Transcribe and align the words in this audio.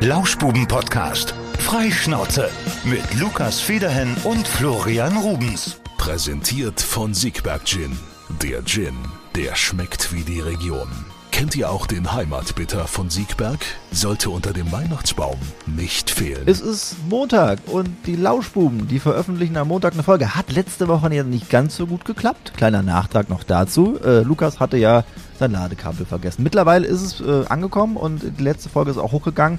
Lauschbuben-Podcast. 0.00 1.34
Freischnauze 1.58 2.50
mit 2.84 3.14
Lukas 3.18 3.60
Federhen 3.60 4.14
und 4.24 4.46
Florian 4.46 5.16
Rubens. 5.16 5.80
Präsentiert 5.96 6.82
von 6.82 7.14
Siegberg 7.14 7.64
Gin. 7.64 7.98
Der 8.42 8.62
Gin, 8.62 8.94
der 9.34 9.54
schmeckt 9.54 10.12
wie 10.12 10.22
die 10.22 10.40
Region. 10.40 10.88
Kennt 11.36 11.54
ihr 11.54 11.70
auch 11.70 11.86
den 11.86 12.14
Heimatbitter 12.14 12.86
von 12.86 13.10
Siegberg? 13.10 13.58
Sollte 13.90 14.30
unter 14.30 14.54
dem 14.54 14.72
Weihnachtsbaum 14.72 15.36
nicht 15.66 16.08
fehlen. 16.08 16.44
Es 16.46 16.62
ist 16.62 16.96
Montag 17.10 17.58
und 17.66 17.90
die 18.06 18.16
Lauschbuben, 18.16 18.88
die 18.88 18.98
veröffentlichen 18.98 19.58
am 19.58 19.68
Montag 19.68 19.92
eine 19.92 20.02
Folge. 20.02 20.34
Hat 20.34 20.50
letzte 20.50 20.88
Woche 20.88 21.10
nicht 21.10 21.50
ganz 21.50 21.76
so 21.76 21.86
gut 21.86 22.06
geklappt. 22.06 22.54
Kleiner 22.56 22.82
Nachtrag 22.82 23.28
noch 23.28 23.44
dazu. 23.44 24.00
Äh, 24.02 24.22
Lukas 24.22 24.60
hatte 24.60 24.78
ja 24.78 25.04
sein 25.38 25.52
Ladekabel 25.52 26.06
vergessen. 26.06 26.42
Mittlerweile 26.42 26.86
ist 26.86 27.02
es 27.02 27.20
äh, 27.20 27.46
angekommen 27.50 27.98
und 27.98 28.22
die 28.38 28.42
letzte 28.42 28.70
Folge 28.70 28.92
ist 28.92 28.96
auch 28.96 29.12
hochgegangen. 29.12 29.58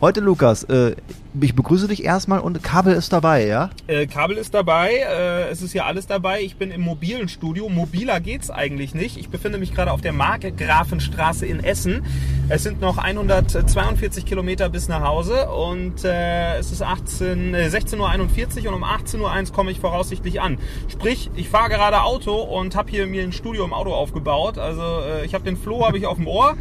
Heute, 0.00 0.20
Lukas, 0.20 0.62
äh, 0.62 0.94
ich 1.40 1.56
begrüße 1.56 1.88
dich 1.88 2.04
erstmal 2.04 2.38
und 2.38 2.62
Kabel 2.62 2.94
ist 2.94 3.12
dabei, 3.12 3.48
ja? 3.48 3.70
Äh, 3.88 4.06
Kabel 4.06 4.36
ist 4.36 4.54
dabei, 4.54 4.92
äh, 4.92 5.48
es 5.48 5.60
ist 5.60 5.72
ja 5.72 5.86
alles 5.86 6.06
dabei. 6.06 6.40
Ich 6.40 6.54
bin 6.54 6.70
im 6.70 6.82
mobilen 6.82 7.28
Studio. 7.28 7.68
Mobiler 7.68 8.20
geht's 8.20 8.48
eigentlich 8.48 8.94
nicht. 8.94 9.16
Ich 9.16 9.28
befinde 9.28 9.58
mich 9.58 9.74
gerade 9.74 9.90
auf 9.90 10.00
der 10.00 10.12
Markgrafenstraße 10.12 11.46
in 11.46 11.64
Essen. 11.64 12.04
Es 12.48 12.62
sind 12.62 12.80
noch 12.80 12.98
142 12.98 14.24
Kilometer 14.24 14.68
bis 14.68 14.86
nach 14.86 15.02
Hause 15.02 15.48
und 15.48 16.04
äh, 16.04 16.58
es 16.58 16.70
ist 16.70 16.82
18, 16.82 17.54
äh, 17.54 17.66
16.41 17.66 18.66
Uhr 18.66 18.68
und 18.68 18.74
um 18.74 18.84
18.01 18.84 19.18
Uhr 19.48 19.52
komme 19.52 19.72
ich 19.72 19.80
voraussichtlich 19.80 20.40
an. 20.40 20.58
Sprich, 20.86 21.28
ich 21.34 21.48
fahre 21.48 21.70
gerade 21.70 22.02
Auto 22.02 22.36
und 22.36 22.76
habe 22.76 22.88
hier 22.88 23.08
mir 23.08 23.24
ein 23.24 23.32
Studio 23.32 23.64
im 23.64 23.72
Auto 23.72 23.92
aufgebaut. 23.92 24.58
Also 24.58 24.80
äh, 24.82 25.24
ich 25.24 25.34
habe 25.34 25.42
den 25.42 25.56
Floh 25.56 25.84
habe 25.84 25.98
ich 25.98 26.06
auf 26.06 26.18
dem 26.18 26.28
Ohr 26.28 26.56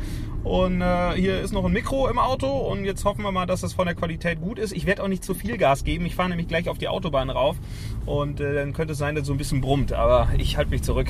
und 0.47 0.81
äh, 0.81 1.13
hier 1.13 1.41
ist 1.41 1.51
noch 1.51 1.65
ein 1.65 1.73
Mikro 1.73 2.07
im 2.07 2.17
Auto 2.17 2.47
und 2.47 2.85
jetzt 2.85 3.03
hoffen 3.05 3.23
wir 3.23 3.31
mal, 3.31 3.45
dass 3.45 3.61
das 3.61 3.73
von 3.73 3.85
der 3.85 3.95
Qualität 3.95 4.39
gut 4.39 4.59
ist. 4.59 4.71
Ich 4.71 4.85
werde 4.85 5.03
auch 5.03 5.07
nicht 5.07 5.23
zu 5.23 5.33
viel 5.33 5.57
Gas 5.57 5.83
geben. 5.83 6.05
Ich 6.05 6.15
fahre 6.15 6.29
nämlich 6.29 6.47
gleich 6.47 6.69
auf 6.69 6.77
die 6.77 6.87
Autobahn 6.87 7.29
rauf 7.29 7.57
und 8.05 8.39
äh, 8.39 8.55
dann 8.55 8.73
könnte 8.73 8.93
es 8.93 8.97
sein, 8.97 9.15
dass 9.15 9.23
es 9.23 9.27
so 9.27 9.33
ein 9.33 9.37
bisschen 9.37 9.61
brummt. 9.61 9.93
Aber 9.93 10.29
ich 10.37 10.57
halte 10.57 10.71
mich 10.71 10.83
zurück. 10.83 11.07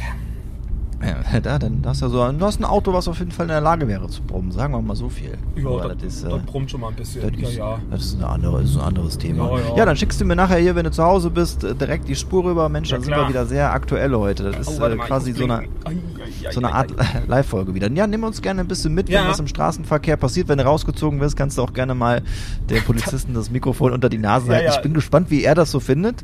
Ja, 1.04 1.40
da, 1.42 1.60
dann 1.60 1.84
hast 1.86 2.02
du 2.02 2.10
so 2.10 2.32
du 2.32 2.46
hast 2.46 2.60
ein 2.60 2.66
Auto, 2.66 2.92
was 2.92 3.08
auf 3.08 3.20
jeden 3.20 3.32
Fall 3.32 3.46
in 3.46 3.50
der 3.52 3.62
Lage 3.62 3.88
wäre 3.88 4.08
zu 4.08 4.24
brummen, 4.24 4.52
sagen 4.52 4.74
wir 4.74 4.82
mal 4.82 4.96
so 4.96 5.10
viel. 5.10 5.38
Ja, 5.56 5.68
Aber 5.70 5.94
das, 5.94 6.04
ist, 6.04 6.26
das 6.26 6.34
äh, 6.34 6.38
brummt 6.40 6.72
schon 6.72 6.82
mal 6.82 6.88
ein 6.90 6.96
bisschen. 6.96 7.22
das 7.22 7.40
ja, 7.42 7.48
ist, 7.50 7.56
ja. 7.58 7.80
das 7.92 8.02
ist, 8.06 8.16
eine 8.16 8.28
andere, 8.28 8.62
ist 8.64 8.76
ein 8.76 8.82
anderes 8.82 9.18
Thema. 9.18 9.52
Ja, 9.52 9.60
Ja, 9.70 9.76
ja. 9.78 9.86
dann 9.86 9.96
schickst 9.96 10.20
du 10.20 10.26
mir 10.26 10.36
nachher 10.36 10.58
hier, 10.58 10.76
wenn 10.76 10.86
du 10.86 10.92
zu 10.92 11.04
Hause 11.04 11.30
bist, 11.30 11.64
äh, 11.64 11.76
direkt 11.76 12.08
die 12.08 12.16
Spur 12.16 12.44
rüber. 12.46 12.68
Mensch, 12.70 12.90
Ja, 12.90 12.96
dann 12.98 13.04
sind 13.04 13.16
wir 13.16 13.30
wieder 13.30 13.46
sehr 13.46 13.72
aktuell 13.72 14.12
heute. 14.16 14.44
Das 14.52 14.68
ist 14.68 14.82
Oh, 14.82 14.86
äh, 14.86 14.98
quasi 14.98 15.34
so 15.34 15.44
eine, 15.44 15.64
so 16.52 16.60
eine 16.60 16.74
Art. 16.74 16.92
Live-Folge 17.28 17.76
wieder. 17.76 17.92
Ja, 17.92 18.08
nimm 18.08 18.24
uns 18.24 18.42
gerne 18.42 18.62
ein 18.62 18.68
bisschen 18.68 18.94
mit, 18.96 19.08
wenn 19.08 19.14
Ja. 19.16 19.30
was 19.30 19.40
im 19.40 19.48
Straßenverkehr 19.48 20.18
passiert. 20.18 20.48
Wenn 20.48 20.58
du 20.58 20.66
rausgezogen 20.66 21.20
wirst, 21.20 21.38
kannst 21.38 21.60
du 21.60 21.62
auch 21.62 21.74
gerne 21.74 21.94
mal 21.94 22.24
dem 22.72 22.82
Polizisten 22.86 23.36
das 23.36 23.52
Mikrofon 23.52 23.94
unter 23.94 24.10
die 24.10 24.18
Nase 24.18 24.48
Ja, 24.48 24.54
halten. 24.54 24.66
ja. 24.68 24.76
Ich 24.76 24.82
bin 24.82 24.96
gespannt, 24.96 25.30
wie 25.30 25.44
er 25.44 25.54
das 25.54 25.70
so 25.70 25.80
findet. 25.80 26.24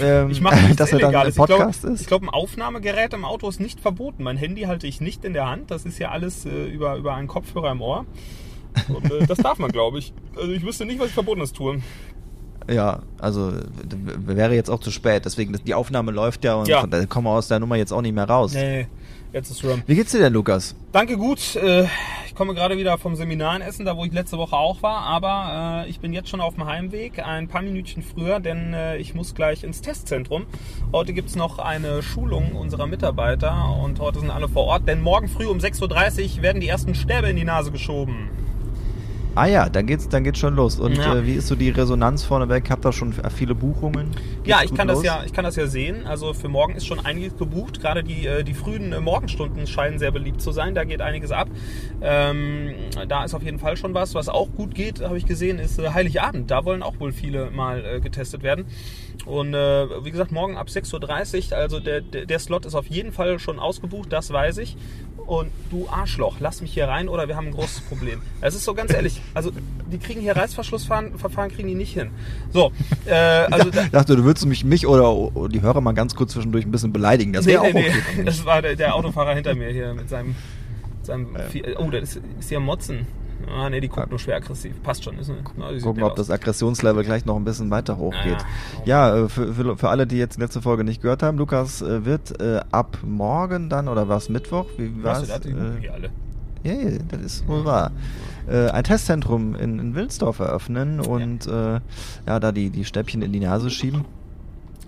ähm, 0.00 0.30
Ich 0.30 0.40
mache 0.40 0.56
nichts 0.62 0.76
dass 0.76 0.92
er 0.94 0.98
dann 0.98 1.10
im 1.10 1.14
Illegales. 1.20 1.36
Ich 1.36 1.44
glaube, 1.44 1.52
Podcast 1.64 1.84
ist. 1.84 2.00
ich 2.00 2.06
glaub, 2.06 2.22
ein 2.22 2.30
Aufnahmegerät 2.30 3.12
im 3.12 3.26
Auto 3.26 3.46
ist 3.50 3.60
nicht 3.60 3.80
verboten. 3.80 3.97
Mein 4.18 4.36
Handy 4.36 4.62
halte 4.62 4.86
ich 4.86 5.00
nicht 5.00 5.24
in 5.24 5.32
der 5.32 5.48
Hand. 5.48 5.70
Das 5.70 5.84
ist 5.84 5.98
ja 5.98 6.10
alles 6.10 6.46
äh, 6.46 6.66
über, 6.66 6.96
über 6.96 7.14
einen 7.14 7.28
Kopfhörer 7.28 7.72
im 7.72 7.80
Ohr. 7.82 8.06
Und, 8.88 9.10
äh, 9.10 9.26
das 9.26 9.38
darf 9.38 9.58
man, 9.58 9.70
glaube 9.72 9.98
ich. 9.98 10.12
Also 10.36 10.52
ich 10.52 10.64
wüsste 10.64 10.84
nicht, 10.84 11.00
was 11.00 11.08
ich 11.08 11.14
Verbotenes 11.14 11.52
tue. 11.52 11.80
Ja, 12.70 13.00
also 13.18 13.52
wäre 14.26 14.54
jetzt 14.54 14.68
auch 14.70 14.80
zu 14.80 14.90
spät. 14.90 15.24
Deswegen, 15.24 15.54
die 15.64 15.74
Aufnahme 15.74 16.12
läuft 16.12 16.44
ja 16.44 16.54
und 16.56 16.68
Ja. 16.68 16.86
da 16.86 17.06
kommen 17.06 17.26
wir 17.26 17.30
aus 17.30 17.48
der 17.48 17.58
Nummer 17.60 17.76
jetzt 17.76 17.92
auch 17.92 18.02
nicht 18.02 18.14
mehr 18.14 18.28
raus. 18.28 18.52
Nee, 18.52 18.86
jetzt 19.32 19.50
ist 19.50 19.64
rum. 19.64 19.82
Wie 19.86 19.94
geht's 19.94 20.12
dir 20.12 20.18
denn, 20.20 20.32
Lukas? 20.32 20.74
Danke 20.92 21.16
gut. 21.16 21.56
Äh, 21.56 21.86
Ich 22.26 22.34
komme 22.34 22.54
gerade 22.54 22.78
wieder 22.78 22.98
vom 22.98 23.16
Seminar 23.16 23.56
in 23.56 23.62
Essen, 23.62 23.84
da 23.84 23.96
wo 23.96 24.04
ich 24.04 24.12
letzte 24.12 24.38
Woche 24.38 24.54
auch 24.56 24.80
war. 24.82 25.00
Aber 25.00 25.84
äh, 25.86 25.90
ich 25.90 25.98
bin 25.98 26.12
jetzt 26.12 26.28
schon 26.28 26.40
auf 26.40 26.54
dem 26.54 26.66
Heimweg, 26.66 27.18
ein 27.18 27.48
paar 27.48 27.62
Minütchen 27.62 28.02
früher, 28.02 28.38
denn 28.38 28.74
äh, 28.74 28.96
ich 28.98 29.12
muss 29.14 29.34
gleich 29.34 29.64
ins 29.64 29.80
Testzentrum. 29.80 30.46
Heute 30.92 31.12
gibt's 31.12 31.34
noch 31.34 31.58
eine 31.58 32.00
Schulung 32.02 32.52
unserer 32.52 32.86
Mitarbeiter 32.86 33.76
und 33.82 33.98
heute 33.98 34.20
sind 34.20 34.30
alle 34.30 34.48
vor 34.48 34.66
Ort. 34.66 34.86
Denn 34.86 35.00
morgen 35.00 35.26
früh 35.28 35.46
um 35.46 35.58
6.30 35.58 36.36
Uhr 36.36 36.42
werden 36.42 36.60
die 36.60 36.68
ersten 36.68 36.94
Stäbe 36.94 37.28
in 37.28 37.36
die 37.36 37.44
Nase 37.44 37.72
geschoben. 37.72 38.30
Ah 39.38 39.46
ja, 39.46 39.68
dann 39.68 39.86
geht's, 39.86 40.08
dann 40.08 40.24
geht's 40.24 40.40
schon 40.40 40.56
los. 40.56 40.80
Und 40.80 40.96
Ja. 40.96 41.14
äh, 41.14 41.24
wie 41.24 41.34
ist 41.34 41.46
so 41.46 41.54
die 41.54 41.70
Resonanz 41.70 42.24
vorneweg? 42.24 42.68
Habt 42.70 42.84
ihr 42.84 42.92
schon 42.92 43.14
viele 43.34 43.54
Buchungen? 43.54 44.08
Ja, 44.44 44.56
Geht's 44.56 44.64
ich 44.64 44.70
gut 44.70 44.78
kann, 44.78 44.88
das 44.88 44.96
los? 44.96 45.04
ja, 45.04 45.22
ich 45.24 45.32
kann 45.32 45.44
das 45.44 45.54
ja 45.54 45.68
sehen. 45.68 46.06
Also 46.08 46.34
für 46.34 46.48
morgen 46.48 46.74
ist 46.74 46.86
schon 46.86 46.98
einiges 46.98 47.36
gebucht. 47.36 47.80
Gerade 47.80 48.02
die, 48.02 48.26
äh, 48.26 48.42
die 48.42 48.54
frühen 48.54 48.92
äh, 48.92 48.98
Morgenstunden 48.98 49.68
scheinen 49.68 50.00
sehr 50.00 50.10
beliebt 50.10 50.40
zu 50.42 50.50
sein. 50.50 50.74
Da 50.74 50.82
geht 50.82 51.00
einiges 51.00 51.30
ab. 51.30 51.48
Ähm, 52.02 52.74
da 53.08 53.24
ist 53.24 53.32
auf 53.34 53.44
jeden 53.44 53.60
Fall 53.60 53.76
schon 53.76 53.94
was. 53.94 54.16
Was 54.16 54.28
auch 54.28 54.48
gut 54.56 54.74
geht, 54.74 55.02
habe 55.02 55.16
ich 55.16 55.24
gesehen, 55.24 55.60
ist 55.60 55.78
äh, 55.78 55.90
Heiligabend. 55.90 56.50
Da 56.50 56.64
wollen 56.64 56.82
auch 56.82 56.98
wohl 56.98 57.12
viele 57.12 57.52
mal 57.52 57.84
äh, 57.84 58.00
getestet 58.00 58.42
werden. 58.42 58.64
Und 59.24 59.54
äh, 59.54 60.04
wie 60.04 60.10
gesagt, 60.10 60.32
morgen 60.32 60.56
ab 60.56 60.66
6.30 60.68 61.52
Uhr. 61.52 61.58
Also 61.58 61.78
der, 61.78 62.00
der, 62.00 62.26
der 62.26 62.38
Slot 62.40 62.66
ist 62.66 62.74
auf 62.74 62.86
jeden 62.86 63.12
Fall 63.12 63.38
schon 63.38 63.60
ausgebucht, 63.60 64.12
das 64.12 64.32
weiß 64.32 64.58
ich. 64.58 64.76
Und 65.28 65.50
du 65.70 65.86
Arschloch, 65.90 66.36
lass 66.40 66.62
mich 66.62 66.72
hier 66.72 66.88
rein 66.88 67.06
oder 67.06 67.28
wir 67.28 67.36
haben 67.36 67.48
ein 67.48 67.52
großes 67.52 67.82
Problem. 67.82 68.22
Es 68.40 68.54
ist 68.54 68.64
so 68.64 68.72
ganz 68.72 68.94
ehrlich, 68.94 69.20
also 69.34 69.50
die 69.92 69.98
kriegen 69.98 70.22
hier 70.22 70.34
Reißverschlussverfahren 70.34 71.18
Verfahren 71.18 71.50
kriegen 71.50 71.68
die 71.68 71.74
nicht 71.74 71.92
hin. 71.92 72.08
So, 72.50 72.72
äh, 73.04 73.12
also 73.12 73.68
da, 73.68 73.82
Ich 73.82 73.90
dachte, 73.90 74.16
du 74.16 74.24
würdest 74.24 74.46
mich, 74.46 74.64
mich 74.64 74.86
oder 74.86 75.30
die 75.50 75.60
Hörer 75.60 75.82
mal 75.82 75.92
ganz 75.92 76.14
kurz 76.14 76.32
zwischendurch 76.32 76.64
ein 76.64 76.70
bisschen 76.70 76.94
beleidigen. 76.94 77.34
Das 77.34 77.44
wäre 77.44 77.60
auch 77.60 77.66
okay. 77.66 77.90
für 77.90 78.16
mich. 78.16 78.24
Das 78.24 78.46
war 78.46 78.62
der, 78.62 78.74
der 78.74 78.94
Autofahrer 78.94 79.34
hinter 79.34 79.54
mir 79.54 79.68
hier 79.68 79.92
mit 79.92 80.08
seinem, 80.08 80.34
seinem 81.02 81.36
Vieh- 81.52 81.76
Oh, 81.76 81.90
das 81.90 82.16
ist, 82.16 82.22
ist 82.40 82.48
hier 82.48 82.60
Motzen. 82.60 83.06
Ah, 83.46 83.70
nee, 83.70 83.80
die 83.80 83.88
guckt 83.88 84.10
nur 84.10 84.18
schwer 84.18 84.36
aggressiv. 84.36 84.82
Passt 84.82 85.04
schon. 85.04 85.18
Ist, 85.18 85.30
eine- 85.30 85.38
na, 85.56 85.78
Gucken, 85.80 86.02
ob 86.02 86.16
das 86.16 86.28
aus. 86.28 86.34
Aggressionslevel 86.34 87.04
gleich 87.04 87.24
noch 87.24 87.36
ein 87.36 87.44
bisschen 87.44 87.70
weiter 87.70 87.96
hochgeht. 87.96 88.38
Ah. 88.40 88.82
Ja, 88.84 89.16
äh, 89.16 89.28
für, 89.28 89.54
für, 89.54 89.76
für 89.76 89.88
alle, 89.88 90.06
die 90.06 90.16
jetzt 90.16 90.36
die 90.36 90.40
letzte 90.40 90.60
Folge 90.60 90.84
nicht 90.84 91.02
gehört 91.02 91.22
haben, 91.22 91.38
Lukas 91.38 91.80
äh, 91.82 92.04
wird 92.04 92.40
äh, 92.40 92.60
ab 92.72 92.98
morgen 93.04 93.68
dann, 93.70 93.88
oder 93.88 94.08
war 94.08 94.16
es 94.16 94.28
Mittwoch? 94.28 94.66
Wie 94.76 94.90
hat 95.04 95.44
die 95.44 95.50
Äh, 95.50 95.88
alle. 95.88 96.10
Ja, 96.64 96.72
ja, 96.72 96.98
das 97.08 97.20
ist 97.22 97.48
wohl 97.48 97.64
wahr. 97.64 97.92
Äh, 98.48 98.70
ein 98.70 98.82
Testzentrum 98.82 99.54
in, 99.54 99.78
in 99.78 99.94
Wilsdorf 99.94 100.40
eröffnen 100.40 100.98
und 101.00 101.46
äh, 101.46 101.80
ja, 102.26 102.40
da 102.40 102.50
die, 102.50 102.70
die 102.70 102.84
Stäbchen 102.84 103.22
in 103.22 103.32
die 103.32 103.40
Nase 103.40 103.70
schieben. 103.70 104.04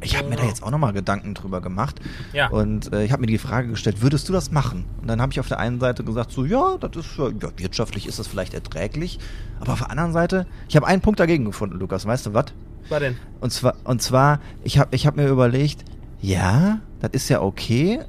Ich 0.03 0.16
habe 0.16 0.28
mir 0.28 0.37
da 0.37 0.44
jetzt 0.44 0.62
auch 0.62 0.71
nochmal 0.71 0.93
Gedanken 0.93 1.34
drüber 1.34 1.61
gemacht. 1.61 2.00
Ja. 2.33 2.49
Und 2.49 2.93
äh, 2.93 3.05
ich 3.05 3.12
habe 3.12 3.21
mir 3.21 3.27
die 3.27 3.38
Frage 3.38 3.69
gestellt, 3.69 4.00
würdest 4.00 4.28
du 4.28 4.33
das 4.33 4.50
machen? 4.50 4.87
Und 5.00 5.09
dann 5.09 5.21
habe 5.21 5.33
ich 5.33 5.41
auf 5.41 5.49
der 5.49 5.59
einen 5.59 5.78
Seite 5.78 6.05
gesagt, 6.05 6.33
so 6.33 6.44
ja, 6.44 6.78
das 6.78 7.05
ist 7.05 7.19
ja, 7.19 7.28
ja 7.28 7.50
wirtschaftlich 7.56 8.06
ist 8.06 8.19
das 8.19 8.27
vielleicht 8.27 8.55
erträglich. 8.55 9.19
Aber 9.60 9.75
auf 9.75 9.81
der 9.81 9.91
anderen 9.91 10.12
Seite, 10.12 10.47
ich 10.69 10.77
habe 10.77 10.87
einen 10.87 11.03
Punkt 11.03 11.21
dagegen 11.21 11.44
gefunden, 11.44 11.78
Lukas. 11.78 12.06
Weißt 12.06 12.27
du 12.27 12.34
was? 12.34 12.47
Was 12.89 13.00
denn? 13.00 13.16
Und 13.41 13.53
zwar, 13.53 13.75
und 13.84 14.00
zwar, 14.00 14.41
ich 14.65 14.78
habe 14.78 14.94
ich 14.94 15.06
hab 15.06 15.16
mir 15.16 15.28
überlegt, 15.28 15.84
ja, 16.21 16.81
das 17.00 17.10
ist 17.12 17.28
ja 17.28 17.43
okay. 17.43 18.00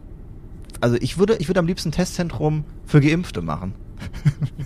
Also 0.80 0.97
ich 1.00 1.18
würde, 1.18 1.35
ich 1.38 1.50
würde 1.50 1.59
am 1.59 1.68
liebsten 1.68 1.90
ein 1.90 1.94
Testzentrum 1.94 2.63
für 2.85 3.01
Geimpfte 3.01 3.41
machen. 3.41 3.74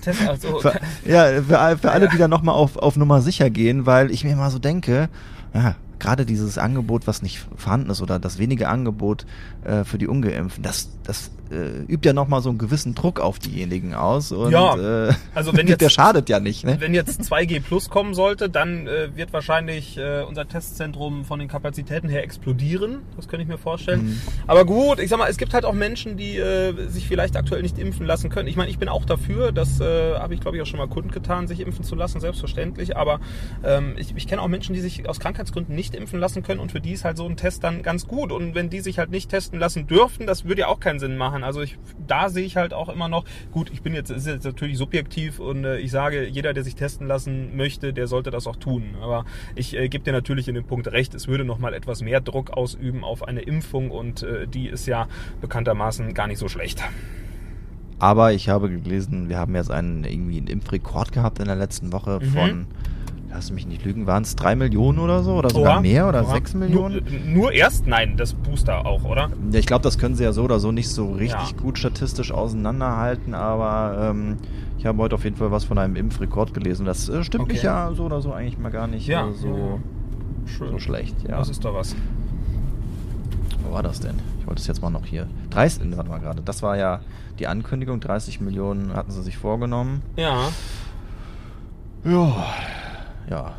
Test, 0.02 0.28
also, 0.28 0.60
Für, 0.62 0.80
ja, 1.06 1.42
für, 1.42 1.78
für 1.78 1.92
alle, 1.92 2.08
die 2.08 2.18
dann 2.18 2.30
nochmal 2.30 2.56
auf, 2.56 2.78
auf 2.78 2.96
Nummer 2.96 3.22
sicher 3.22 3.50
gehen, 3.50 3.86
weil 3.86 4.12
ich 4.12 4.24
mir 4.24 4.32
immer 4.32 4.50
so 4.50 4.60
denke, 4.60 5.10
ja, 5.54 5.76
gerade 6.00 6.26
dieses 6.26 6.58
Angebot, 6.58 7.08
was 7.08 7.22
nicht 7.22 7.48
vorhanden 7.56 7.90
ist, 7.90 8.02
oder 8.02 8.20
das 8.20 8.38
wenige 8.38 8.68
Angebot 8.68 9.26
äh, 9.64 9.84
für 9.84 9.98
die 9.98 10.08
Ungeimpften, 10.08 10.64
das, 10.64 10.95
das 11.06 11.32
äh, 11.52 11.82
übt 11.92 12.08
ja 12.08 12.14
nochmal 12.14 12.42
so 12.42 12.50
einen 12.50 12.58
gewissen 12.58 12.96
Druck 12.96 13.20
auf 13.20 13.38
diejenigen 13.40 13.94
aus. 13.94 14.32
Und, 14.32 14.52
Ja, 14.52 15.08
äh, 15.10 15.14
also 15.36 15.54
wenn 15.56 15.68
der 15.68 15.78
jetzt- 15.80 15.94
schadet 15.94 16.28
ja 16.30 16.40
nicht, 16.40 16.64
ne? 16.66 16.78
Wenn 16.80 16.94
jetzt 16.96 17.22
2G 17.22 17.60
Plus 17.62 17.90
kommen 17.90 18.14
sollte, 18.16 18.50
dann 18.50 18.88
äh, 18.88 19.16
wird 19.16 19.32
wahrscheinlich 19.32 19.98
äh, 19.98 20.24
unser 20.28 20.48
Testzentrum 20.48 21.24
von 21.24 21.40
den 21.40 21.48
Kapazitäten 21.48 22.10
her 22.10 22.24
explodieren. 22.24 23.04
Das 23.16 23.28
könnte 23.28 23.44
ich 23.44 23.48
mir 23.48 23.58
vorstellen. 23.60 24.06
Mhm. 24.08 24.22
Aber 24.48 24.66
gut, 24.66 25.00
ich 25.00 25.10
sag 25.10 25.20
mal, 25.20 25.30
es 25.30 25.38
gibt 25.38 25.54
halt 25.54 25.66
auch 25.66 25.74
Menschen, 25.74 26.18
die 26.18 26.38
äh, 26.38 26.74
sich 26.90 27.08
vielleicht 27.08 27.36
aktuell 27.38 27.62
nicht 27.62 27.78
impfen 27.78 28.06
lassen 28.08 28.30
können. 28.30 28.48
Ich 28.48 28.56
meine, 28.56 28.72
ich 28.72 28.80
bin 28.80 28.90
auch 28.90 29.06
dafür, 29.06 29.52
das 29.52 29.80
äh, 29.80 30.16
habe 30.16 30.34
ich 30.34 30.40
glaube 30.42 30.58
ich 30.58 30.64
auch 30.64 30.68
schon 30.68 30.80
mal 30.80 30.88
kundgetan, 30.88 31.48
sich 31.48 31.60
impfen 31.60 31.84
zu 31.86 31.94
lassen, 31.96 32.20
selbstverständlich. 32.20 32.98
Aber 32.98 33.20
ähm, 33.64 33.94
ich, 33.98 34.16
ich 34.16 34.28
kenne 34.28 34.42
auch 34.42 34.48
Menschen, 34.48 34.74
die 34.74 34.82
sich 34.82 35.08
aus 35.08 35.20
Krankheitsgründen 35.20 35.76
nicht 35.76 35.94
impfen 35.94 36.20
lassen 36.20 36.42
können 36.42 36.60
und 36.60 36.72
für 36.72 36.82
die 36.82 36.92
ist 36.94 37.06
halt 37.06 37.18
so 37.18 37.26
ein 37.28 37.38
Test 37.38 37.64
dann 37.64 37.84
ganz 37.84 38.08
gut. 38.08 38.32
Und 38.32 38.56
wenn 38.56 38.72
die 38.72 38.80
sich 38.82 38.98
halt 38.98 39.12
nicht 39.12 39.30
testen 39.30 39.60
lassen 39.60 39.86
dürften, 39.86 40.26
das 40.26 40.46
würde 40.46 40.62
ja 40.62 40.68
auch 40.68 40.80
keinen 40.96 41.00
Sinn 41.00 41.18
machen. 41.18 41.44
Also 41.44 41.62
ich, 41.62 41.78
da 42.08 42.30
sehe 42.30 42.46
ich 42.46 42.56
halt 42.58 42.74
auch 42.74 42.90
immer 42.90 43.08
noch, 43.08 43.26
gut, 43.52 43.70
ich 43.72 43.82
bin 43.82 43.94
jetzt, 43.94 44.10
ist 44.10 44.28
jetzt 44.28 44.46
natürlich 44.46 44.78
subjektiv 44.78 45.40
und 45.40 45.64
äh, 45.66 45.78
ich 45.78 45.92
sage, 45.92 46.28
jeder, 46.28 46.54
der 46.54 46.64
sich 46.64 46.76
testen 46.76 47.08
lassen 47.08 47.56
möchte, 47.56 47.94
der 47.94 48.08
sollte 48.08 48.32
das 48.32 48.48
auch 48.48 48.56
tun. 48.56 48.96
Aber 49.02 49.26
ich 49.56 49.76
äh, 49.76 49.90
gebe 49.90 50.04
dir 50.04 50.12
natürlich 50.14 50.48
in 50.48 50.56
dem 50.56 50.66
Punkt 50.66 50.88
recht, 50.92 51.14
es 51.14 51.28
würde 51.28 51.46
nochmal 51.46 51.74
etwas 51.74 52.02
mehr 52.02 52.22
Druck 52.22 52.52
ausüben 52.52 53.04
auf 53.04 53.28
eine 53.28 53.42
Impfung 53.42 53.92
und 53.92 54.24
äh, 54.24 54.48
die 54.48 54.68
ist 54.68 54.88
ja 54.88 55.08
bekanntermaßen 55.42 56.14
gar 56.14 56.28
nicht 56.28 56.40
so 56.40 56.48
schlecht. 56.48 56.82
Aber 58.00 58.34
ich 58.34 58.50
habe 58.50 58.70
gelesen, 58.70 59.30
wir 59.30 59.38
haben 59.38 59.56
jetzt 59.56 59.72
einen 59.72 60.04
irgendwie 60.04 60.38
einen 60.38 60.48
Impfrekord 60.48 61.12
gehabt 61.12 61.40
in 61.40 61.46
der 61.46 61.56
letzten 61.56 61.92
Woche 61.94 62.20
Mhm. 62.22 62.26
von, 62.28 62.66
lass 63.36 63.52
mich 63.52 63.68
nicht 63.68 63.84
lügen, 63.86 64.08
waren 64.08 64.24
es 64.24 64.36
drei 64.36 64.56
Millionen 64.56 64.98
oder 65.00 65.22
so? 65.24 65.34
Oder 65.36 65.50
sogar 65.50 65.74
Oha, 65.76 65.82
mehr 65.82 66.08
oder 66.10 66.24
oha. 66.24 66.32
sechs 66.32 66.54
Millionen? 66.54 67.04
Nur, 67.26 67.34
nur 67.44 67.52
erst? 67.52 67.86
Nein, 67.86 68.16
das 68.18 68.34
Booster 68.34 68.86
auch, 68.86 69.04
oder? 69.04 69.30
Ja, 69.52 69.60
ich 69.60 69.66
glaube, 69.66 69.84
das 69.84 69.98
können 69.98 70.16
sie 70.16 70.24
ja 70.24 70.32
so 70.34 70.44
oder 70.44 70.60
so 70.60 70.72
nicht 70.72 70.90
so 70.90 71.12
richtig 71.12 71.52
Ja. 71.52 71.58
gut 71.62 71.78
statistisch 71.78 72.32
auseinanderhalten, 72.32 73.34
aber 73.34 74.10
ähm, 74.12 74.38
Ich 74.78 74.86
habe 74.86 75.00
heute 75.00 75.16
auf 75.16 75.24
jeden 75.24 75.36
Fall 75.36 75.50
was 75.52 75.64
von 75.64 75.78
einem 75.80 75.96
Impfrekord 75.96 76.54
gelesen. 76.54 76.86
Das 76.86 77.10
äh, 77.10 77.24
stimmt 77.24 77.46
Okay. 77.46 77.54
mich 77.54 77.64
ja 77.64 77.92
so 77.96 78.04
oder 78.06 78.22
so 78.22 78.32
eigentlich 78.34 78.58
mal 78.60 78.70
gar 78.72 78.86
nicht 78.88 79.08
Ja, 79.08 79.28
äh, 79.30 79.34
so, 79.34 79.80
so 80.46 80.78
schlecht. 80.80 81.16
Ja. 81.28 81.40
Was 81.40 81.50
ist 81.50 81.66
da 81.66 81.74
was? 81.74 81.96
Wo 83.64 83.74
war 83.74 83.82
das 83.84 84.00
denn? 84.00 84.16
Ich 84.40 84.48
wollte 84.48 84.62
es 84.62 84.68
jetzt 84.68 84.82
mal 84.84 84.92
noch 84.92 85.06
hier. 85.06 85.26
30, 85.50 85.98
warte 85.98 86.10
mal 86.10 86.20
gerade. 86.20 86.42
Das 86.44 86.62
war 86.62 86.78
ja 86.78 87.00
die 87.40 87.48
Ankündigung. 87.48 88.00
30 88.00 88.42
Millionen 88.42 88.94
hatten 88.94 89.10
sie 89.12 89.24
sich 89.24 89.38
vorgenommen. 89.38 90.04
Ja. 90.18 90.50
Ja. 92.06 92.46
Ja. 93.30 93.54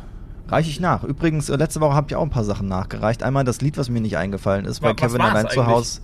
Reiche 0.49 0.69
ich 0.69 0.79
nach. 0.79 1.03
Übrigens, 1.03 1.49
äh, 1.49 1.55
letzte 1.57 1.81
Woche 1.81 1.93
habe 1.93 2.07
ich 2.09 2.15
auch 2.15 2.23
ein 2.23 2.29
paar 2.29 2.45
Sachen 2.45 2.67
nachgereicht. 2.67 3.21
Einmal 3.21 3.43
das 3.43 3.61
Lied, 3.61 3.77
was 3.77 3.89
mir 3.89 3.99
nicht 3.99 4.17
eingefallen 4.17 4.65
ist, 4.65 4.79
bei 4.79 4.89
was 4.89 4.95
Kevin 4.95 5.21
allein 5.21 5.49
zu? 5.49 5.65
Hause. 5.65 6.01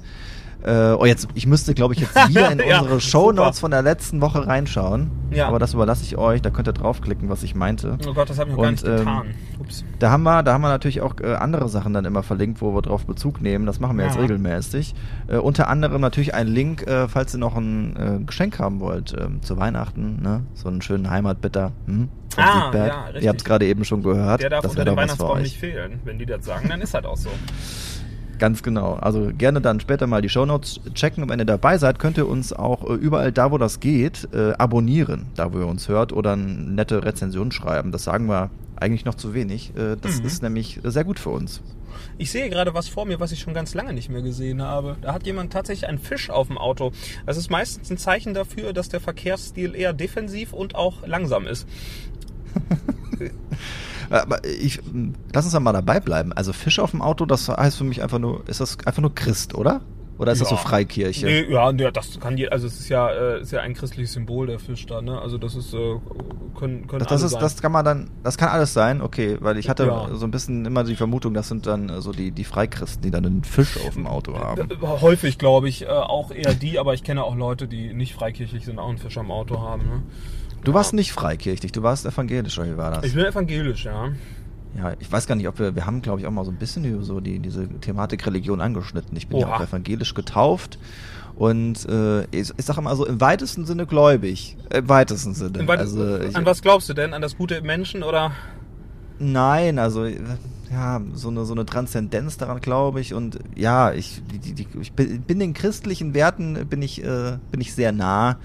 Äh, 0.66 0.94
oh, 0.98 1.06
jetzt, 1.06 1.28
ich 1.34 1.46
müsste, 1.46 1.74
glaube 1.74 1.94
ich, 1.94 2.00
jetzt 2.00 2.16
wieder 2.30 2.50
in 2.52 2.60
Ja, 2.60 2.80
unsere 2.80 3.02
Shownotes 3.02 3.58
super. 3.58 3.62
von 3.66 3.72
der 3.72 3.82
letzten 3.82 4.22
Woche 4.22 4.48
reinschauen. 4.48 5.12
Ja. 5.32 5.48
Aber 5.48 5.60
das 5.60 5.74
überlasse 5.74 6.04
ich 6.04 6.18
euch. 6.18 6.42
Da 6.42 6.52
könnt 6.52 6.68
ihr 6.70 6.74
draufklicken, 6.74 7.28
was 7.28 7.44
ich 7.44 7.54
meinte. 7.56 7.98
Oh 8.08 8.14
Gott, 8.14 8.30
das 8.30 8.40
habe 8.40 8.52
ich 8.52 8.56
noch 8.56 8.62
gar 8.64 8.70
Und, 8.70 8.82
nicht 8.84 8.88
ähm, 8.88 8.98
getan. 9.00 9.28
Ups. 9.60 9.84
Da 10.00 10.12
haben 10.12 10.24
wir, 10.24 10.42
da 10.44 10.54
haben 10.54 10.62
wir 10.62 10.70
natürlich 10.70 11.02
auch 11.02 11.16
äh, 11.22 11.34
andere 11.34 11.68
Sachen 11.70 11.94
dann 11.94 12.06
immer 12.06 12.24
verlinkt, 12.24 12.62
wo 12.62 12.74
wir 12.74 12.82
drauf 12.82 13.06
Bezug 13.06 13.42
nehmen. 13.42 13.66
Das 13.66 13.80
machen 13.80 13.98
wir 13.98 14.06
jetzt 14.06 14.16
Ja. 14.16 14.22
regelmäßig. 14.22 14.94
Äh, 15.28 15.38
unter 15.38 15.68
anderem 15.68 16.00
natürlich 16.02 16.34
ein 16.34 16.48
Link, 16.48 16.88
äh, 16.88 17.08
falls 17.10 17.34
ihr 17.36 17.40
noch 17.40 17.56
ein 17.58 17.96
äh, 17.98 18.24
Geschenk 18.26 18.60
haben 18.60 18.80
wollt 18.80 19.14
ähm, 19.20 19.42
zu 19.42 19.58
Weihnachten. 19.58 20.22
Ne? 20.22 20.44
So 20.54 20.70
einen 20.70 20.82
schönen 20.82 21.10
Heimatbitter. 21.10 21.72
Hm? 21.88 22.10
Ah, 22.38 22.64
Siegberg. 22.66 22.88
ja, 22.88 23.04
richtig. 23.06 23.24
ihr 23.24 23.30
habt 23.30 23.42
es 23.42 23.46
gerade 23.46 23.66
eben 23.66 23.84
schon 23.86 24.02
gehört. 24.02 24.42
Der 24.42 24.50
darf 24.50 24.62
das 24.62 24.72
unter 24.72 24.86
wäre 24.86 24.96
dem 24.96 24.98
Weihnachtsbaum 24.98 25.42
nicht 25.42 25.58
fehlen. 25.58 26.00
Wenn 26.06 26.18
die 26.20 26.26
das 26.26 26.46
sagen, 26.46 26.70
dann 26.70 26.80
ist 26.82 26.94
halt 26.94 27.06
auch 27.06 27.18
so. 27.18 27.30
Ganz 28.40 28.64
genau. 28.64 28.94
Also 28.96 29.32
gerne 29.38 29.62
dann 29.62 29.80
später 29.80 30.08
mal 30.08 30.22
die 30.22 30.30
Shownotes 30.30 30.80
checken. 30.94 31.24
Und 31.24 31.30
wenn 31.30 31.40
ihr 31.40 31.46
dabei 31.46 31.78
seid, 31.78 32.00
könnt 32.00 32.18
ihr 32.18 32.28
uns 32.28 32.52
auch 32.52 32.90
äh, 32.90 32.94
überall 32.94 33.32
da, 33.32 33.52
wo 33.52 33.58
das 33.58 33.80
geht, 33.80 34.28
äh, 34.34 34.54
abonnieren, 34.54 35.28
da 35.36 35.54
wo 35.54 35.60
ihr 35.60 35.68
uns 35.68 35.88
hört 35.88 36.12
oder 36.14 36.34
eine 36.34 36.44
nette 36.46 37.04
Rezension 37.06 37.52
schreiben. 37.52 37.92
Das 37.92 38.04
sagen 38.04 38.28
wir 38.28 38.50
eigentlich 38.76 39.06
noch 39.06 39.16
zu 39.16 39.34
wenig. 39.34 39.72
Äh, 39.78 39.96
das 40.02 40.20
Mhm. 40.20 40.26
ist 40.26 40.44
nämlich 40.44 40.80
sehr 40.84 41.04
gut 41.04 41.20
für 41.20 41.30
uns. 41.30 41.62
Ich 42.18 42.32
sehe 42.32 42.50
gerade 42.50 42.74
was 42.74 42.88
vor 42.90 43.06
mir, 43.06 43.20
was 43.20 43.32
ich 43.32 43.40
schon 43.40 43.54
ganz 43.54 43.76
lange 43.76 43.94
nicht 43.94 44.10
mehr 44.10 44.22
gesehen 44.24 44.62
habe. 44.62 44.98
Da 45.02 45.14
hat 45.14 45.26
jemand 45.26 45.54
tatsächlich 45.54 45.88
einen 45.88 46.00
Fisch 46.00 46.30
auf 46.30 46.48
dem 46.48 46.58
Auto. 46.58 46.92
Das 47.26 47.38
ist 47.38 47.50
meistens 47.52 47.90
ein 47.92 47.98
Zeichen 47.98 48.34
dafür, 48.34 48.74
dass 48.74 48.90
der 48.90 49.00
Verkehrsstil 49.00 49.76
eher 49.76 49.94
defensiv 49.94 50.54
und 50.54 50.76
auch 50.76 51.06
langsam 51.08 51.46
ist. 51.48 51.68
Aber 54.10 54.44
ich, 54.46 54.80
lass 55.34 55.46
uns 55.46 55.54
da 55.54 55.60
mal 55.60 55.74
dabei 55.74 56.00
bleiben. 56.00 56.34
Also 56.34 56.54
Fisch 56.54 56.80
auf 56.80 56.92
dem 56.92 57.02
Auto, 57.02 57.26
das 57.26 57.48
heißt 57.50 57.78
für 57.78 57.84
mich 57.84 58.02
einfach 58.02 58.20
nur, 58.20 58.48
ist 58.48 58.60
das 58.60 58.78
einfach 58.86 59.02
nur 59.02 59.14
Christ, 59.16 59.56
oder? 59.56 59.82
Oder 60.20 60.32
ist 60.34 60.42
das 60.42 60.50
so 60.50 60.56
Ja. 60.56 60.62
Freikirche? 60.62 61.26
Nee, 61.26 61.52
ja, 61.52 61.72
nee, 61.72 61.90
das 61.92 62.20
kann 62.20 62.38
je, 62.38 62.48
also 62.48 62.68
es 62.68 62.80
ist 62.80 62.88
ja, 62.88 63.10
äh, 63.10 63.42
ist 63.42 63.52
ja 63.52 63.62
ein 63.62 63.74
christliches 63.74 64.14
Symbol 64.14 64.46
der 64.46 64.60
Fisch 64.60 64.86
da, 64.86 65.02
ne? 65.02 65.20
Also 65.20 65.40
das 65.40 65.56
ist, 65.56 65.74
äh, 65.74 65.78
können, 66.58 66.86
können 66.86 67.00
Das, 67.00 67.08
das 67.08 67.24
ist, 67.24 67.32
sein. 67.32 67.42
das 67.42 67.60
kann 67.62 67.72
man 67.72 67.84
dann, 67.84 68.10
das 68.22 68.38
kann 68.38 68.50
alles 68.50 68.74
sein, 68.76 69.02
okay, 69.02 69.38
weil 69.42 69.58
ich 69.58 69.70
hatte 69.70 69.88
Ja. 69.88 70.10
so 70.14 70.26
ein 70.26 70.32
bisschen 70.32 70.66
immer 70.66 70.84
die 70.84 70.96
Vermutung, 70.96 71.34
das 71.34 71.48
sind 71.48 71.66
dann 71.66 71.90
äh, 71.90 72.00
so 72.00 72.12
die, 72.12 72.30
die 72.32 72.44
Freikristen, 72.44 73.02
die 73.02 73.10
dann 73.10 73.26
einen 73.26 73.44
Fisch 73.44 73.76
auf 73.88 73.96
dem 73.96 74.06
Auto 74.06 74.38
haben. 74.38 74.70
Äh, 74.70 74.76
Häufig, 74.82 75.40
glaube 75.40 75.68
ich, 75.68 75.82
äh, 75.82 75.88
auch 75.88 76.30
eher 76.30 76.54
die, 76.54 76.78
aber 76.78 76.94
ich 76.94 77.04
kenne 77.04 77.24
auch 77.24 77.36
Leute, 77.36 77.68
die 77.68 77.92
nicht 77.96 78.14
freikirchlich 78.14 78.66
sind, 78.66 78.78
auch 78.78 78.90
einen 78.90 79.00
Fisch 79.00 79.18
am 79.18 79.32
Auto 79.32 79.62
haben. 79.62 79.82
Ne? 79.82 80.04
Du 80.64 80.74
warst 80.74 80.94
nicht 80.94 81.12
freikirchlich, 81.12 81.72
du 81.72 81.84
warst 81.84 82.06
evangelisch, 82.06 82.58
oder 82.58 82.72
wie 82.72 82.78
war 82.78 82.92
das? 82.92 83.04
Ich 83.06 83.14
bin 83.14 83.26
evangelisch, 83.26 83.86
ja. 83.86 84.10
Ja, 84.78 84.94
ich 85.00 85.12
weiß 85.12 85.28
gar 85.28 85.36
nicht, 85.36 85.48
ob 85.48 85.60
wir, 85.60 85.76
wir 85.76 85.86
haben, 85.86 86.02
glaube 86.02 86.22
ich, 86.22 86.26
auch 86.28 86.32
mal 86.32 86.46
so 86.46 86.52
ein 86.52 86.58
bisschen 86.58 86.84
über 86.86 87.04
so 87.04 87.20
die, 87.20 87.40
diese 87.40 87.68
Thematik 87.68 88.26
Religion 88.26 88.60
angeschnitten. 88.60 89.16
Ich 89.18 89.28
bin 89.28 89.38
ja 89.40 89.48
Oha. 89.48 89.58
auch 89.58 89.62
evangelisch 89.62 90.14
getauft 90.16 90.80
und 91.36 91.88
äh, 91.88 92.24
ich, 92.32 92.52
ich 92.58 92.66
sage 92.66 92.80
immer 92.80 92.96
so 92.96 93.06
im 93.06 93.22
weitesten 93.22 93.66
Sinne 93.66 93.86
gläubig. 93.86 94.58
Im 94.74 94.90
weitesten 94.90 95.34
Sinne. 95.36 95.60
Und 95.60 95.68
was- 95.68 95.80
also, 95.80 96.18
ich, 96.22 96.36
an 96.36 96.46
was 96.46 96.62
glaubst 96.62 96.90
du 96.90 96.94
denn? 96.94 97.14
An 97.14 97.22
das 97.22 97.38
gute 97.38 97.56
im 97.56 97.66
Menschen 97.68 98.02
oder? 98.02 98.32
Nein, 99.20 99.78
also 99.78 100.06
ja, 100.06 101.02
so 101.14 101.28
eine, 101.30 101.46
so 101.46 101.54
eine 101.54 101.66
Transzendenz 101.68 102.38
daran 102.38 102.60
glaube 102.60 103.00
ich 103.00 103.14
und 103.14 103.38
ja, 103.56 103.92
ich, 103.94 104.24
die, 104.32 104.40
die, 104.54 104.68
ich 104.82 104.94
bin, 104.94 105.22
bin 105.22 105.38
den 105.40 105.54
christlichen 105.54 106.16
Werten 106.16 106.66
bin 106.68 106.82
ich, 106.82 107.04
äh, 107.04 107.38
bin 107.52 107.62
ich 107.62 107.76
sehr 107.76 107.92
nah 107.92 108.38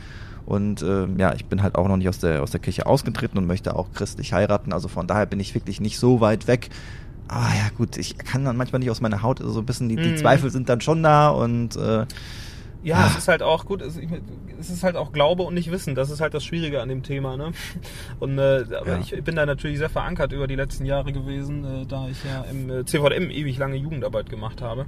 und 0.48 0.80
äh, 0.80 1.06
ja, 1.18 1.34
ich 1.34 1.44
bin 1.44 1.62
halt 1.62 1.74
auch 1.76 1.88
noch 1.88 1.98
nicht 1.98 2.08
aus 2.08 2.18
der, 2.18 2.42
aus 2.42 2.50
der 2.50 2.60
Kirche 2.60 2.86
ausgetreten 2.86 3.36
und 3.36 3.46
möchte 3.46 3.76
auch 3.76 3.92
christlich 3.92 4.32
heiraten, 4.32 4.72
also 4.72 4.88
von 4.88 5.06
daher 5.06 5.26
bin 5.26 5.40
ich 5.40 5.54
wirklich 5.54 5.78
nicht 5.80 5.98
so 5.98 6.20
weit 6.22 6.46
weg. 6.46 6.70
Ah 7.28 7.50
ja, 7.54 7.68
gut, 7.76 7.98
ich 7.98 8.16
kann 8.16 8.46
dann 8.46 8.56
manchmal 8.56 8.78
nicht 8.78 8.90
aus 8.90 9.02
meiner 9.02 9.20
Haut, 9.22 9.40
also 9.42 9.52
so 9.52 9.60
ein 9.60 9.66
bisschen, 9.66 9.90
die, 9.90 9.96
die 9.96 10.08
Mhm. 10.08 10.16
Zweifel 10.16 10.50
sind 10.50 10.70
dann 10.70 10.80
schon 10.80 11.02
da 11.02 11.28
und 11.28 11.76
äh, 11.76 12.06
Ja, 12.82 13.00
Ja. 13.00 13.06
es 13.08 13.18
ist 13.18 13.28
halt 13.28 13.42
auch 13.42 13.64
gut, 13.64 13.82
es, 13.82 13.96
ist 13.96 14.82
halt 14.84 14.96
auch 14.96 15.12
Glaube 15.12 15.42
und 15.42 15.54
nicht 15.54 15.70
Wissen. 15.70 15.94
Das 15.94 16.10
ist 16.10 16.20
halt 16.20 16.32
das 16.34 16.44
Schwierige 16.44 16.80
an 16.80 16.88
dem 16.88 17.02
Thema. 17.02 17.36
Ne? 17.36 17.52
Und 18.20 18.38
äh, 18.38 18.64
aber 18.78 18.92
Ja. 18.92 18.98
ich 19.00 19.10
bin 19.24 19.34
da 19.36 19.46
natürlich 19.46 19.78
sehr 19.78 19.88
verankert 19.90 20.32
über 20.32 20.46
die 20.46 20.54
letzten 20.54 20.84
Jahre 20.84 21.12
gewesen, 21.12 21.64
äh, 21.64 21.86
da 21.86 22.08
ich 22.08 22.18
ja 22.24 22.44
im 22.50 22.70
äh, 22.70 22.84
CVM 22.84 23.30
ewig 23.30 23.58
lange 23.58 23.76
Jugendarbeit 23.76 24.30
gemacht 24.30 24.62
habe. 24.62 24.86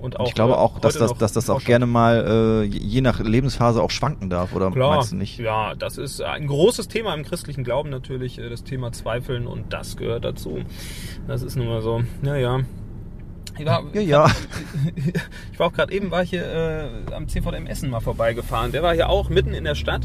Und 0.00 0.18
auch, 0.18 0.28
ich 0.28 0.34
glaube 0.34 0.58
auch, 0.58 0.78
dass 0.78 0.96
das, 0.98 1.12
dass 1.14 1.32
das 1.32 1.50
auch 1.50 1.62
gerne 1.62 1.86
mal 1.86 2.62
äh, 2.62 2.64
je 2.64 3.00
nach 3.00 3.20
Lebensphase 3.20 3.82
auch 3.82 3.90
schwanken 3.90 4.28
darf, 4.30 4.54
oder 4.54 4.70
Klar, 4.70 4.96
meinst 4.96 5.12
du 5.12 5.16
nicht? 5.16 5.38
ja, 5.38 5.74
das 5.74 5.98
ist 5.98 6.20
ein 6.22 6.46
großes 6.46 6.88
Thema 6.88 7.14
im 7.14 7.24
christlichen 7.24 7.64
Glauben 7.64 7.90
natürlich, 7.90 8.38
äh, 8.38 8.48
das 8.48 8.64
Thema 8.64 8.92
Zweifeln 8.92 9.46
und 9.46 9.72
das 9.72 9.96
gehört 9.96 10.24
dazu. 10.24 10.60
Das 11.26 11.42
ist 11.42 11.56
nun 11.56 11.68
mal 11.68 11.82
so. 11.82 12.02
Naja. 12.22 12.60
Ich 13.58 13.64
war, 13.64 13.82
Ja, 13.94 14.00
ja. 14.00 14.30
ich 15.52 15.58
war 15.58 15.68
auch 15.68 15.72
gerade 15.72 15.92
eben, 15.92 16.10
war 16.10 16.22
ich 16.22 16.30
hier 16.30 16.44
äh, 16.44 17.14
am 17.14 17.28
CVM 17.28 17.66
Essen 17.66 17.90
mal 17.90 18.00
vorbeigefahren. 18.00 18.72
Der 18.72 18.82
war 18.82 18.94
hier 18.94 19.08
auch 19.08 19.28
mitten 19.30 19.54
in 19.54 19.64
der 19.64 19.74
Stadt. 19.74 20.02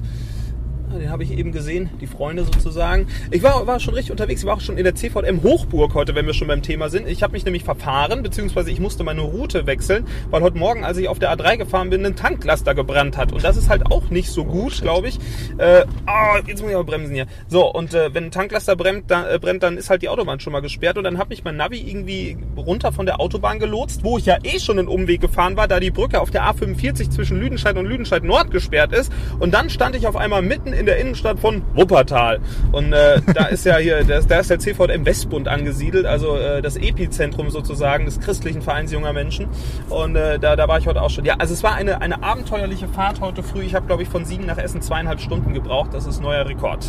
Den 1.00 1.10
habe 1.10 1.24
ich 1.24 1.32
eben 1.38 1.52
gesehen, 1.52 1.90
die 2.02 2.08
Freunde 2.08 2.44
sozusagen. 2.44 3.08
Ich 3.32 3.44
war, 3.44 3.66
war 3.66 3.80
schon 3.80 3.94
richtig 3.94 4.12
unterwegs, 4.12 4.42
ich 4.42 4.48
war 4.48 4.56
auch 4.56 4.62
schon 4.62 4.78
in 4.78 4.84
der 4.84 4.96
CVM 4.96 5.42
Hochburg 5.42 5.94
heute, 5.94 6.16
wenn 6.16 6.26
wir 6.26 6.34
schon 6.34 6.48
beim 6.48 6.62
Thema 6.62 6.90
sind. 6.90 7.08
Ich 7.08 7.24
habe 7.24 7.34
mich 7.34 7.46
nämlich 7.46 7.64
verfahren, 7.64 8.24
beziehungsweise 8.24 8.72
ich 8.72 8.80
musste 8.80 9.04
meine 9.04 9.22
Route 9.22 9.66
wechseln, 9.68 10.06
weil 10.30 10.42
heute 10.42 10.58
Morgen, 10.58 10.84
als 10.84 10.98
ich 10.98 11.08
auf 11.08 11.20
der 11.20 11.34
A3 11.34 11.58
gefahren 11.58 11.90
bin, 11.90 12.06
ein 12.06 12.16
Tanklaster 12.16 12.76
gebrannt 12.76 13.16
hat. 13.18 13.32
Und 13.32 13.44
das 13.44 13.56
ist 13.56 13.70
halt 13.70 13.86
auch 13.86 14.10
nicht 14.10 14.30
so 14.30 14.44
gut, 14.44 14.82
glaube 14.82 15.08
ich. 15.08 15.20
Äh, 15.58 15.86
ah, 16.06 16.40
jetzt 16.46 16.62
muss 16.62 16.70
ich 16.70 16.76
aber 16.76 16.84
bremsen 16.84 17.14
hier. 17.14 17.28
So, 17.48 17.72
und 17.72 17.94
äh, 17.94 18.14
wenn 18.14 18.26
ein 18.26 18.32
Tanklaster 18.32 18.76
brennt 18.76 19.10
dann, 19.10 19.26
äh, 19.26 19.40
brennt, 19.40 19.64
dann 19.64 19.78
ist 19.78 19.90
halt 19.90 20.02
die 20.02 20.10
Autobahn 20.10 20.40
schon 20.40 20.52
mal 20.52 20.62
gesperrt. 20.62 20.98
Und 20.98 21.06
dann 21.06 21.18
hat 21.18 21.30
mich 21.30 21.44
mein 21.44 21.56
Navi 21.56 21.80
irgendwie 21.80 22.38
runter 22.58 22.92
von 22.92 23.06
der 23.06 23.22
Autobahn 23.22 23.60
gelotst, 23.60 24.04
wo 24.04 24.18
ich 24.18 24.26
ja 24.26 24.38
eh 24.44 24.60
schon 24.60 24.78
einen 24.78 24.88
Umweg 24.88 25.22
gefahren 25.22 25.56
war, 25.56 25.68
da 25.68 25.80
die 25.80 25.92
Brücke 25.92 26.20
auf 26.20 26.32
der 26.32 26.44
A45 26.44 27.10
zwischen 27.10 27.40
Lüdenscheid 27.40 27.78
und 27.78 27.86
Lüdenscheid 27.86 28.24
Nord 28.24 28.52
gesperrt 28.52 28.94
ist. 28.94 29.12
Und 29.40 29.54
dann 29.54 29.70
stand 29.70 29.96
ich 29.96 30.08
auf 30.08 30.16
einmal 30.16 30.42
mitten 30.42 30.74
in 30.81 30.86
der 30.88 30.98
Innenstadt 30.98 31.39
von 31.39 31.62
Wuppertal. 31.75 32.39
Und 32.74 32.92
äh, 32.92 33.22
da 33.33 33.45
ist 33.45 33.66
ja 33.66 33.78
hier, 33.78 34.04
da 34.04 34.18
ist, 34.18 34.30
da 34.30 34.39
ist 34.39 34.50
der 34.50 34.60
CVM 34.60 35.06
Westbund 35.06 35.48
angesiedelt, 35.48 36.06
also 36.06 36.36
äh, 36.36 36.62
das 36.62 36.75
Epizentrum 36.75 37.50
sozusagen 37.50 38.06
des 38.06 38.20
christlichen 38.20 38.62
Vereins 38.62 38.91
junger 38.91 39.13
Menschen. 39.13 39.48
Und 39.89 40.15
äh, 40.15 40.39
da, 40.39 40.56
da 40.56 40.67
war 40.67 40.79
ich 40.79 40.88
heute 40.88 41.01
auch 41.01 41.10
schon. 41.10 41.24
Ja, 41.24 41.36
also 41.38 41.53
es 41.53 41.63
war 41.63 41.75
eine, 41.75 42.01
eine 42.01 42.24
abenteuerliche 42.24 42.88
Fahrt 42.88 43.22
heute 43.22 43.44
früh. 43.44 43.62
Ich 43.62 43.75
habe, 43.75 43.86
glaube 43.86 44.03
ich, 44.03 44.10
von 44.10 44.25
Siegen 44.25 44.46
nach 44.48 44.58
Essen 44.58 44.82
zweieinhalb 44.82 45.22
Stunden 45.22 45.53
gebraucht. 45.53 45.94
Das 45.94 46.06
ist 46.06 46.22
neuer 46.22 46.46
Rekord. 46.48 46.86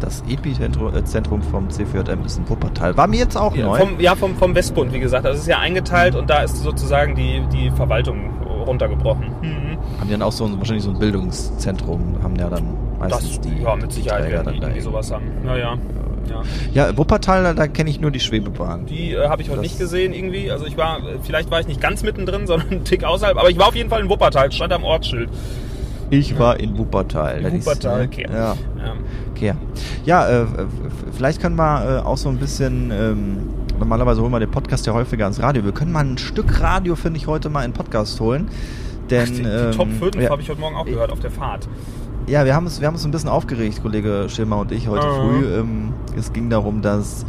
Das 0.00 0.22
Epizentrum 0.28 1.40
äh, 1.40 1.44
vom 1.50 1.70
CVM 1.70 2.24
ist 2.26 2.36
in 2.38 2.48
Wuppertal. 2.48 2.96
War 2.96 3.06
mir 3.06 3.20
jetzt 3.20 3.36
auch 3.36 3.54
Ja, 3.54 3.66
neu. 3.66 3.78
vom, 3.78 4.00
ja, 4.00 4.14
vom, 4.16 4.36
vom 4.36 4.54
Westbund, 4.54 4.92
wie 4.92 4.98
gesagt. 5.00 5.24
Das 5.24 5.38
ist 5.38 5.46
ja 5.46 5.58
eingeteilt 5.60 6.14
und 6.16 6.28
da 6.28 6.42
ist 6.42 6.56
sozusagen 6.56 7.14
die, 7.14 7.42
die 7.52 7.70
Verwaltung 7.70 8.30
runtergebrochen. 8.62 9.26
Mhm. 9.42 9.78
haben 9.98 10.06
die 10.06 10.12
dann 10.12 10.22
auch 10.22 10.32
so 10.32 10.44
ein, 10.44 10.58
wahrscheinlich 10.58 10.84
so 10.84 10.90
ein 10.90 10.98
Bildungszentrum, 10.98 12.16
haben 12.22 12.36
ja 12.36 12.48
dann 12.48 12.62
meistens 12.98 13.36
Das, 13.36 13.40
die. 13.40 13.62
ja, 13.62 13.76
mit 13.76 13.92
Sicherheit 13.92 14.22
Träger 14.24 14.32
werden 14.36 14.44
dann 14.46 14.54
die 14.54 14.60
da 14.60 14.66
irgendwie 14.68 14.78
irgendwie. 14.78 14.80
sowas 14.80 15.12
haben. 15.12 15.24
Naja, 15.44 15.76
ja. 16.28 16.42
Ja, 16.72 16.96
Wuppertal, 16.96 17.42
da, 17.42 17.52
da 17.54 17.66
kenne 17.66 17.90
ich 17.90 18.00
nur 18.00 18.10
die 18.12 18.20
Schwebebahn. 18.20 18.86
Die 18.86 19.12
äh, 19.12 19.28
habe 19.28 19.42
ich 19.42 19.48
heute 19.48 19.56
Das- 19.62 19.70
nicht 19.70 19.78
gesehen 19.78 20.12
irgendwie. 20.12 20.50
Also 20.50 20.66
ich 20.66 20.76
war, 20.76 20.98
vielleicht 21.24 21.50
war 21.50 21.60
ich 21.60 21.66
nicht 21.66 21.80
ganz 21.80 22.02
mittendrin, 22.04 22.46
sondern 22.46 22.68
einen 22.70 22.84
Tick 22.84 23.02
außerhalb. 23.04 23.36
Aber 23.36 23.50
ich 23.50 23.58
war 23.58 23.68
auf 23.68 23.74
jeden 23.74 23.90
Fall 23.90 24.00
in 24.02 24.08
Wuppertal, 24.08 24.50
stand 24.52 24.72
am 24.72 24.84
Ortsschild. 24.84 25.28
Ich 26.10 26.38
war 26.38 26.60
in 26.60 26.76
Wuppertal. 26.78 27.38
In 27.38 27.42
das 27.44 27.52
ist, 27.54 27.66
Wuppertal, 27.66 28.02
äh, 28.02 28.04
okay. 28.04 28.26
Ja, 28.30 28.36
Ja. 28.38 28.54
okay. 29.34 29.52
Ja, 30.04 30.28
äh, 30.42 30.46
vielleicht 31.12 31.40
können 31.40 31.56
wir 31.56 32.02
äh, 32.04 32.06
auch 32.06 32.18
so 32.18 32.28
ein 32.28 32.36
bisschen. 32.36 32.90
Ähm, 32.92 33.38
normalerweise 33.82 34.22
holen 34.22 34.30
wir 34.32 34.38
den 34.40 34.50
Podcast 34.50 34.86
ja 34.86 34.92
häufiger 34.94 35.26
ins 35.26 35.40
Radio. 35.42 35.64
Wir 35.64 35.72
können 35.72 35.90
mal 35.92 36.04
ein 36.04 36.16
Stück 36.18 36.60
Radio, 36.60 36.94
finde 36.94 37.18
ich, 37.18 37.26
heute 37.26 37.50
mal 37.50 37.64
in 37.64 37.72
Podcast 37.72 38.20
holen. 38.20 38.48
Denn, 39.10 39.26
die, 39.26 39.42
die 39.42 39.48
ähm, 39.48 39.72
Top 39.72 39.88
5 39.92 40.14
ja, 40.16 40.30
habe 40.30 40.40
ich 40.40 40.48
heute 40.48 40.60
Morgen 40.60 40.76
auch 40.76 40.86
gehört 40.86 41.10
auf 41.10 41.18
der 41.20 41.32
Fahrt. 41.32 41.68
Ja, 42.28 42.44
wir 42.44 42.54
haben 42.54 42.64
uns, 42.66 42.80
wir 42.80 42.86
haben 42.86 42.94
uns 42.94 43.04
ein 43.04 43.10
bisschen 43.10 43.28
aufgeregt, 43.28 43.82
Kollege 43.82 44.26
Schirmer 44.28 44.58
und 44.58 44.70
ich 44.70 44.86
heute 44.88 45.04
Mhm. 45.06 45.12
früh. 45.16 45.54
Ähm, 45.58 45.94
es 46.16 46.32
ging 46.32 46.48
darum, 46.48 46.80
dass 46.80 47.26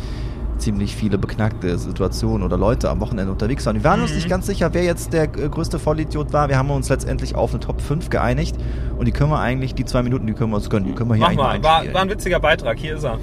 ziemlich 0.59 0.95
viele 0.95 1.17
beknackte 1.17 1.75
Situationen 1.79 2.43
oder 2.43 2.57
Leute 2.57 2.89
am 2.91 2.99
Wochenende 3.01 3.31
unterwegs 3.31 3.65
waren. 3.65 3.75
Wir 3.77 3.83
waren 3.83 4.01
uns 4.01 4.11
Mhm. 4.11 4.17
nicht 4.17 4.29
ganz 4.29 4.45
sicher, 4.45 4.69
wer 4.73 4.83
jetzt 4.83 5.11
der 5.11 5.23
äh, 5.23 5.49
größte 5.49 5.79
Vollidiot 5.79 6.31
war. 6.31 6.47
Wir 6.47 6.57
haben 6.57 6.69
uns 6.69 6.87
letztendlich 6.89 7.33
auf 7.35 7.49
eine 7.51 7.59
Top 7.59 7.81
5 7.81 8.11
geeinigt 8.11 8.55
und 8.97 9.05
die 9.07 9.11
können 9.11 9.31
wir 9.31 9.39
eigentlich, 9.39 9.73
die 9.73 9.83
zwei 9.85 10.03
Minuten, 10.03 10.27
die 10.27 10.33
können 10.33 10.51
wir 10.51 10.57
uns 10.57 10.69
gönnen. 10.69 10.87
Die 10.87 10.93
können 10.93 11.09
wir 11.09 11.15
hier 11.15 11.25
Mach 11.27 11.33
mal, 11.35 11.63
war, 11.63 11.83
war 11.93 12.01
ein 12.03 12.09
witziger 12.11 12.39
Beitrag. 12.39 12.77
Hier 12.77 12.95
ist 12.95 13.03
er. 13.03 13.17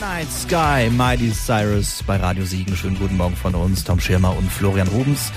Night 0.00 0.30
Sky, 0.30 0.90
Mighty 0.90 1.32
Cyrus 1.32 2.02
bei 2.06 2.16
Radio 2.16 2.44
Siegen. 2.44 2.76
Schönen 2.76 2.98
guten 2.98 3.16
Morgen 3.16 3.34
von 3.34 3.54
uns, 3.54 3.84
Tom 3.84 3.98
Schirmer 3.98 4.36
und 4.36 4.50
Florian 4.52 4.88
Rubens. 4.88 5.32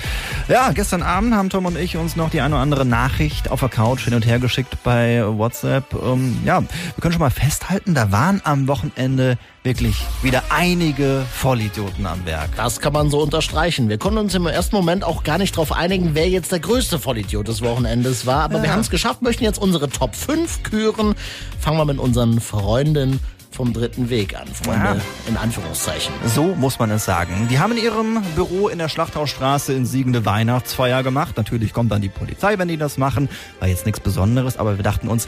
Ja, 0.49 0.71
gestern 0.71 1.01
Abend 1.01 1.33
haben 1.33 1.49
Tom 1.49 1.65
und 1.65 1.77
ich 1.77 1.95
uns 1.95 2.17
noch 2.17 2.29
die 2.29 2.41
eine 2.41 2.55
oder 2.55 2.61
andere 2.61 2.85
Nachricht 2.85 3.51
auf 3.51 3.61
der 3.61 3.69
Couch 3.69 4.03
hin 4.03 4.13
und 4.13 4.25
her 4.25 4.39
geschickt 4.39 4.77
bei 4.83 5.23
WhatsApp. 5.25 5.93
Ähm, 5.93 6.37
ja, 6.45 6.61
wir 6.61 7.01
können 7.01 7.13
schon 7.13 7.21
mal 7.21 7.29
festhalten, 7.29 7.95
da 7.95 8.11
waren 8.11 8.41
am 8.43 8.67
Wochenende 8.67 9.37
wirklich 9.63 9.95
wieder 10.23 10.43
einige 10.49 11.25
Vollidioten 11.31 12.05
am 12.05 12.25
Werk. 12.25 12.49
Das 12.57 12.81
kann 12.81 12.91
man 12.93 13.09
so 13.09 13.21
unterstreichen. 13.21 13.87
Wir 13.87 13.97
konnten 13.97 14.19
uns 14.19 14.35
im 14.35 14.45
ersten 14.45 14.75
Moment 14.75 15.05
auch 15.05 15.23
gar 15.23 15.37
nicht 15.37 15.55
darauf 15.55 15.71
einigen, 15.71 16.15
wer 16.15 16.27
jetzt 16.27 16.51
der 16.51 16.59
größte 16.59 16.99
Vollidiot 16.99 17.47
des 17.47 17.61
Wochenendes 17.61 18.25
war. 18.25 18.43
Aber 18.43 18.57
ja. 18.57 18.63
wir 18.63 18.71
haben 18.73 18.81
es 18.81 18.89
geschafft, 18.89 19.21
möchten 19.21 19.43
jetzt 19.43 19.61
unsere 19.61 19.89
Top 19.89 20.15
5 20.15 20.63
küren. 20.63 21.15
Fangen 21.59 21.77
wir 21.77 21.85
mit 21.85 21.99
unseren 21.99 22.41
Freunden 22.41 23.19
vom 23.59 23.73
dritten 23.73 24.09
Weg 24.09 24.39
an, 24.39 24.47
Freunde, 24.47 24.85
ja. 24.85 25.01
in 25.27 25.35
Anführungszeichen. 25.35 26.13
So 26.25 26.55
muss 26.55 26.79
man 26.79 26.91
es 26.91 27.03
sagen. 27.03 27.49
Die 27.51 27.59
haben 27.59 27.73
in 27.73 27.83
ihrem 27.83 28.21
Büro 28.33 28.69
in 28.69 28.77
der 28.77 28.87
Schlachthausstraße 28.87 29.73
in 29.73 29.85
Siegende 29.85 30.25
Weihnachtsfeier 30.25 31.03
gemacht. 31.03 31.35
Natürlich 31.35 31.73
kommt 31.73 31.91
dann 31.91 32.01
die 32.01 32.07
Polizei, 32.07 32.57
wenn 32.57 32.69
die 32.69 32.77
das 32.77 32.97
machen. 32.97 33.27
War 33.59 33.67
jetzt 33.67 33.85
nichts 33.85 33.99
Besonderes, 33.99 34.55
aber 34.55 34.77
wir 34.77 34.83
dachten 34.83 35.09
uns, 35.09 35.27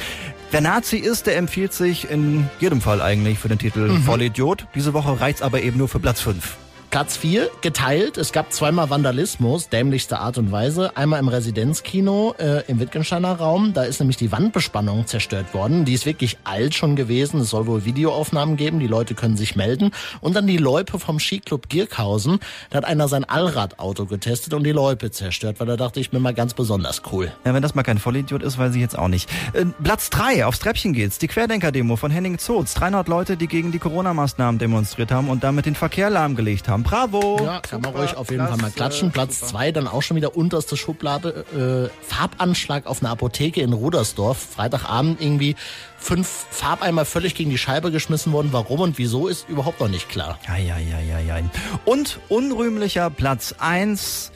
wer 0.49 0.61
Nazi 0.61 0.95
ist, 0.95 1.27
der 1.27 1.35
empfiehlt 1.35 1.73
sich 1.73 2.09
in 2.09 2.49
jedem 2.61 2.79
Fall 2.79 3.01
eigentlich 3.01 3.37
für 3.37 3.49
den 3.49 3.59
Titel 3.59 3.89
mhm. 3.89 4.03
Vollidiot. 4.03 4.65
Diese 4.75 4.93
Woche 4.93 5.19
reicht's 5.19 5.41
aber 5.41 5.61
eben 5.61 5.77
nur 5.77 5.89
für 5.89 5.99
Platz 5.99 6.21
5. 6.21 6.55
Platz 6.91 7.15
4 7.15 7.49
geteilt. 7.61 8.17
Es 8.17 8.33
gab 8.33 8.51
zweimal 8.51 8.89
Vandalismus, 8.89 9.69
dämlichste 9.69 10.19
Art 10.19 10.37
und 10.37 10.51
Weise. 10.51 10.97
Einmal 10.97 11.21
im 11.21 11.29
Residenzkino 11.29 12.35
äh, 12.37 12.65
im 12.67 12.81
Wittgensteiner 12.81 13.31
Raum. 13.31 13.71
Da 13.73 13.83
ist 13.83 14.01
nämlich 14.01 14.17
die 14.17 14.33
Wandbespannung 14.33 15.07
zerstört 15.07 15.53
worden. 15.53 15.85
Die 15.85 15.93
ist 15.93 16.05
wirklich 16.05 16.37
alt 16.43 16.75
schon 16.75 16.97
gewesen. 16.97 17.39
Es 17.39 17.51
soll 17.51 17.65
wohl 17.65 17.85
Videoaufnahmen 17.85 18.57
geben. 18.57 18.81
Die 18.81 18.87
Leute 18.87 19.15
können 19.15 19.37
sich 19.37 19.55
melden. 19.55 19.91
Und 20.19 20.35
dann 20.35 20.47
die 20.47 20.57
Loipe 20.57 20.99
vom 20.99 21.17
Skiclub 21.17 21.69
Gierkhausen. 21.69 22.39
Da 22.71 22.79
hat 22.79 22.85
einer 22.85 23.07
sein 23.07 23.23
Allradauto 23.23 24.05
getestet 24.05 24.53
und 24.53 24.65
die 24.65 24.73
Loipe 24.73 25.11
zerstört, 25.11 25.61
weil 25.61 25.67
da 25.67 25.77
dachte 25.77 26.01
ich 26.01 26.11
mir 26.11 26.19
mal 26.19 26.33
ganz 26.33 26.53
besonders 26.53 27.03
cool. 27.13 27.31
Ja, 27.45 27.53
wenn 27.53 27.61
das 27.61 27.73
mal 27.73 27.83
kein 27.83 27.99
Vollidiot 27.99 28.43
ist, 28.43 28.57
weiß 28.57 28.75
ich 28.75 28.81
jetzt 28.81 28.99
auch 28.99 29.07
nicht. 29.07 29.29
Äh, 29.53 29.63
Platz 29.81 30.09
3, 30.09 30.45
aufs 30.45 30.59
Treppchen 30.59 30.91
geht's. 30.91 31.19
Die 31.19 31.29
Querdenker-Demo 31.29 31.95
von 31.95 32.11
Henning 32.11 32.37
Zotz. 32.37 32.73
300 32.73 33.07
Leute, 33.07 33.37
die 33.37 33.47
gegen 33.47 33.71
die 33.71 33.79
Corona-Maßnahmen 33.79 34.59
demonstriert 34.59 35.13
haben 35.13 35.29
und 35.29 35.45
damit 35.45 35.65
den 35.65 35.75
Verkehr 35.75 36.09
lahmgelegt 36.09 36.67
haben. 36.67 36.80
Bravo! 36.83 37.39
Ja, 37.43 37.59
kann 37.59 37.81
man 37.81 37.95
ruhig 37.95 38.15
auf 38.15 38.29
jeden 38.31 38.47
Fall 38.47 38.57
mal 38.57 38.71
klatschen. 38.71 39.11
Platz 39.11 39.39
zwei, 39.39 39.71
dann 39.71 39.87
auch 39.87 40.01
schon 40.01 40.17
wieder 40.17 40.35
unterste 40.35 40.77
Schublade. 40.77 41.89
Äh, 41.91 42.05
Farbanschlag 42.05 42.87
auf 42.87 43.01
einer 43.01 43.11
Apotheke 43.11 43.61
in 43.61 43.73
Rudersdorf. 43.73 44.37
Freitagabend 44.55 45.21
irgendwie 45.21 45.55
fünf 45.97 46.27
Farbeimer 46.49 47.05
völlig 47.05 47.35
gegen 47.35 47.49
die 47.49 47.57
Scheibe 47.57 47.91
geschmissen 47.91 48.31
worden. 48.33 48.49
Warum 48.51 48.79
und 48.81 48.97
wieso 48.97 49.27
ist 49.27 49.47
überhaupt 49.49 49.79
noch 49.79 49.89
nicht 49.89 50.09
klar. 50.09 50.39
Ja, 50.47 50.57
ja, 50.57 50.77
ja, 50.77 50.99
ja, 50.99 51.19
ja. 51.19 51.37
Und 51.85 52.19
unrühmlicher 52.29 53.09
Platz 53.09 53.55
eins. 53.59 54.31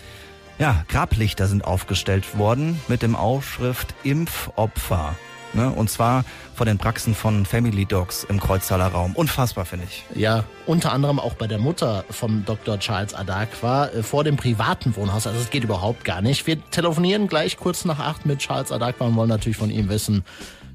Ja, 0.58 0.86
Grablichter 0.88 1.48
sind 1.48 1.66
aufgestellt 1.66 2.38
worden 2.38 2.80
mit 2.88 3.02
dem 3.02 3.16
Aufschrift 3.16 3.94
Impfopfer. 4.04 5.16
Ne? 5.56 5.70
Und 5.70 5.90
zwar 5.90 6.24
von 6.54 6.68
den 6.68 6.78
Praxen 6.78 7.16
von 7.16 7.46
Family 7.46 7.86
Dogs 7.86 8.26
im 8.26 8.40
Kreuztaler 8.40 8.88
Raum. 8.88 9.14
Unfassbar, 9.16 9.66
finde 9.66 9.88
ich. 9.90 10.04
Ja, 10.14 10.44
unter 10.66 10.92
anderem 10.92 11.20
auch 11.20 11.34
bei 11.34 11.48
der 11.48 11.60
Mutter 11.60 12.04
vom 12.10 12.46
Dr. 12.46 12.78
Charles 12.80 13.14
Adakwa 13.14 13.88
äh, 13.88 14.04
vor 14.04 14.24
dem 14.24 14.36
privaten 14.36 14.96
Wohnhaus. 14.96 15.28
Also 15.28 15.40
es 15.40 15.50
geht 15.50 15.64
überhaupt 15.64 16.04
gar 16.04 16.22
nicht. 16.22 16.46
Wir 16.46 16.64
telefonieren 16.72 17.28
gleich 17.28 17.58
kurz 17.58 17.86
nach 17.86 18.00
acht 18.00 18.26
mit 18.26 18.40
Charles 18.40 18.72
Adakwa 18.72 19.08
und 19.08 19.16
wollen 19.16 19.30
natürlich 19.30 19.58
von 19.58 19.70
ihm 19.70 19.90
wissen, 19.90 20.26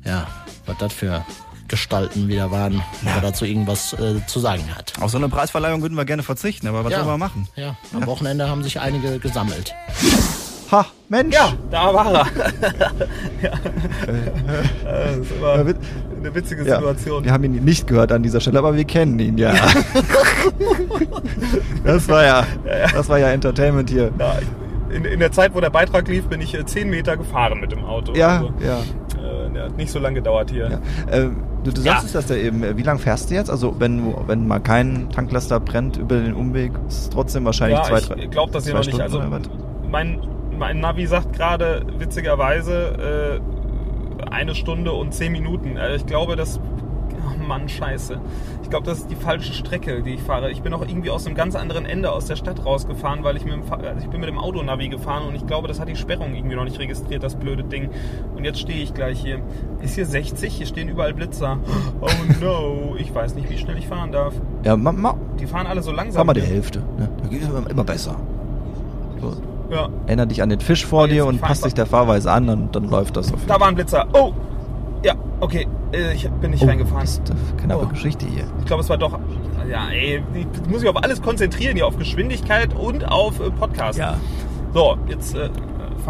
ja, 0.05 0.27
was 0.67 0.79
das 0.79 0.93
für 0.93 1.25
Gestalten 1.69 2.29
wieder 2.29 2.51
waren, 2.51 2.83
ja. 3.05 3.15
er 3.15 3.21
dazu 3.21 3.45
irgendwas 3.45 3.93
äh, 3.93 4.27
zu 4.27 4.41
sagen 4.41 4.65
hat. 4.75 4.93
Auf 5.01 5.11
so 5.11 5.19
eine 5.19 5.29
Preisverleihung 5.29 5.83
würden 5.83 5.95
wir 5.95 6.05
gerne 6.05 6.25
verzichten, 6.25 6.67
aber 6.67 6.85
was 6.85 6.93
ja. 6.93 6.99
sollen 6.99 7.11
wir 7.11 7.19
machen? 7.19 7.49
Ja, 7.55 7.77
am 7.95 8.01
ja. 8.01 8.07
Wochenende 8.07 8.49
haben 8.49 8.65
sich 8.65 8.81
einige 8.81 9.21
gesammelt. 9.21 9.73
Ha, 10.71 10.87
Mensch. 11.09 11.35
Ja, 11.35 11.53
da 11.71 11.93
war 11.93 12.12
er. 12.12 12.27
ja. 13.43 13.50
das 14.85 15.17
ist 15.17 15.33
immer 15.33 15.55
eine 15.55 16.35
witzige 16.35 16.65
Situation. 16.65 17.19
Ja, 17.19 17.25
wir 17.25 17.33
haben 17.33 17.45
ihn 17.45 17.65
nicht 17.65 17.87
gehört 17.87 18.12
an 18.12 18.23
dieser 18.23 18.41
Stelle, 18.41 18.59
aber 18.59 18.77
wir 18.77 18.85
kennen 18.85 19.19
ihn 19.19 19.37
ja. 19.37 19.53
das 21.85 22.09
war 22.09 22.25
ja, 22.25 22.47
das 22.93 23.09
war 23.09 23.19
ja 23.19 23.31
Entertainment 23.31 23.91
hier. 23.91 24.12
Ja, 24.19 24.37
in, 24.91 25.05
in, 25.05 25.21
der 25.21 25.33
Zeit, 25.33 25.55
wo 25.55 25.61
der 25.61 25.71
Beitrag 25.71 26.09
lief, 26.09 26.27
bin 26.27 26.41
ich 26.41 26.57
10 26.65 26.87
äh, 26.87 26.91
Meter 26.91 27.17
gefahren 27.17 27.61
mit 27.61 27.73
dem 27.73 27.85
Auto. 27.85 28.12
Ja, 28.15 28.39
also, 28.39 28.53
ja. 28.61 28.79
Äh, 28.79 29.53
der 29.53 29.65
hat 29.65 29.77
nicht 29.77 29.91
so 29.91 29.99
lange 29.99 30.17
gedauert 30.17 30.50
hier. 30.50 30.71
Ja. 30.71 31.12
Äh, 31.12 31.31
du, 31.65 31.73
du 31.73 31.81
sagst 31.81 32.15
ja. 32.15 32.21
das 32.21 32.29
ja 32.29 32.37
eben. 32.37 32.77
Wie 32.77 32.83
lange 32.83 32.99
fährst 32.99 33.31
du 33.31 33.35
jetzt? 33.35 33.50
Also 33.50 33.77
wenn, 33.79 34.15
wenn 34.27 34.47
mal 34.47 34.61
kein 34.61 35.09
Tanklaster 35.11 35.61
brennt 35.61 35.97
über 35.97 36.17
den 36.17 36.35
Umweg, 36.35 36.73
ist 36.89 37.03
es 37.03 37.11
trotzdem 37.11 37.45
wahrscheinlich 37.45 37.79
ja, 37.79 37.85
zwei, 37.85 38.00
drei 38.00 38.23
Ich 38.23 38.31
glaube 38.31 38.53
das 38.53 38.65
hier 38.65 38.75
noch 38.75 38.85
nicht. 38.85 39.00
Also 39.00 39.23
mein 39.91 40.21
mein 40.61 40.79
Navi 40.79 41.07
sagt 41.07 41.33
gerade 41.33 41.87
witzigerweise 41.99 43.40
äh, 44.21 44.31
eine 44.31 44.55
Stunde 44.55 44.93
und 44.93 45.14
zehn 45.14 45.33
Minuten. 45.33 45.79
Also 45.79 45.97
ich 45.97 46.07
glaube, 46.07 46.37
das. 46.37 46.61
Oh 46.61 47.43
Mann, 47.43 47.67
scheiße. 47.69 48.21
Ich 48.62 48.69
glaube, 48.69 48.85
das 48.85 48.99
ist 48.99 49.11
die 49.11 49.17
falsche 49.17 49.55
Strecke, 49.55 50.02
die 50.02 50.11
ich 50.11 50.21
fahre. 50.21 50.50
Ich 50.50 50.61
bin 50.61 50.75
auch 50.75 50.83
irgendwie 50.83 51.09
aus 51.09 51.26
einem 51.26 51.35
ganz 51.35 51.57
anderen 51.57 51.87
Ende 51.87 52.12
aus 52.12 52.26
der 52.26 52.37
Stadt 52.37 52.64
rausgefahren, 52.64 53.25
weil 53.25 53.38
ich 53.38 53.45
mit 53.47 53.55
dem, 53.55 53.62
also 53.73 54.05
ich 54.05 54.11
bin 54.11 54.21
mit 54.21 54.29
dem 54.29 54.38
Autonavi 54.38 54.90
gefahren 54.90 55.26
und 55.26 55.35
ich 55.35 55.47
glaube, 55.47 55.67
das 55.67 55.81
hat 55.81 55.88
die 55.88 55.97
Sperrung 55.97 56.35
irgendwie 56.35 56.57
noch 56.57 56.64
nicht 56.64 56.79
registriert, 56.79 57.23
das 57.23 57.37
blöde 57.37 57.64
Ding. 57.64 57.88
Und 58.37 58.45
jetzt 58.45 58.61
stehe 58.61 58.83
ich 58.83 58.93
gleich 58.93 59.19
hier. 59.19 59.40
Ist 59.81 59.95
hier 59.95 60.07
60? 60.07 60.52
Hier 60.52 60.67
stehen 60.67 60.88
überall 60.88 61.14
Blitzer. 61.14 61.59
Oh 62.02 62.09
no, 62.40 62.97
ich 62.99 63.14
weiß 63.14 63.35
nicht, 63.35 63.50
wie 63.50 63.59
schnell 63.59 63.79
ich 63.79 63.87
fahren 63.87 64.12
darf. 64.12 64.35
Ja, 64.64 64.76
ma, 64.76 64.93
ma. 64.93 65.17
Die 65.38 65.47
fahren 65.47 65.67
alle 65.67 65.83
so 65.83 65.90
langsam. 65.90 66.19
Fahr 66.21 66.25
mal 66.25 66.35
die 66.35 66.43
Hälfte. 66.43 66.81
Ne? 66.99 67.09
Da 67.23 67.29
geht 67.29 67.43
es 67.43 67.49
immer 67.49 67.85
besser. 67.85 68.17
So. 69.21 69.37
Ja. 69.71 69.89
Erinner 70.07 70.27
dich 70.27 70.43
an 70.43 70.49
den 70.49 70.61
Fisch 70.61 70.85
vor 70.85 71.09
dir 71.09 71.27
und 71.27 71.41
passt 71.41 71.65
dich 71.65 71.75
der 71.75 71.87
Fahrweise 71.87 72.31
an 72.31 72.49
und 72.49 72.75
dann 72.75 72.89
läuft 72.89 73.17
das 73.17 73.33
auf. 73.33 73.41
Da 73.47 73.61
war 73.61 73.69
ein 73.69 73.75
Blitzer. 73.75 74.07
Oh! 74.12 74.33
Ja, 75.05 75.15
okay. 75.41 75.67
Äh, 75.93 76.15
ich 76.15 76.29
bin 76.29 76.50
nicht 76.50 76.62
oh, 76.62 76.67
reingefahren. 76.67 77.00
Das 77.00 77.19
ist 77.19 77.23
eine 77.31 77.62
knappe 77.62 77.85
oh. 77.87 77.89
Geschichte 77.89 78.27
hier. 78.27 78.45
Ich 78.59 78.67
glaube, 78.67 78.83
es 78.83 78.89
war 78.89 78.99
doch. 78.99 79.19
Ja, 79.69 79.89
ey, 79.91 80.23
ich 80.35 80.47
muss 80.69 80.81
mich 80.81 80.89
auf 80.89 81.03
alles 81.03 81.23
konzentrieren 81.23 81.77
hier, 81.77 81.87
auf 81.87 81.97
Geschwindigkeit 81.97 82.75
und 82.75 83.05
auf 83.09 83.41
äh, 83.41 83.50
Podcast. 83.50 83.99
Ja. 83.99 84.17
So, 84.75 84.97
jetzt 85.09 85.35
äh, 85.37 85.50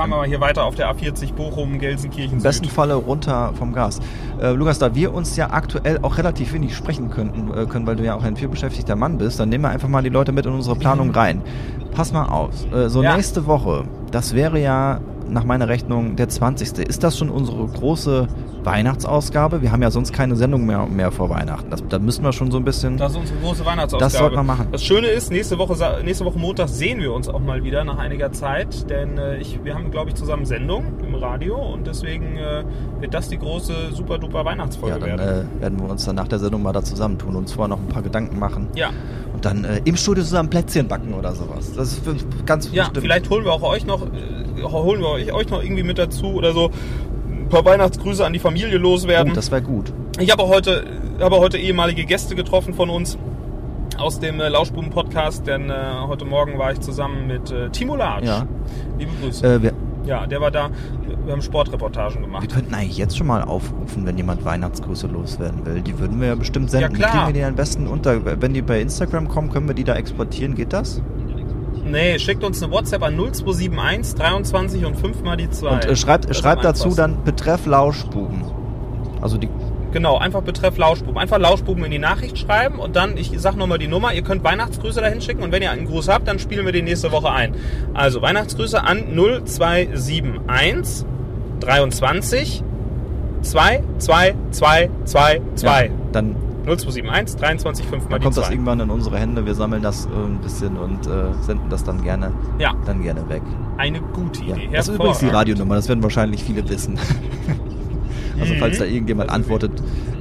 fahren 0.00 0.10
wir 0.12 0.16
mal 0.16 0.26
hier 0.26 0.40
weiter 0.40 0.64
auf 0.64 0.76
der 0.76 0.90
A40 0.90 1.34
Bochum, 1.34 1.78
Gelsenkirchen. 1.78 2.38
Im 2.38 2.42
besten 2.42 2.64
Falle 2.64 2.94
runter 2.94 3.52
vom 3.58 3.74
Gas. 3.74 4.00
Äh, 4.40 4.52
Lukas, 4.52 4.78
da 4.78 4.94
wir 4.94 5.12
uns 5.12 5.36
ja 5.36 5.50
aktuell 5.50 5.98
auch 6.00 6.16
relativ 6.16 6.54
wenig 6.54 6.74
sprechen 6.74 7.10
könnten, 7.10 7.52
äh, 7.52 7.66
können, 7.66 7.86
weil 7.86 7.96
du 7.96 8.04
ja 8.04 8.14
auch 8.14 8.22
ein 8.22 8.34
vielbeschäftigter 8.34 8.96
Mann 8.96 9.18
bist, 9.18 9.38
dann 9.38 9.50
nehmen 9.50 9.64
wir 9.64 9.68
einfach 9.68 9.90
mal 9.90 10.02
die 10.02 10.08
Leute 10.08 10.32
mit 10.32 10.46
in 10.46 10.54
unsere 10.54 10.74
Planung 10.74 11.10
rein. 11.10 11.42
Pass 11.92 12.14
mal 12.14 12.24
aus. 12.30 12.66
Äh, 12.72 12.88
so 12.88 13.02
ja. 13.02 13.14
nächste 13.14 13.44
Woche, 13.44 13.84
das 14.10 14.34
wäre 14.34 14.58
ja 14.58 15.00
nach 15.30 15.44
meiner 15.44 15.68
Rechnung 15.68 16.16
der 16.16 16.28
20. 16.28 16.78
Ist 16.78 17.02
das 17.02 17.18
schon 17.18 17.30
unsere 17.30 17.66
große 17.66 18.28
Weihnachtsausgabe? 18.64 19.62
Wir 19.62 19.72
haben 19.72 19.82
ja 19.82 19.90
sonst 19.90 20.12
keine 20.12 20.36
Sendung 20.36 20.66
mehr, 20.66 20.86
mehr 20.86 21.10
vor 21.12 21.30
Weihnachten. 21.30 21.70
Das, 21.70 21.82
da 21.88 21.98
müssen 21.98 22.24
wir 22.24 22.32
schon 22.32 22.50
so 22.50 22.58
ein 22.58 22.64
bisschen. 22.64 22.96
Das 22.96 23.12
ist 23.12 23.18
unsere 23.18 23.38
große 23.40 23.64
Weihnachtsausgabe. 23.64 24.12
Das 24.12 24.18
sollten 24.18 24.36
wir 24.36 24.42
machen. 24.42 24.68
Das 24.72 24.82
Schöne 24.82 25.08
ist, 25.08 25.30
nächste 25.30 25.58
Woche, 25.58 25.74
nächste 26.04 26.24
Woche 26.24 26.38
Montag 26.38 26.68
sehen 26.68 27.00
wir 27.00 27.12
uns 27.12 27.28
auch 27.28 27.40
mal 27.40 27.64
wieder 27.64 27.84
nach 27.84 27.98
einiger 27.98 28.32
Zeit, 28.32 28.90
denn 28.90 29.18
äh, 29.18 29.38
ich, 29.38 29.64
wir 29.64 29.74
haben, 29.74 29.90
glaube 29.90 30.10
ich, 30.10 30.16
zusammen 30.16 30.44
Sendung 30.44 31.00
im 31.06 31.14
Radio 31.14 31.56
und 31.56 31.86
deswegen 31.86 32.36
äh, 32.36 32.64
wird 33.00 33.14
das 33.14 33.28
die 33.28 33.38
große 33.38 33.92
super 33.92 34.18
duper 34.18 34.44
Weihnachtsfolge 34.44 34.98
ja, 35.00 35.16
dann, 35.16 35.18
werden. 35.18 35.48
Äh, 35.58 35.62
werden 35.62 35.80
wir 35.80 35.90
uns 35.90 36.04
dann 36.04 36.16
nach 36.16 36.28
der 36.28 36.38
Sendung 36.38 36.62
mal 36.62 36.72
da 36.72 36.82
zusammentun 36.82 37.30
und 37.30 37.36
uns 37.36 37.52
vorher 37.52 37.68
noch 37.68 37.78
ein 37.78 37.88
paar 37.88 38.02
Gedanken 38.02 38.38
machen. 38.38 38.68
Ja. 38.74 38.90
Dann 39.40 39.64
äh, 39.64 39.80
im 39.84 39.96
Studio 39.96 40.22
zusammen 40.22 40.50
Plätzchen 40.50 40.86
backen 40.88 41.14
oder 41.14 41.34
sowas. 41.34 41.72
Das 41.74 41.92
ist 41.94 42.02
ganz 42.46 42.70
Ja, 42.72 42.84
bestimmt. 42.84 43.02
vielleicht 43.04 43.30
holen 43.30 43.44
wir 43.44 43.52
auch 43.52 43.62
euch 43.62 43.86
noch, 43.86 44.02
äh, 44.02 44.62
holen 44.62 45.00
wir 45.00 45.08
euch, 45.10 45.32
euch 45.32 45.48
noch 45.50 45.62
irgendwie 45.62 45.82
mit 45.82 45.98
dazu 45.98 46.26
oder 46.34 46.52
so. 46.52 46.70
Ein 47.28 47.48
paar 47.48 47.64
Weihnachtsgrüße 47.64 48.24
an 48.24 48.32
die 48.32 48.38
Familie 48.38 48.78
loswerden. 48.78 49.32
Oh, 49.32 49.34
das 49.34 49.50
wäre 49.50 49.62
gut. 49.62 49.92
Ich 50.18 50.30
habe 50.30 50.46
heute, 50.46 50.84
habe 51.20 51.38
heute 51.38 51.58
ehemalige 51.58 52.04
Gäste 52.04 52.34
getroffen 52.34 52.74
von 52.74 52.90
uns 52.90 53.16
aus 53.98 54.18
dem 54.20 54.40
äh, 54.40 54.48
Lauschbuben-Podcast, 54.48 55.46
denn 55.46 55.68
äh, 55.70 55.74
heute 56.06 56.24
Morgen 56.24 56.58
war 56.58 56.72
ich 56.72 56.80
zusammen 56.80 57.26
mit 57.26 57.50
äh, 57.50 57.70
Timo 57.70 57.96
Latsch. 57.96 58.24
Ja. 58.24 58.46
Liebe 58.98 59.10
Grüße. 59.22 59.46
Äh, 59.46 59.62
wir, 59.62 59.72
ja, 60.10 60.26
der 60.26 60.40
war 60.40 60.50
da. 60.50 60.70
Wir 61.24 61.32
haben 61.32 61.40
Sportreportagen 61.40 62.22
gemacht. 62.22 62.42
Wir 62.42 62.48
könnten 62.48 62.74
eigentlich 62.74 62.98
jetzt 62.98 63.16
schon 63.16 63.28
mal 63.28 63.42
aufrufen, 63.42 64.04
wenn 64.04 64.16
jemand 64.16 64.44
Weihnachtsgrüße 64.44 65.06
loswerden 65.06 65.64
will. 65.64 65.80
Die 65.80 65.98
würden 65.98 66.20
wir 66.20 66.28
ja 66.28 66.34
bestimmt 66.34 66.70
senden. 66.70 66.92
Ja, 66.92 66.98
klar. 66.98 67.10
Kriegen 67.10 67.26
wir 67.28 67.40
die 67.40 67.44
am 67.44 67.54
besten 67.54 67.86
unter. 67.86 68.40
Wenn 68.42 68.52
die 68.52 68.62
bei 68.62 68.80
Instagram 68.80 69.28
kommen, 69.28 69.50
können 69.50 69.68
wir 69.68 69.74
die 69.74 69.84
da 69.84 69.94
exportieren. 69.94 70.56
Geht 70.56 70.72
das? 70.72 71.00
Nee, 71.84 72.18
schickt 72.18 72.42
uns 72.42 72.62
eine 72.62 72.72
WhatsApp 72.72 73.02
an 73.04 73.14
0271 73.16 74.14
23 74.16 74.84
und 74.84 74.96
5 74.96 75.22
mal 75.22 75.36
die 75.36 75.48
2. 75.48 75.70
Und 75.70 75.84
äh, 75.84 75.96
schreibt, 75.96 76.34
schreibt 76.34 76.64
dazu 76.64 76.94
dann 76.94 77.22
Betreff 77.24 77.66
Lauschbuben. 77.66 78.42
Also 79.20 79.38
die 79.38 79.48
Genau, 79.92 80.18
einfach 80.18 80.42
betreff 80.42 80.76
Lauschbuben. 80.78 81.18
Einfach 81.18 81.38
Lauschbuben 81.38 81.84
in 81.84 81.90
die 81.90 81.98
Nachricht 81.98 82.38
schreiben 82.38 82.78
und 82.78 82.94
dann, 82.96 83.16
ich 83.16 83.32
sag 83.36 83.56
nochmal 83.56 83.78
die 83.78 83.88
Nummer, 83.88 84.12
ihr 84.12 84.22
könnt 84.22 84.44
Weihnachtsgrüße 84.44 85.00
dahin 85.00 85.20
schicken 85.20 85.42
und 85.42 85.50
wenn 85.52 85.62
ihr 85.62 85.70
einen 85.70 85.86
Gruß 85.86 86.08
habt, 86.08 86.28
dann 86.28 86.38
spielen 86.38 86.64
wir 86.64 86.72
die 86.72 86.82
nächste 86.82 87.10
Woche 87.12 87.30
ein. 87.30 87.54
Also 87.94 88.22
Weihnachtsgrüße 88.22 88.82
an 88.82 89.04
0271 89.16 91.04
23 91.60 92.62
2 93.42 93.82
2 93.98 94.34
2 94.50 94.90
2 95.04 95.40
2. 95.56 95.84
Ja, 95.86 95.90
dann 96.12 96.36
0271 96.66 97.36
23 97.40 97.86
5 97.86 98.04
mal 98.04 98.10
Dann 98.10 98.20
die 98.20 98.24
kommt 98.24 98.36
das 98.36 98.44
zwei. 98.46 98.52
irgendwann 98.52 98.80
in 98.80 98.90
unsere 98.90 99.18
Hände, 99.18 99.44
wir 99.46 99.54
sammeln 99.54 99.82
das 99.82 100.06
äh, 100.06 100.08
ein 100.10 100.38
bisschen 100.42 100.76
und 100.76 101.06
äh, 101.06 101.32
senden 101.40 101.68
das 101.70 101.82
dann 101.84 102.02
gerne, 102.02 102.32
Ja, 102.58 102.74
dann 102.86 103.02
gerne 103.02 103.26
weg. 103.28 103.42
eine 103.78 104.00
gute 104.00 104.44
Ja. 104.44 104.56
Idee. 104.56 104.68
Das 104.72 104.88
ist 104.88 104.94
übrigens 104.94 105.18
die. 105.18 105.28
Radionummer, 105.28 105.74
das 105.76 105.88
werden 105.88 106.02
wahrscheinlich 106.02 106.44
viele 106.44 106.68
wissen. 106.68 106.98
also 108.40 108.54
falls 108.58 108.78
da 108.78 108.84
irgendjemand 108.84 109.30
antwortet, 109.30 109.72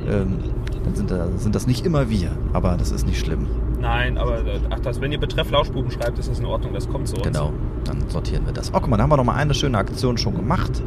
ähm, 0.09 0.39
dann 0.83 0.95
sind, 0.95 1.11
da, 1.11 1.27
sind 1.37 1.55
das 1.55 1.67
nicht 1.67 1.85
immer 1.85 2.09
wir, 2.09 2.31
aber 2.53 2.75
das 2.77 2.91
ist 2.91 3.05
nicht 3.05 3.19
schlimm. 3.19 3.47
Nein, 3.81 4.17
aber 4.17 4.41
ach 4.71 4.79
das, 4.79 4.99
wenn 4.99 5.11
ihr 5.11 5.19
Betreff 5.19 5.49
Lauschbuben 5.51 5.89
schreibt, 5.91 6.19
ist 6.19 6.29
das 6.29 6.39
in 6.39 6.45
Ordnung, 6.45 6.73
das 6.73 6.89
kommt 6.89 7.07
zu 7.07 7.15
uns. 7.15 7.25
Genau, 7.27 7.53
dann 7.85 7.97
sortieren 8.09 8.45
wir 8.45 8.53
das. 8.53 8.69
Oh, 8.73 8.77
guck 8.79 8.89
mal, 8.89 8.97
da 8.97 9.03
haben 9.03 9.09
wir 9.11 9.17
noch 9.17 9.23
mal 9.23 9.35
eine 9.35 9.53
schöne 9.53 9.77
Aktion 9.77 10.17
schon 10.17 10.35
gemacht. 10.35 10.81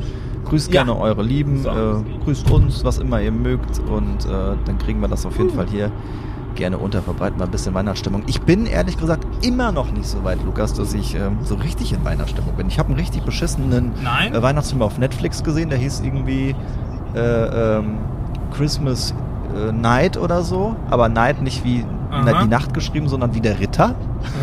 Grüßt 0.45 0.73
Ja. 0.73 0.83
gerne 0.85 0.99
eure 1.01 1.23
Lieben, 1.23 1.63
So. 1.63 1.71
äh, 1.71 1.95
grüßt 2.25 2.51
uns, 2.51 2.85
was 2.85 2.99
immer 2.99 3.21
ihr 3.23 3.33
mögt 3.33 3.79
und 3.79 4.27
äh, 4.27 4.57
dann 4.65 4.79
kriegen 4.79 5.01
wir 5.01 5.09
das 5.09 5.25
auf 5.25 5.39
jeden 5.39 5.51
Fall 5.51 5.67
hier 5.71 5.91
gerne 6.55 6.77
unter, 6.77 7.01
verbreiten 7.01 7.39
wir 7.41 7.45
ein 7.47 7.51
bisschen 7.51 7.73
Weihnachtsstimmung. 7.73 8.25
Ich 8.27 8.43
bin 8.43 8.67
ehrlich 8.67 8.99
gesagt 8.99 9.25
immer 9.47 9.73
noch 9.73 9.91
nicht 9.91 10.07
so 10.07 10.23
weit, 10.23 10.45
Lukas, 10.45 10.75
dass 10.75 10.93
ich 10.93 11.15
ähm, 11.15 11.39
so 11.45 11.55
richtig 11.55 11.95
in 11.95 12.05
Weihnachtsstimmung 12.05 12.55
bin. 12.57 12.67
Ich 12.69 12.79
habe 12.79 12.91
einen 12.91 12.99
richtig 12.99 13.23
beschissenen 13.23 13.93
äh, 14.33 14.43
Weihnachtsfilm 14.43 14.83
auf 14.83 14.99
Netflix 14.99 15.43
gesehen, 15.43 15.71
der 15.71 15.79
hieß 15.79 16.03
irgendwie 16.05 16.55
äh, 17.15 17.77
ähm, 17.79 17.99
Christmas 18.53 19.15
äh, 19.57 19.73
Night 19.73 20.17
oder 20.17 20.43
so, 20.43 20.77
aber 20.91 21.09
Night 21.09 21.43
nicht 21.43 21.65
wie 21.65 21.85
Aha. 22.11 22.43
die 22.43 22.49
Nacht 22.49 22.75
geschrieben, 22.75 23.09
sondern 23.09 23.35
wie 23.35 23.41
der 23.41 23.59
Ritter. 23.59 23.95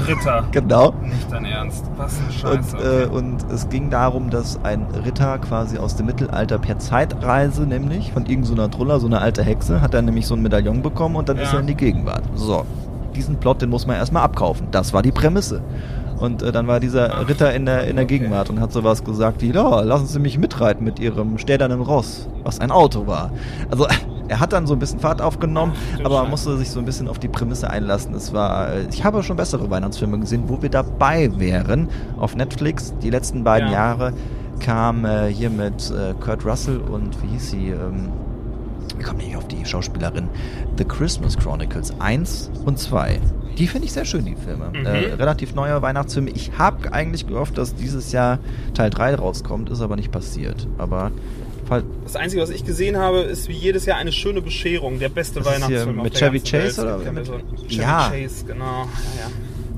Ritter. 0.07 0.43
Genau. 0.51 0.93
Nicht 1.03 1.31
dein 1.31 1.45
Ernst. 1.45 1.85
Was 1.97 2.17
eine 2.17 2.51
Und, 2.57 2.63
Scheiße. 2.65 2.77
äh, 2.77 3.05
okay. 3.05 3.15
und 3.15 3.45
es 3.51 3.69
ging 3.69 3.89
darum, 3.91 4.29
dass 4.31 4.59
ein 4.63 4.87
Ritter 5.05 5.37
quasi 5.37 5.77
aus 5.77 5.95
dem 5.95 6.07
Mittelalter 6.07 6.57
per 6.57 6.79
Zeitreise, 6.79 7.63
nämlich 7.63 8.11
von 8.11 8.25
irgendeiner 8.25 8.63
so 8.63 8.67
Truller, 8.69 8.99
so 8.99 9.05
eine 9.07 9.19
alte 9.21 9.43
Hexe, 9.43 9.81
hat 9.81 9.93
er 9.93 10.01
nämlich 10.01 10.25
so 10.27 10.33
ein 10.35 10.41
Medaillon 10.41 10.81
bekommen 10.81 11.15
und 11.15 11.29
dann 11.29 11.37
Ja. 11.37 11.43
ist 11.43 11.53
er 11.53 11.59
in 11.59 11.67
die 11.67 11.75
Gegenwart. 11.75 12.23
So, 12.35 12.65
diesen 13.15 13.37
Plot, 13.37 13.61
den 13.61 13.69
muss 13.69 13.85
man 13.85 13.95
erstmal 13.97 14.23
abkaufen. 14.23 14.67
Das 14.71 14.91
war 14.93 15.01
die 15.03 15.11
Prämisse. 15.11 15.61
Und 16.19 16.41
äh, 16.41 16.51
dann 16.51 16.67
war 16.67 16.79
dieser 16.79 17.27
Ritter 17.27 17.53
in 17.53 17.65
der, 17.65 17.87
in 17.87 17.95
der. 17.95 18.09
Gegenwart 18.09 18.49
und 18.49 18.59
hat 18.59 18.73
sowas 18.73 19.03
gesagt 19.03 19.41
wie, 19.41 19.51
ja, 19.51 19.81
lassen 19.81 20.07
Sie 20.07 20.19
mich 20.19 20.39
mitreiten 20.39 20.83
mit 20.83 20.99
Ihrem 20.99 21.37
städernen 21.37 21.79
Ross, 21.79 22.27
was 22.43 22.59
ein 22.59 22.71
Auto 22.71 23.05
war. 23.05 23.31
Also 23.69 23.85
er 24.27 24.39
hat 24.39 24.51
dann 24.51 24.65
so 24.65 24.73
ein 24.73 24.79
bisschen 24.79 24.99
Fahrt 24.99 25.21
aufgenommen, 25.21 25.73
aber 26.03 26.21
man 26.21 26.31
musste 26.31 26.57
sich 26.57 26.71
so 26.71 26.79
ein 26.79 26.85
bisschen 26.85 27.07
auf 27.07 27.19
die 27.19 27.27
Prämisse 27.27 27.69
einlassen. 27.69 28.15
Es 28.15 28.33
war, 28.33 28.73
äh, 28.73 28.87
ich 28.91 29.03
habe 29.03 29.21
schon 29.21 29.37
bessere 29.37 29.69
Weihnachtsfilme 29.69 30.17
gesehen, 30.19 30.43
wo 30.47 30.61
wir 30.61 30.69
dabei 30.69 31.29
wären. 31.37 31.89
Auf 32.17 32.35
Netflix, 32.35 32.93
die 33.03 33.11
letzten 33.11 33.43
beiden 33.43 33.67
Ja. 33.69 33.75
Jahre, 33.75 34.13
kam 34.59 35.05
äh, 35.05 35.27
hier 35.27 35.49
mit 35.49 35.91
äh, 35.91 36.13
Kurt 36.19 36.45
Russell 36.45 36.77
und 36.79 37.21
wie 37.21 37.27
hieß 37.27 37.51
sie, 37.51 37.69
ähm, 37.69 38.09
ich 38.99 39.05
komme 39.05 39.23
nicht 39.23 39.35
auf 39.35 39.47
die 39.47 39.63
Schauspielerin, 39.65 40.27
The 40.77 40.85
Christmas 40.85 41.37
Chronicles 41.37 41.93
1 41.99 42.51
und 42.65 42.77
2. 42.79 43.19
Die 43.57 43.67
finde 43.67 43.87
ich 43.87 43.93
sehr 43.93 44.05
schön, 44.05 44.23
die 44.25 44.35
Filme. 44.35 44.71
Mhm. 44.73 44.85
Äh, 44.85 45.13
relativ 45.15 45.53
neue 45.55 45.81
Weihnachtsfilme. 45.81 46.29
Ich 46.31 46.51
habe 46.57 46.93
eigentlich 46.93 47.27
gehofft, 47.27 47.57
dass 47.57 47.75
dieses 47.75 48.11
Jahr 48.11 48.39
Teil 48.73 48.89
3 48.89 49.15
rauskommt, 49.15 49.69
ist 49.69 49.81
aber 49.81 49.95
nicht 49.97 50.11
passiert. 50.11 50.67
Aber 50.77 51.11
Das 52.03 52.15
Einzige, 52.15 52.41
was 52.41 52.49
ich 52.49 52.65
gesehen 52.65 52.97
habe, 52.97 53.19
ist 53.19 53.47
wie 53.47 53.53
jedes 53.53 53.85
Jahr 53.85 53.97
eine 53.99 54.11
schöne 54.11 54.41
Bescherung. 54.41 54.97
Der 54.97 55.09
beste 55.09 55.45
Weihnachtsfilm 55.45 56.01
mit 56.01 56.15
Chevy 56.15 56.39
Chase 56.39 56.83
Welt. 56.83 57.01
oder 57.01 57.11
mit- 57.11 57.27
ja 57.27 57.33
so- 57.33 57.65
Chevy 57.67 57.75
Ja. 57.81 58.09
Chase, 58.11 58.45
genau. 58.45 58.65
Ja, 58.65 58.85
ja. 59.19 59.29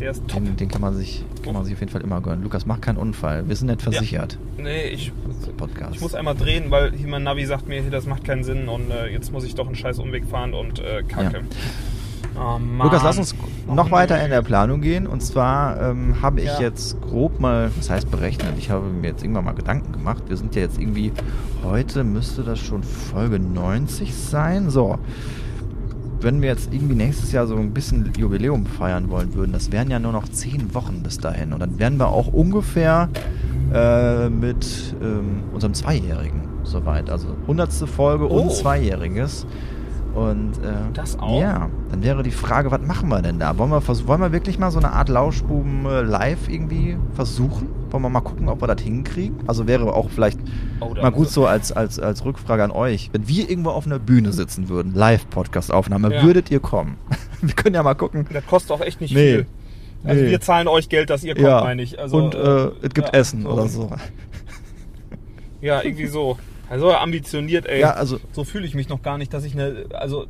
Der 0.02 0.12
ist 0.12 0.28
top. 0.28 0.44
den, 0.44 0.58
den 0.58 0.68
kann 0.68 0.82
man 0.82 0.96
sich 0.96 1.24
kann 1.44 1.54
man 1.54 1.64
sich 1.64 1.74
auf 1.76 1.80
jeden 1.80 1.92
Fall 1.92 2.02
immer 2.02 2.20
gönnen. 2.22 2.44
Lukas, 2.44 2.66
mach 2.66 2.82
keinen 2.82 2.98
Unfall. 2.98 3.48
Wir 3.48 3.56
sind 3.56 3.68
nicht 3.68 3.82
versichert. 3.82 4.38
Nee, 4.58 4.88
ich, 4.90 5.12
Podcast. 5.58 5.96
ich 5.96 6.02
muss 6.02 6.16
einmal 6.16 6.36
drehen, 6.36 6.70
weil 6.72 6.92
hier 6.94 7.08
mein 7.08 7.24
Navi 7.24 7.46
sagt 7.46 7.68
mir, 7.68 7.82
das 7.84 8.06
macht 8.08 8.24
keinen 8.24 8.44
Sinn 8.44 8.68
und 8.68 8.90
äh, 8.92 9.08
jetzt 9.08 9.32
muss 9.32 9.44
ich 9.44 9.56
doch 9.56 9.68
einen 9.68 9.76
scheiß 9.76 10.00
Umweg 10.00 10.26
fahren 10.26 10.54
und 10.54 10.80
äh, 10.80 11.04
kacke. 11.04 11.42
Oh, 12.36 12.58
Mann. 12.60 12.88
Lukas, 12.88 13.04
lass 13.04 13.18
uns 13.18 13.36
Oh, 13.68 13.74
noch 13.76 13.86
nee. 13.88 13.92
weiter 13.92 14.24
in 14.24 14.32
der 14.32 14.42
Planung 14.42 14.82
gehen. 14.82 15.06
Und 15.06 15.22
zwar 15.22 15.80
ähm, 15.92 16.22
habe 16.22 16.40
ich 16.40 16.48
Ja. 16.48 16.62
jetzt 16.62 17.00
grob 17.02 17.40
mal, 17.40 17.70
was 17.78 17.90
heißt 17.90 18.10
berechnet, 18.10 18.54
ich 18.58 18.70
habe 18.70 18.88
mir 18.88 19.10
jetzt 19.10 19.22
irgendwann 19.24 19.46
mal 19.46 19.52
Gedanken 19.54 19.92
gemacht. 19.92 20.24
Wir 20.28 20.38
sind 20.38 20.56
ja 20.56 20.62
jetzt 20.62 20.80
irgendwie, 20.80 21.12
heute 21.64 22.04
müsste 22.04 22.44
das 22.44 22.60
schon 22.60 22.84
Folge 22.84 23.38
90 23.40 24.14
sein. 24.16 24.70
So, 24.70 24.98
wenn 26.22 26.42
wir 26.42 26.50
jetzt 26.50 26.74
irgendwie 26.74 26.96
nächstes 26.96 27.32
Jahr 27.32 27.48
so 27.48 27.56
ein 27.56 27.72
bisschen 27.72 28.12
Jubiläum 28.18 28.66
feiern 28.66 29.10
wollen 29.10 29.34
würden, 29.34 29.52
das 29.52 29.72
wären 29.72 29.90
ja 29.90 30.00
nur 30.00 30.12
noch 30.12 30.28
10 30.30 30.74
Wochen 30.74 31.02
bis 31.04 31.18
dahin. 31.18 31.54
Und 31.54 31.60
dann 31.60 31.80
wären 31.80 31.98
wir 31.98 32.08
auch 32.08 32.28
ungefähr 32.28 33.10
äh, 33.74 34.30
mit 34.30 34.96
ähm, 35.02 35.44
unserem 35.54 35.74
Zweijährigen 35.74 36.42
soweit. 36.64 37.10
Also 37.10 37.28
100. 37.42 37.72
Folge 37.74 38.30
Oh. 38.30 38.42
und 38.42 38.52
Zweijähriges. 38.52 39.46
Und 40.14 40.58
äh, 40.58 40.74
Das 40.94 41.18
auch? 41.18 41.40
Ja, 41.40 41.70
dann 41.90 42.04
wäre 42.04 42.22
die 42.22 42.32
Frage, 42.32 42.70
was 42.70 42.82
machen 42.82 43.08
wir 43.10 43.22
denn 43.22 43.40
da? 43.40 43.58
Wollen 43.58 43.72
wir, 43.72 43.82
wollen 43.88 44.22
wir 44.22 44.32
wirklich 44.34 44.60
mal 44.60 44.70
so 44.70 44.80
eine 44.80 44.92
Art 44.92 45.08
Lauschbuben 45.10 45.86
äh, 45.86 46.02
live 46.02 46.50
irgendwie 46.50 46.98
versuchen? 47.14 47.70
Wollen 47.92 48.04
wir 48.04 48.10
mal 48.10 48.22
gucken, 48.22 48.48
ob 48.50 48.62
wir 48.62 48.68
das 48.68 48.82
hinkriegen? 48.82 49.38
Also 49.48 49.68
wäre 49.68 49.94
auch 49.94 50.10
vielleicht 50.10 50.40
Oh, 50.80 50.94
mal 50.96 51.12
gut 51.12 51.30
so 51.30 51.46
als, 51.46 51.72
als, 51.72 52.00
als 52.00 52.24
Rückfrage 52.26 52.64
an 52.64 52.72
euch. 52.72 53.10
Wenn 53.14 53.28
wir 53.28 53.50
irgendwo 53.50 53.70
auf 53.72 53.86
einer 53.86 54.00
Bühne 54.00 54.32
sitzen 54.32 54.70
würden, 54.70 54.94
Live-Podcast-Aufnahme, 54.96 56.14
Ja. 56.14 56.24
würdet 56.24 56.50
ihr 56.52 56.60
kommen? 56.60 56.98
wir 57.42 57.54
können 57.54 57.76
ja 57.76 57.84
mal 57.84 57.96
gucken. 57.96 58.26
Das 58.32 58.46
kostet 58.46 58.72
auch 58.72 58.82
echt 58.82 59.02
nicht 59.02 59.14
Nee. 59.14 59.32
viel. 59.34 59.46
Also 60.04 60.24
Nee. 60.24 60.30
wir 60.32 60.42
zahlen 60.42 60.68
euch 60.68 60.90
Geld, 60.90 61.10
dass 61.10 61.24
ihr 61.24 61.36
kommt, 61.36 61.46
ja, 61.46 61.62
meine 61.64 61.82
ich. 61.84 62.00
Also, 62.00 62.18
und 62.18 62.34
äh, 62.34 62.68
es 62.82 62.94
gibt 62.94 63.08
ja, 63.10 63.14
Essen 63.14 63.44
so. 63.44 63.50
oder 63.50 63.68
so. 63.68 63.92
Ja, 65.62 65.82
irgendwie 65.84 66.08
so. 66.08 66.38
Also 66.70 66.92
ambitioniert, 66.94 67.66
ey. 67.68 67.82
Ja, 67.82 67.92
also 67.92 68.20
So 68.32 68.44
fühle 68.44 68.66
ich 68.66 68.74
mich 68.74 68.88
noch 68.90 69.02
gar 69.02 69.18
nicht, 69.18 69.34
dass 69.34 69.44
ich 69.44 69.54
eine, 69.54 69.86
also 69.94 70.26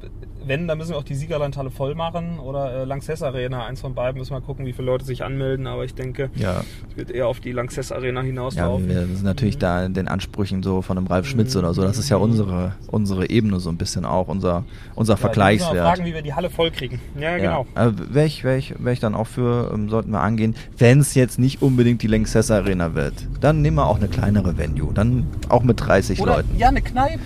wenn, 0.51 0.67
dann 0.67 0.77
müssen 0.77 0.91
wir 0.91 0.97
auch 0.97 1.03
die 1.05 1.15
Siegerlandhalle 1.15 1.71
voll 1.71 1.95
machen 1.95 2.37
oder 2.37 2.81
äh, 2.81 2.83
Lanxess 2.83 3.23
Arena, 3.23 3.65
eins 3.65 3.79
von 3.79 3.95
beiden, 3.95 4.19
müssen 4.19 4.33
wir 4.33 4.41
gucken, 4.41 4.65
wie 4.65 4.73
viele 4.73 4.87
Leute 4.87 5.05
sich 5.05 5.23
anmelden, 5.23 5.65
aber 5.65 5.85
ich 5.85 5.95
denke, 5.95 6.29
ja, 6.35 6.65
es 6.89 6.97
wird 6.97 7.09
eher 7.09 7.27
auf 7.27 7.39
die 7.39 7.53
Lanxess 7.53 7.93
Arena 7.93 8.19
ja, 8.19 8.25
hinauslaufen. 8.25 8.89
wir 8.89 9.05
sind 9.05 9.23
natürlich 9.23 9.59
da 9.59 9.85
in 9.85 9.93
den 9.93 10.09
Ansprüchen 10.09 10.61
so 10.61 10.81
von 10.81 10.97
einem 10.97 11.07
Ralf 11.07 11.25
Schmitz 11.25 11.55
oder 11.55 11.73
so. 11.73 11.83
Das 11.83 11.97
ist 11.97 12.09
ja 12.09 12.17
unsere, 12.17 12.75
unsere 12.87 13.29
Ebene 13.29 13.61
so 13.61 13.69
ein 13.69 13.77
bisschen 13.77 14.03
auch, 14.03 14.27
unser, 14.27 14.65
unser 14.65 14.65
Ja, 14.65 14.95
müssen 14.95 15.07
wir 15.07 15.17
Vergleichswert. 15.17 15.77
fragen, 15.77 16.03
wie 16.03 16.13
wir 16.13 16.21
die 16.21 16.33
Halle 16.33 16.49
voll 16.49 16.71
kriegen. 16.71 16.99
Ja, 17.17 17.37
genau. 17.37 17.65
Ja, 17.73 17.81
also 17.81 18.13
wäre 18.13 18.25
ich, 18.25 18.43
wär 18.43 18.57
ich, 18.57 18.73
wär 18.77 18.91
ich 18.91 18.99
dann 18.99 19.15
auch 19.15 19.27
für, 19.27 19.71
ähm, 19.73 19.87
sollten 19.89 20.11
wir 20.11 20.19
angehen, 20.19 20.55
wenn 20.77 20.99
es 20.99 21.15
jetzt 21.15 21.39
nicht 21.39 21.61
unbedingt 21.61 22.01
die 22.01 22.07
Lanxess 22.07 22.51
Arena 22.51 22.93
wird. 22.93 23.13
Dann 23.39 23.61
nehmen 23.61 23.77
wir 23.77 23.87
auch 23.87 23.97
eine 23.97 24.09
kleinere 24.09 24.57
Venue. 24.57 24.93
Dann 24.93 25.27
auch 25.47 25.63
mit 25.63 25.79
30 25.79 26.19
Oder 26.19 26.35
Leuten. 26.37 26.57
ja, 26.57 26.67
eine 26.67 26.81
Kneipe. 26.81 27.21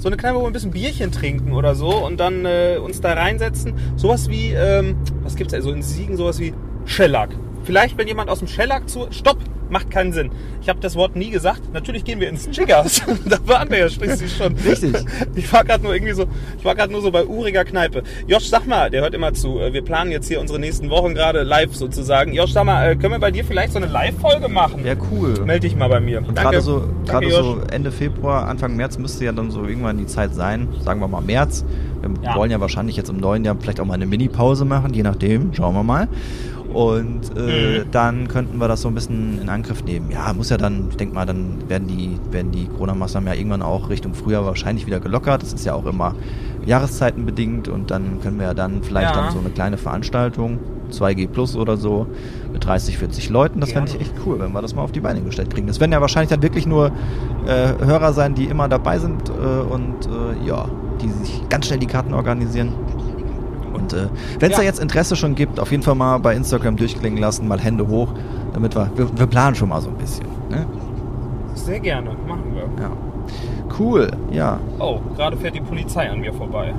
So 0.00 0.08
eine 0.08 0.16
Kneipe, 0.16 0.36
wo 0.36 0.40
wir 0.40 0.46
ein 0.46 0.54
bisschen 0.54 0.70
Bierchen 0.70 1.12
trinken 1.12 1.52
oder 1.52 1.74
so 1.74 1.90
und 1.90 2.18
dann 2.18 2.46
äh, 2.46 2.78
uns 2.82 3.02
da 3.02 3.12
reinsetzen. 3.12 3.74
Sowas 3.96 4.30
wie, 4.30 4.52
ähm, 4.52 4.96
was 5.22 5.36
gibt's 5.36 5.52
da 5.52 5.60
so 5.60 5.70
in 5.72 5.82
Siegen, 5.82 6.16
sowas 6.16 6.40
wie 6.40 6.54
Shellac. 6.86 7.28
Vielleicht, 7.64 7.98
wenn 7.98 8.08
jemand 8.08 8.30
aus 8.30 8.38
dem 8.38 8.48
Shellac 8.48 8.88
zu. 8.88 9.08
Stopp! 9.10 9.36
Macht 9.70 9.90
keinen 9.90 10.12
Sinn. 10.12 10.30
Ich 10.60 10.68
habe 10.68 10.80
das 10.80 10.96
Wort 10.96 11.16
nie 11.16 11.30
gesagt. 11.30 11.72
Natürlich 11.72 12.04
gehen 12.04 12.20
wir 12.20 12.28
ins 12.28 12.50
Chiggers. 12.50 13.02
da 13.26 13.38
waren 13.46 13.70
wir 13.70 13.78
ja 13.78 13.88
schließlich 13.88 14.36
schon. 14.36 14.54
Richtig. 14.56 14.94
Ich 15.34 15.52
war 15.52 15.64
gerade 15.64 15.82
nur 15.84 15.94
irgendwie 15.94 16.12
so, 16.12 16.26
ich 16.58 16.64
war 16.64 16.74
gerade 16.74 16.92
nur 16.92 17.00
so 17.02 17.10
bei 17.10 17.24
uriger 17.24 17.64
Kneipe. 17.64 18.02
Josh, 18.26 18.48
sag 18.48 18.66
mal, 18.66 18.90
der 18.90 19.02
hört 19.02 19.14
immer 19.14 19.32
zu. 19.32 19.60
äh, 19.60 19.72
Wir 19.72 19.82
planen 19.82 20.10
jetzt 20.10 20.28
hier 20.28 20.40
unsere 20.40 20.58
nächsten 20.58 20.90
Wochen 20.90 21.14
gerade 21.14 21.42
live 21.42 21.74
sozusagen. 21.74 22.32
Josh, 22.32 22.52
sag 22.52 22.64
mal, 22.66 22.90
äh, 22.90 22.96
können 22.96 23.12
wir 23.14 23.20
bei 23.20 23.30
dir 23.30 23.44
vielleicht 23.44 23.72
so 23.72 23.78
eine 23.78 23.86
Live-Folge 23.86 24.48
machen? 24.48 24.84
Ja, 24.84 24.94
cool. 25.10 25.34
Meld 25.44 25.62
dich 25.62 25.76
mal 25.76 25.88
bei 25.88 26.00
mir. 26.00 26.18
Und 26.18 26.34
gerade 26.36 26.60
so, 26.60 26.80
Danke, 27.06 27.28
gerade 27.28 27.30
so. 27.30 27.58
Ende 27.70 27.92
Februar, 27.92 28.48
Anfang 28.48 28.76
März 28.76 28.98
müsste 28.98 29.24
ja 29.24 29.32
dann 29.32 29.50
so 29.50 29.64
irgendwann 29.64 29.98
die 29.98 30.06
Zeit 30.06 30.34
sein, 30.34 30.68
sagen 30.84 31.00
wir 31.00 31.08
mal 31.08 31.20
März. 31.20 31.64
Wir 32.02 32.10
Ja. 32.24 32.34
wollen 32.34 32.50
ja 32.50 32.60
wahrscheinlich 32.60 32.96
jetzt 32.96 33.10
im 33.10 33.18
neuen 33.18 33.44
Jahr 33.44 33.56
vielleicht 33.60 33.78
auch 33.78 33.84
mal 33.84 33.94
eine 33.94 34.06
Mini-Pause 34.06 34.64
machen, 34.64 34.94
je 34.94 35.02
nachdem, 35.02 35.52
schauen 35.54 35.74
wir 35.74 35.82
mal. 35.82 36.08
Und 36.72 37.36
äh, 37.36 37.80
Mhm. 37.80 37.84
dann 37.90 38.28
könnten 38.28 38.58
wir 38.58 38.68
das 38.68 38.82
so 38.82 38.88
ein 38.88 38.94
bisschen 38.94 39.40
in 39.42 39.48
Angriff 39.48 39.82
nehmen. 39.84 40.10
Ja, 40.10 40.32
muss 40.32 40.50
ja 40.50 40.56
dann, 40.56 40.86
ich 40.90 40.96
denke 40.96 41.14
mal, 41.14 41.26
dann 41.26 41.68
werden 41.68 41.88
die, 41.88 42.16
werden 42.30 42.52
die 42.52 42.66
Corona-Maßnahmen 42.66 43.28
ja 43.28 43.34
irgendwann 43.34 43.62
auch 43.62 43.88
Richtung 43.90 44.14
Frühjahr 44.14 44.44
wahrscheinlich 44.44 44.86
wieder 44.86 45.00
gelockert. 45.00 45.42
Das 45.42 45.52
ist 45.52 45.64
ja 45.64 45.74
auch 45.74 45.86
immer 45.86 46.14
jahreszeitenbedingt 46.66 47.68
und 47.68 47.90
dann 47.90 48.20
können 48.22 48.38
wir 48.38 48.46
ja 48.46 48.54
dann 48.54 48.82
vielleicht 48.82 49.14
Ja. 49.14 49.22
dann 49.22 49.30
so 49.32 49.38
eine 49.40 49.50
kleine 49.50 49.76
Veranstaltung, 49.76 50.58
2G 50.90 51.26
Plus 51.26 51.56
oder 51.56 51.76
so, 51.76 52.06
mit 52.52 52.64
30, 52.64 52.98
40 52.98 53.30
Leuten. 53.30 53.60
Das 53.60 53.72
fände 53.72 53.90
ich 53.92 54.00
echt 54.00 54.12
cool, 54.26 54.38
wenn 54.38 54.52
wir 54.52 54.62
das 54.62 54.74
mal 54.74 54.82
auf 54.82 54.92
die 54.92 55.00
Beine 55.00 55.20
gestellt 55.22 55.52
kriegen. 55.52 55.66
Das 55.66 55.80
werden 55.80 55.92
ja 55.92 56.00
wahrscheinlich 56.00 56.30
dann 56.30 56.42
wirklich 56.42 56.66
nur 56.66 56.92
äh, 57.46 57.72
Hörer 57.84 58.12
sein, 58.12 58.34
die 58.34 58.44
immer 58.44 58.68
dabei 58.68 58.98
sind 58.98 59.28
äh, 59.28 59.32
und 59.32 60.06
äh, 60.06 60.46
ja, 60.46 60.66
die 61.02 61.08
sich 61.10 61.42
ganz 61.48 61.66
schnell 61.66 61.78
die 61.78 61.86
Karten 61.86 62.12
organisieren. 62.12 62.72
Und 63.92 63.98
äh, 63.98 64.08
wenn 64.38 64.50
es 64.50 64.56
Ja. 64.56 64.62
da 64.62 64.66
jetzt 64.66 64.80
Interesse 64.80 65.16
schon 65.16 65.34
gibt, 65.34 65.58
auf 65.60 65.70
jeden 65.70 65.82
Fall 65.82 65.94
mal 65.94 66.18
bei 66.18 66.34
Instagram 66.34 66.76
durchklingen 66.76 67.18
lassen, 67.18 67.46
mal 67.48 67.58
Hände 67.60 67.86
hoch, 67.88 68.08
damit 68.52 68.74
wir, 68.74 68.90
wir, 68.96 69.18
wir 69.18 69.26
planen 69.26 69.54
schon 69.54 69.68
mal 69.68 69.80
so 69.80 69.88
ein 69.90 69.96
bisschen. 69.96 70.26
Ne? 70.50 70.66
Sehr 71.54 71.80
gerne, 71.80 72.10
machen 72.26 72.54
wir. 72.54 72.62
Ja. 72.82 72.90
Cool, 73.78 74.10
ja, 74.32 74.58
Oh, 74.78 74.98
gerade 75.16 75.36
fährt 75.36 75.54
die 75.54 75.60
Polizei 75.60 76.10
an 76.10 76.20
mir 76.20 76.32
vorbei. 76.32 76.74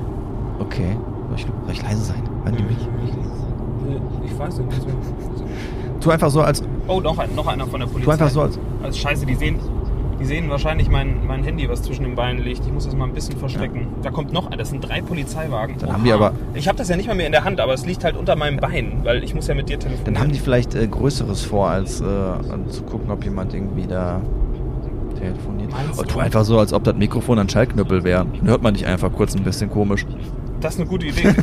okay. 0.58 0.96
Soll 1.28 1.38
ich, 1.38 1.46
soll 1.46 1.72
ich 1.72 1.82
leise 1.82 2.02
sein? 2.04 2.22
Hören 2.44 2.56
die 2.56 2.62
mich? 2.64 2.76
Äh, 2.82 4.26
Ich 4.26 4.38
weiß 4.38 4.58
nicht. 4.58 4.86
Tu 6.00 6.10
einfach 6.10 6.30
so 6.30 6.42
als, 6.42 6.62
Oh, 6.88 7.00
noch, 7.00 7.16
ein, 7.18 7.34
noch 7.34 7.46
einer 7.46 7.66
von 7.66 7.80
der 7.80 7.86
Polizei. 7.86 8.04
tu 8.04 8.10
einfach 8.10 8.28
so 8.30 8.42
als, 8.42 8.58
Also 8.82 8.98
scheiße, 8.98 9.24
die 9.24 9.34
sehen. 9.34 9.58
Die 10.20 10.24
sehen 10.24 10.48
wahrscheinlich 10.50 10.88
mein, 10.88 11.26
mein 11.26 11.42
Handy, 11.42 11.68
was 11.68 11.82
zwischen 11.82 12.04
den 12.04 12.14
Beinen 12.14 12.42
liegt. 12.44 12.64
Ich 12.64 12.72
muss 12.72 12.84
das 12.84 12.94
mal 12.94 13.06
ein 13.06 13.14
bisschen 13.14 13.36
verstecken. 13.38 13.88
Da 14.02 14.10
kommt 14.10 14.32
noch, 14.32 14.50
das 14.50 14.70
sind 14.70 14.80
drei 14.80 15.00
Polizeiwagen. 15.00 15.76
Dann 15.78 15.92
haben 15.92 16.04
die 16.04 16.12
aber- 16.12 16.32
Ich 16.54 16.68
habe 16.68 16.78
das 16.78 16.88
ja 16.88 16.96
nicht 16.96 17.06
mal 17.08 17.16
mehr 17.16 17.26
in 17.26 17.32
der 17.32 17.44
Hand, 17.44 17.60
aber 17.60 17.74
es 17.74 17.84
liegt 17.86 18.04
halt 18.04 18.16
unter 18.16 18.36
meinem 18.36 18.58
Bein, 18.58 19.00
weil 19.02 19.24
ich 19.24 19.34
muss 19.34 19.46
ja 19.48 19.54
mit 19.54 19.68
dir 19.68 19.78
telefonieren. 19.78 20.14
Dann 20.14 20.22
haben 20.22 20.32
die 20.32 20.38
vielleicht 20.38 20.74
äh, 20.74 20.86
Größeres 20.86 21.42
vor, 21.44 21.68
als 21.70 22.00
äh, 22.00 22.04
zu 22.68 22.82
gucken, 22.84 23.10
ob 23.10 23.24
jemand 23.24 23.52
irgendwie 23.54 23.86
da 23.86 24.20
telefoniert. 25.18 25.72
Oh, 25.96 26.02
du? 26.02 26.06
tu 26.08 26.18
einfach 26.18 26.44
so, 26.44 26.58
als 26.58 26.72
ob 26.72 26.84
das 26.84 26.96
Mikrofon 26.96 27.38
ein 27.38 27.48
Schallknüppel 27.48 28.04
wäre. 28.04 28.26
Dann 28.38 28.48
hört 28.48 28.62
man 28.62 28.74
dich 28.74 28.86
einfach 28.86 29.12
kurz 29.12 29.34
ein 29.34 29.42
bisschen 29.42 29.70
komisch. 29.70 30.06
Das 30.60 30.74
ist 30.74 30.80
eine 30.80 30.88
gute 30.88 31.06
Idee. 31.06 31.24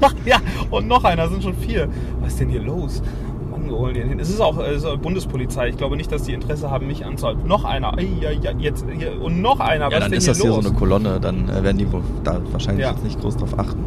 ja, 0.24 0.36
und 0.70 0.86
noch 0.86 1.02
einer, 1.04 1.28
sind 1.28 1.42
schon 1.42 1.54
vier. 1.54 1.88
Was 2.20 2.32
ist 2.32 2.40
denn 2.40 2.48
hier 2.48 2.62
los? 2.62 3.02
Holen 3.78 3.94
hin? 3.94 4.18
Es 4.20 4.28
ist 4.30 4.40
auch, 4.40 4.58
äh, 4.58 4.70
es 4.72 4.84
ist 4.84 5.02
Bundespolizei. 5.02 5.68
Ich 5.68 5.76
glaube 5.76 5.96
nicht, 5.96 6.10
dass 6.12 6.22
die 6.24 6.32
Interesse 6.32 6.70
haben, 6.70 6.86
mich 6.86 7.04
anzuhalten. 7.04 7.46
Noch 7.46 7.64
einer. 7.64 7.96
Ei, 7.98 8.08
ei, 8.22 8.48
ei, 8.48 8.54
jetzt 8.58 8.84
hier. 8.98 9.20
Und 9.22 9.40
noch 9.42 9.60
einer. 9.60 9.86
Ja, 9.90 9.92
Was 9.92 10.00
dann 10.00 10.12
ist 10.12 10.28
das 10.28 10.40
hier 10.40 10.50
los? 10.50 10.64
so 10.64 10.68
eine 10.70 10.78
Kolonne, 10.78 11.18
dann 11.20 11.48
äh, 11.48 11.62
werden 11.62 11.78
die 11.78 11.90
wohl 11.92 12.02
da 12.24 12.40
wahrscheinlich 12.52 12.84
Ja. 12.84 12.92
jetzt 12.92 13.04
nicht 13.04 13.20
groß 13.20 13.36
drauf 13.36 13.58
achten. 13.58 13.84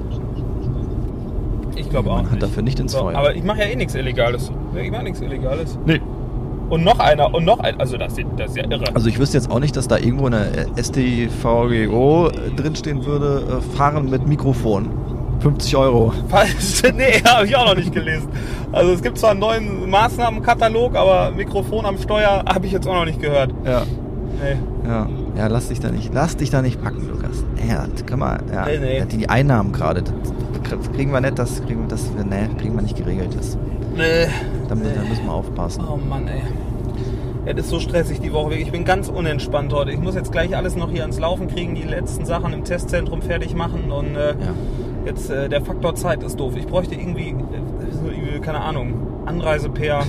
ich 1.75 1.89
glaube 1.89 2.09
auch 2.11 2.15
Man 2.17 2.25
hat 2.25 2.31
nicht. 2.33 2.43
dafür 2.43 2.63
nicht 2.63 2.79
ins 2.79 2.93
Feuer. 2.95 3.17
aber 3.17 3.35
ich 3.35 3.43
mache 3.43 3.59
ja 3.59 3.65
eh 3.65 3.75
nichts 3.75 3.95
Illegales. 3.95 4.51
Ich 4.81 4.91
mache 4.91 5.03
nichts 5.03 5.21
Illegales. 5.21 5.77
Nee. 5.85 6.01
Und 6.69 6.83
noch 6.83 6.99
einer. 6.99 7.33
Und 7.33 7.45
noch 7.45 7.59
einer. 7.59 7.79
Also 7.79 7.97
das, 7.97 8.15
das 8.37 8.51
ist 8.51 8.57
ja 8.57 8.63
irre. 8.69 8.83
Also 8.93 9.09
ich 9.09 9.17
wüsste 9.19 9.37
jetzt 9.37 9.49
auch 9.49 9.59
nicht, 9.59 9.75
dass 9.75 9.87
da 9.87 9.97
irgendwo 9.97 10.27
eine 10.27 10.45
STVGO 10.79 12.27
äh, 12.27 12.51
drinstehen 12.55 13.05
würde, 13.05 13.61
fahren 13.75 14.09
mit 14.09 14.27
Mikrofon. 14.27 14.89
50 15.41 15.75
Euro. 15.77 16.13
Nee, 16.95 17.21
habe 17.25 17.45
ich 17.45 17.55
auch 17.55 17.65
noch 17.67 17.75
nicht 17.75 17.93
gelesen. 17.93 18.27
Also 18.71 18.91
es 18.93 19.01
gibt 19.01 19.17
zwar 19.17 19.31
einen 19.31 19.39
neuen 19.39 19.89
Maßnahmenkatalog, 19.89 20.95
aber 20.95 21.31
Mikrofon 21.31 21.85
am 21.85 21.97
Steuer 21.97 22.43
habe 22.47 22.65
ich 22.65 22.71
jetzt 22.71 22.87
auch 22.87 22.93
noch 22.93 23.05
nicht 23.05 23.21
gehört. 23.21 23.51
Ja. 23.65 23.83
Nee. 24.41 24.87
Ja, 24.87 25.07
ja, 25.37 25.47
lass 25.47 25.67
dich 25.69 25.79
da 25.79 25.89
nicht, 25.91 26.13
lass 26.13 26.37
dich 26.37 26.49
da 26.49 26.61
nicht 26.61 26.81
packen, 26.81 27.07
Lukas. 27.09 27.43
Ja, 27.67 27.85
kann 28.05 28.19
man, 28.19 28.39
ja, 28.51 28.65
Nee, 28.65 28.77
nee. 28.79 29.05
Die, 29.11 29.17
die 29.17 29.29
Einnahmen 29.29 29.71
gerade, 29.73 30.01
das, 30.01 30.13
kriegen 30.93 31.11
wir 31.11 31.19
nicht, 31.21 31.37
das 31.37 31.61
kriegen 31.65 31.81
wir, 31.81 31.87
das, 31.89 32.09
nee, 32.29 32.47
kriegen 32.59 32.75
wir 32.75 32.81
nicht 32.81 32.95
geregelt. 32.97 33.29
Das, 33.37 33.57
Nee. 33.95 34.27
da, 34.69 34.75
da 34.75 34.75
müssen 34.75 35.25
wir 35.25 35.33
aufpassen. 35.33 35.83
Oh 35.91 35.97
Mann, 35.97 36.27
ey. 36.27 36.41
Ja, 37.45 37.53
das 37.53 37.65
ist 37.65 37.71
so 37.71 37.79
stressig 37.79 38.19
die 38.21 38.31
Woche. 38.31 38.53
Ich 38.55 38.71
bin 38.71 38.85
ganz 38.85 39.09
unentspannt 39.09 39.73
heute. 39.73 39.91
Ich 39.91 39.99
muss 39.99 40.15
jetzt 40.15 40.31
gleich 40.31 40.55
alles 40.55 40.75
noch 40.75 40.89
hier 40.91 41.01
ans 41.01 41.19
Laufen 41.19 41.47
kriegen, 41.47 41.73
die 41.75 41.83
letzten 41.83 42.25
Sachen 42.25 42.53
im 42.53 42.63
Testzentrum 42.63 43.21
fertig 43.21 43.55
machen 43.55 43.91
und 43.91 44.15
äh, 44.15 44.29
Ja. 44.31 44.35
Jetzt 45.05 45.29
äh, 45.29 45.49
der 45.49 45.61
Faktor 45.61 45.95
Zeit 45.95 46.23
ist 46.23 46.39
doof. 46.39 46.53
Ich 46.57 46.67
bräuchte 46.67 46.95
irgendwie, 46.95 47.29
äh, 47.29 48.39
keine 48.39 48.61
Ahnung, 48.61 48.93
Anreise 49.25 49.69
per 49.69 50.03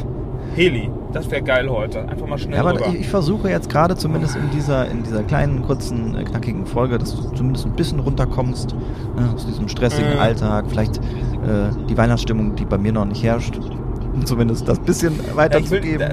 Heli. 0.55 0.91
Das 1.13 1.31
wäre 1.31 1.43
geil 1.43 1.69
heute. 1.69 2.09
Einfach 2.09 2.27
mal 2.29 2.39
schnell 2.39 2.55
Ja, 2.57 2.61
aber 2.65 2.87
ich, 2.89 3.01
ich 3.01 3.09
versuche 3.09 3.51
jetzt 3.51 3.69
gerade 3.69 3.97
zumindest 3.97 4.37
in 4.37 4.49
dieser, 4.51 4.89
in 4.89 5.03
dieser 5.03 5.23
kleinen, 5.25 5.63
kurzen, 5.63 6.15
äh, 6.17 6.23
knackigen 6.25 6.67
Folge, 6.67 6.99
dass 6.99 7.17
du 7.17 7.23
zumindest 7.35 7.67
ein 7.67 7.73
bisschen 7.73 7.99
runterkommst 8.01 8.75
ne, 9.17 9.33
aus 9.35 9.47
diesem 9.47 9.69
stressigen 9.69 10.15
Mhm. 10.15 10.21
Alltag. 10.21 10.67
Vielleicht 10.69 10.99
äh, 10.99 11.71
die 11.89 11.97
Weihnachtsstimmung, 11.97 12.55
die 12.55 12.65
bei 12.65 12.79
mir 12.79 12.93
noch 12.93 13.05
nicht 13.07 13.23
herrscht, 13.25 13.59
zumindest 14.25 14.69
das 14.69 14.79
bisschen 14.79 15.15
ja, 15.15 15.19
ich 15.21 15.27
will, 15.29 15.37
weiterzugeben. 15.37 16.09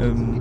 ähm, 0.00 0.40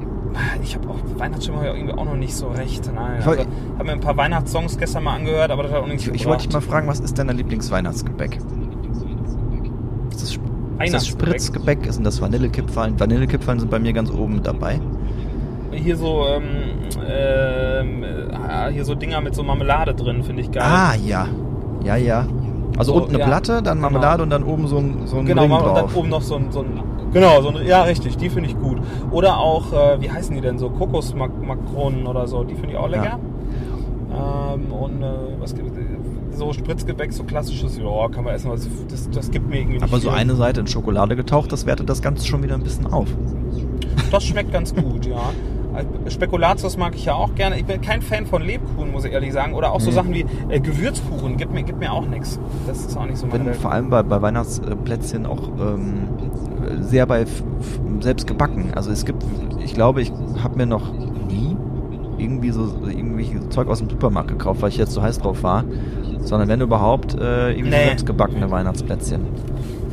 ich 0.63 0.75
habe 0.75 0.89
auch 0.89 0.95
Weihnachtsstimmung 1.19 1.61
hab 1.61 1.75
irgendwie 1.75 1.93
auch 1.93 2.05
noch 2.05 2.15
nicht 2.15 2.35
so 2.35 2.47
recht. 2.47 2.89
Nein, 2.93 3.17
Ich 3.19 3.25
also, 3.27 3.41
habe 3.77 3.83
mir 3.85 3.91
ein 3.93 3.99
paar 3.99 4.17
Weihnachtssongs 4.17 4.77
gestern 4.77 5.03
mal 5.03 5.15
angehört, 5.15 5.51
aber 5.51 5.63
das 5.63 5.71
hat 5.71 5.81
auch 5.81 5.87
nichts 5.87 6.07
ich, 6.07 6.13
ich 6.13 6.25
wollte 6.25 6.43
dich 6.45 6.53
mal 6.53 6.61
fragen, 6.61 6.87
was 6.87 6.99
ist 6.99 7.17
dein 7.19 7.27
Lieblingsweihnachtsgebäck? 7.29 8.37
Ist 10.11 10.21
das, 10.21 10.31
ist 10.85 10.93
das? 10.93 11.07
Spritzgebäck? 11.07 11.79
Sind 11.91 12.03
das 12.05 12.21
Vanillekipferln? 12.21 12.99
Vanillekipferln 12.99 13.59
sind 13.59 13.69
bei 13.71 13.79
mir 13.79 13.93
ganz 13.93 14.11
oben 14.11 14.41
dabei. 14.43 14.79
Hier 15.71 15.95
so, 15.97 16.25
ähm, 16.27 16.43
ähm, 17.07 18.03
äh, 18.03 18.71
hier 18.71 18.85
so 18.85 18.95
Dinger 18.95 19.21
mit 19.21 19.35
so 19.35 19.43
Marmelade 19.43 19.93
drin, 19.93 20.23
finde 20.23 20.41
ich 20.41 20.51
geil. 20.51 20.63
Ah, 20.65 20.93
ja. 21.05 21.27
Ja, 21.83 21.95
ja. 21.97 22.25
Also 22.77 22.93
So, 22.93 22.97
unten 23.01 23.11
eine 23.11 23.19
ja. 23.19 23.25
Platte, 23.27 23.61
dann 23.61 23.77
Genau. 23.77 23.89
Marmelade 23.89 24.23
und 24.23 24.29
dann 24.29 24.43
oben 24.43 24.67
so 24.67 24.77
ein, 24.77 25.01
so 25.05 25.17
ein 25.19 25.25
Genau, 25.25 25.43
Ring 25.43 25.51
mal- 25.51 25.59
und 25.61 25.65
dann 25.75 25.83
drauf. 25.85 25.95
oben 25.95 26.09
noch 26.09 26.21
so 26.21 26.35
ein, 26.35 26.51
so 26.51 26.59
ein 26.61 26.79
genau, 27.13 27.41
so 27.41 27.49
ein, 27.49 27.65
ja 27.65 27.83
richtig, 27.83 28.17
die 28.17 28.29
finde 28.29 28.49
ich 28.49 28.57
gut. 28.59 28.77
Oder 29.11 29.37
auch, 29.39 29.71
äh, 29.73 30.01
wie 30.01 30.09
heißen 30.11 30.35
die 30.35 30.41
denn 30.41 30.57
so, 30.57 30.69
Kokosmakronen 30.69 32.07
oder 32.07 32.27
so, 32.27 32.43
die 32.43 32.55
finde 32.55 32.71
ich 32.71 32.77
auch 32.77 32.89
lecker. 32.89 33.19
Ähm, 34.11 34.71
und 34.71 35.01
äh, 35.03 35.07
was 35.39 35.53
gibt 35.55 35.71
so 36.31 36.53
Spritzgebäck, 36.53 37.11
so 37.13 37.23
klassisches, 37.23 37.77
ja, 37.77 38.07
kann 38.09 38.23
man 38.23 38.35
essen, 38.35 38.51
das, 38.51 38.67
das, 38.89 39.09
das 39.09 39.31
gibt 39.31 39.49
mir 39.49 39.59
irgendwie 39.59 39.81
Aber 39.81 39.97
so 39.99 40.09
viel. 40.09 40.17
eine 40.19 40.35
Seite 40.35 40.59
in 40.59 40.67
Schokolade 40.67 41.15
getaucht, 41.15 41.51
das 41.51 41.65
wertet 41.65 41.89
das 41.89 42.01
Ganze 42.01 42.27
schon 42.27 42.43
wieder 42.43 42.53
ein 42.53 42.61
bisschen 42.63 42.85
auf. 42.87 43.07
Das 44.11 44.23
schmeckt 44.23 44.51
ganz 44.53 44.73
gut, 44.75 45.05
ja. 45.07 45.17
Also 45.73 45.89
Spekulatius 46.09 46.77
mag 46.77 46.95
ich 46.95 47.05
ja 47.05 47.13
auch 47.13 47.35
gerne. 47.35 47.57
Ich 47.59 47.65
bin 47.65 47.81
kein 47.81 48.01
Fan 48.01 48.25
von 48.25 48.41
Lebkuchen, 48.41 48.91
muss 48.91 49.05
ich 49.05 49.11
ehrlich 49.11 49.31
sagen. 49.33 49.53
Oder 49.53 49.71
auch 49.73 49.79
so 49.79 49.89
Nee. 49.89 49.95
Sachen 49.95 50.13
wie 50.13 50.25
äh, 50.49 50.59
Gewürzkuchen. 50.59 51.37
Gibt 51.37 51.53
mir, 51.53 51.61
gibt 51.61 51.79
mir 51.79 51.91
auch 51.91 52.07
nichts. 52.07 52.39
Das 52.65 52.79
ist 52.85 52.97
auch 52.97 53.05
nicht 53.05 53.17
so 53.17 53.27
meine 53.27 53.39
Bin 53.39 53.47
Welt. 53.47 53.57
vor 53.57 53.71
allem 53.71 53.89
bei, 53.91 54.01
bei 54.01 54.19
Weihnachtsplätzchen 54.21 55.25
auch 55.27 55.49
ähm, 55.59 56.07
sehr 56.81 57.05
bei 57.05 57.25
selbst 57.99 58.27
gebacken. 58.27 58.71
Also 58.75 58.91
es 58.91 59.05
gibt, 59.05 59.23
ich 59.63 59.73
glaube, 59.73 60.01
ich 60.01 60.11
habe 60.43 60.57
mir 60.57 60.65
noch 60.65 60.91
nie 61.27 61.55
irgendwie 62.17 62.51
so 62.51 62.73
irgendwie 62.87 63.39
Zeug 63.49 63.67
aus 63.67 63.79
dem 63.79 63.89
Supermarkt 63.89 64.29
gekauft, 64.29 64.61
weil 64.61 64.69
ich 64.69 64.77
jetzt 64.77 64.91
so 64.91 65.01
heiß 65.01 65.19
drauf 65.19 65.43
war. 65.43 65.63
Sondern 66.21 66.49
wenn 66.49 66.61
überhaupt 66.61 67.13
äh, 67.15 67.51
irgendwie 67.51 67.69
Nee. 67.69 67.85
selbst 67.85 68.05
gebackene 68.05 68.49
Weihnachtsplätzchen. 68.51 69.21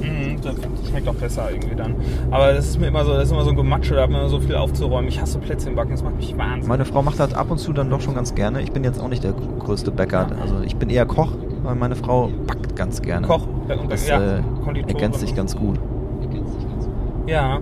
Mhm, 0.01 0.37
das 0.43 0.55
schmeckt 0.89 1.09
auch 1.09 1.15
besser 1.15 1.49
irgendwie 1.53 1.77
dann. 1.77 1.95
Aber 2.31 2.53
das 2.53 2.67
ist 2.67 2.81
mir 2.81 2.89
immer 2.89 3.05
so, 3.05 3.13
das 3.13 3.25
ist 3.25 3.33
immer 3.33 3.45
so 3.45 3.51
ein 3.51 3.57
Gematsche, 3.57 3.95
da 3.95 4.03
hat 4.03 4.11
man 4.11 4.21
immer 4.21 4.29
so 4.31 4.41
viel 4.41 4.57
aufzuräumen. 4.57 5.09
Ich 5.09 5.21
hasse 5.21 5.39
Plätzchenbacken, 5.39 5.93
das 5.93 6.03
macht 6.03 6.17
mich 6.17 6.37
wahnsinnig. 6.37 6.67
Meine 6.69 6.85
Frau 6.85 7.03
macht 7.03 7.21
das 7.21 7.35
ab 7.35 7.51
und 7.51 7.59
zu 7.59 7.73
dann 7.73 7.89
doch 7.89 8.01
schon 8.01 8.15
ganz 8.15 8.35
gerne. 8.35 8.61
Ich 8.63 8.73
bin 8.73 8.85
jetzt 8.85 9.01
auch 9.01 9.09
nicht 9.09 9.23
der 9.25 9.33
größte 9.33 9.91
Bäcker. 9.93 10.27
Also 10.43 10.57
ich 10.65 10.77
bin 10.77 10.91
eher 10.91 11.07
Koch, 11.07 11.33
weil 11.63 11.75
meine 11.77 11.95
Frau 11.97 12.31
backt 12.47 12.75
ganz 12.77 13.01
gerne. 13.01 13.27
Koch 13.27 13.47
und 13.47 13.91
Das 13.93 14.07
ja, 14.09 14.21
äh, 14.21 14.41
ergänzt 14.89 15.21
sich 15.21 15.35
ganz 15.35 15.57
gut. 15.57 15.79
Ja. 17.27 17.35
Ja. 17.35 17.57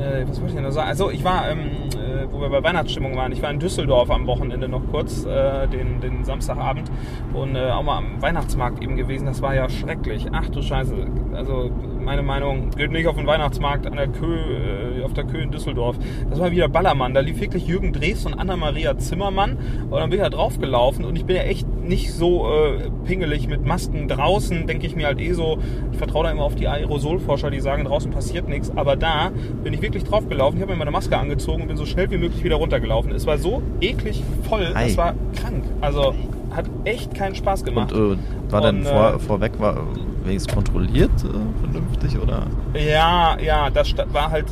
Äh, 0.00 0.28
was 0.28 0.40
wollte 0.40 0.48
ich 0.48 0.54
denn 0.54 0.64
da 0.64 0.72
sagen? 0.72 0.88
Also 0.88 1.10
ich 1.10 1.22
war, 1.24 1.50
ähm, 1.50 1.58
äh, 1.92 2.26
wo 2.30 2.40
wir 2.40 2.48
bei 2.48 2.62
Weihnachtsstimmung 2.62 3.16
waren, 3.16 3.32
ich 3.32 3.42
war 3.42 3.50
in 3.50 3.58
Düsseldorf 3.58 4.10
am 4.10 4.26
Wochenende 4.26 4.68
noch 4.68 4.82
kurz, 4.90 5.24
äh, 5.24 5.66
den, 5.68 6.00
den 6.00 6.24
Samstagabend 6.24 6.90
und 7.32 7.54
äh, 7.54 7.70
auch 7.70 7.82
mal 7.82 7.98
am 7.98 8.20
Weihnachtsmarkt 8.20 8.82
eben 8.82 8.96
gewesen. 8.96 9.26
Das 9.26 9.42
war 9.42 9.54
ja 9.54 9.68
schrecklich. 9.68 10.26
Ach 10.32 10.48
du 10.48 10.62
Scheiße. 10.62 10.94
Also 11.34 11.70
meine 12.02 12.22
Meinung, 12.22 12.70
geht 12.70 12.90
nicht 12.90 13.06
auf 13.06 13.16
den 13.16 13.26
Weihnachtsmarkt 13.26 13.86
an 13.86 13.96
der 13.96 14.08
Kö, 14.08 14.36
äh, 14.36 15.04
auf 15.04 15.12
der 15.12 15.24
Kö 15.24 15.38
in 15.38 15.50
Düsseldorf. 15.50 15.96
Das 16.30 16.40
war 16.40 16.50
wieder 16.50 16.68
Ballermann. 16.68 17.14
Da 17.14 17.20
lief 17.20 17.40
wirklich 17.40 17.66
Jürgen 17.66 17.92
Drews 17.92 18.26
und 18.26 18.34
Anna-Maria 18.34 18.96
Zimmermann 18.98 19.58
und 19.90 19.92
dann 19.92 20.10
bin 20.10 20.18
ich 20.18 20.24
da 20.24 20.30
draufgelaufen 20.30 21.04
und 21.04 21.16
ich 21.16 21.24
bin 21.24 21.36
ja 21.36 21.42
echt 21.42 21.66
nicht 21.88 22.12
so 22.12 22.46
äh, 22.48 22.90
pingelig 23.04 23.48
mit 23.48 23.64
Masken 23.64 24.08
draußen, 24.08 24.66
denke 24.66 24.86
ich 24.86 24.94
mir 24.94 25.06
halt 25.06 25.20
eh 25.20 25.32
so, 25.32 25.58
ich 25.90 25.98
vertraue 25.98 26.24
da 26.24 26.30
immer 26.30 26.42
auf 26.42 26.54
die 26.54 26.68
Aerosolforscher, 26.68 27.50
die 27.50 27.60
sagen, 27.60 27.84
draußen 27.84 28.10
passiert 28.10 28.48
nichts, 28.48 28.70
aber 28.76 28.96
da 28.96 29.30
bin 29.64 29.72
ich 29.72 29.82
wirklich 29.82 30.04
draufgelaufen, 30.04 30.58
ich 30.58 30.62
habe 30.62 30.72
mir 30.72 30.78
meine 30.78 30.90
Maske 30.90 31.16
angezogen 31.16 31.62
und 31.62 31.68
bin 31.68 31.76
so 31.76 31.86
schnell 31.86 32.10
wie 32.10 32.18
möglich 32.18 32.44
wieder 32.44 32.56
runtergelaufen. 32.56 33.12
Es 33.12 33.26
war 33.26 33.38
so 33.38 33.62
eklig 33.80 34.22
voll, 34.48 34.70
Ei. 34.74 34.86
es 34.86 34.96
war 34.96 35.14
krank. 35.34 35.64
Also 35.80 36.14
hat 36.50 36.66
echt 36.84 37.14
keinen 37.14 37.34
Spaß 37.34 37.64
gemacht. 37.64 37.92
Und 37.92 38.14
äh, 38.14 38.52
war 38.52 38.60
denn 38.60 38.78
Und, 38.78 38.86
vor, 38.86 39.14
äh, 39.14 39.18
vorweg 39.18 39.52
war 39.58 39.76
wenigstens 40.24 40.54
kontrolliert 40.54 41.10
äh, 41.24 41.60
vernünftig 41.62 42.18
oder? 42.18 42.46
Ja, 42.74 43.36
ja, 43.40 43.70
das 43.70 43.94
war 44.12 44.30
halt 44.30 44.46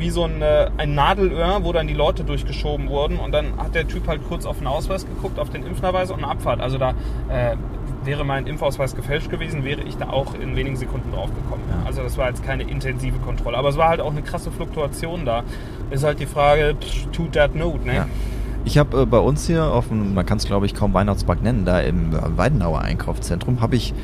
wie 0.00 0.10
so 0.10 0.24
ein, 0.24 0.42
äh, 0.42 0.70
ein 0.76 0.94
Nadelöhr, 0.94 1.60
wo 1.62 1.72
dann 1.72 1.86
die 1.86 1.94
Leute 1.94 2.24
durchgeschoben 2.24 2.88
wurden 2.88 3.18
und 3.18 3.32
dann 3.32 3.56
hat 3.58 3.74
der 3.74 3.86
Typ 3.86 4.08
halt 4.08 4.20
kurz 4.28 4.46
auf 4.46 4.58
den 4.58 4.66
Ausweis 4.66 5.06
geguckt, 5.06 5.38
auf 5.38 5.50
den 5.50 5.64
Impfnachweis 5.64 6.10
und 6.10 6.18
eine 6.18 6.28
Abfahrt. 6.28 6.60
Also 6.60 6.78
da 6.78 6.90
äh, 7.28 7.56
wäre 8.04 8.24
mein 8.24 8.46
Impfausweis 8.46 8.96
gefälscht 8.96 9.30
gewesen, 9.30 9.64
wäre 9.64 9.82
ich 9.82 9.96
da 9.96 10.08
auch 10.08 10.34
in 10.34 10.56
wenigen 10.56 10.76
Sekunden 10.76 11.12
draufgekommen. 11.12 11.64
Ja. 11.68 11.86
Also 11.86 12.02
das 12.02 12.16
war 12.16 12.28
jetzt 12.28 12.44
keine 12.44 12.64
intensive 12.64 13.18
Kontrolle. 13.18 13.56
Aber 13.56 13.68
es 13.68 13.76
war 13.76 13.88
halt 13.88 14.00
auch 14.00 14.10
eine 14.10 14.22
krasse 14.22 14.50
Fluktuation 14.50 15.24
da. 15.24 15.44
Ist 15.90 16.04
halt 16.04 16.20
die 16.20 16.26
Frage, 16.26 16.76
pff, 16.80 17.10
tut 17.12 17.32
that 17.32 17.54
note, 17.54 17.84
ne? 17.86 17.94
Ja. 17.94 18.06
Ich 18.64 18.78
habe 18.78 19.02
äh, 19.02 19.06
bei 19.06 19.18
uns 19.18 19.46
hier 19.46 19.64
auf 19.64 19.88
dem, 19.88 20.14
man 20.14 20.26
kann 20.26 20.38
es 20.38 20.46
glaube 20.46 20.66
ich 20.66 20.74
kaum 20.74 20.92
Weihnachtsmarkt 20.92 21.42
nennen, 21.42 21.64
da 21.64 21.80
im 21.80 22.14
äh, 22.14 22.18
Weidenauer 22.36 22.82
Einkaufszentrum, 22.82 23.60
habe 23.60 23.76
ich 23.76 23.94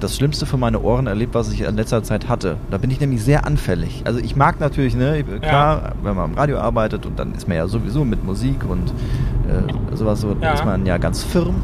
das 0.00 0.16
Schlimmste 0.16 0.44
für 0.44 0.56
meine 0.56 0.80
Ohren 0.80 1.06
erlebt, 1.06 1.34
was 1.34 1.52
ich 1.52 1.60
in 1.60 1.76
letzter 1.76 2.02
Zeit 2.02 2.28
hatte. 2.28 2.56
Da 2.70 2.78
bin 2.78 2.90
ich 2.90 2.98
nämlich 3.00 3.22
sehr 3.22 3.46
anfällig. 3.46 4.02
Also 4.04 4.18
ich 4.18 4.34
mag 4.34 4.58
natürlich, 4.60 4.96
ne, 4.96 5.22
klar, 5.40 5.92
wenn 6.02 6.16
man 6.16 6.32
im 6.32 6.36
Radio 6.38 6.58
arbeitet 6.58 7.06
und 7.06 7.18
dann 7.18 7.32
ist 7.34 7.46
man 7.46 7.56
ja 7.56 7.68
sowieso 7.68 8.04
mit 8.04 8.24
Musik 8.24 8.64
und 8.68 8.88
äh, 9.48 9.96
sowas 9.96 10.20
so, 10.20 10.36
Ja. 10.40 10.54
ist 10.54 10.64
man 10.64 10.84
ja 10.84 10.98
ganz 10.98 11.22
firm. 11.22 11.54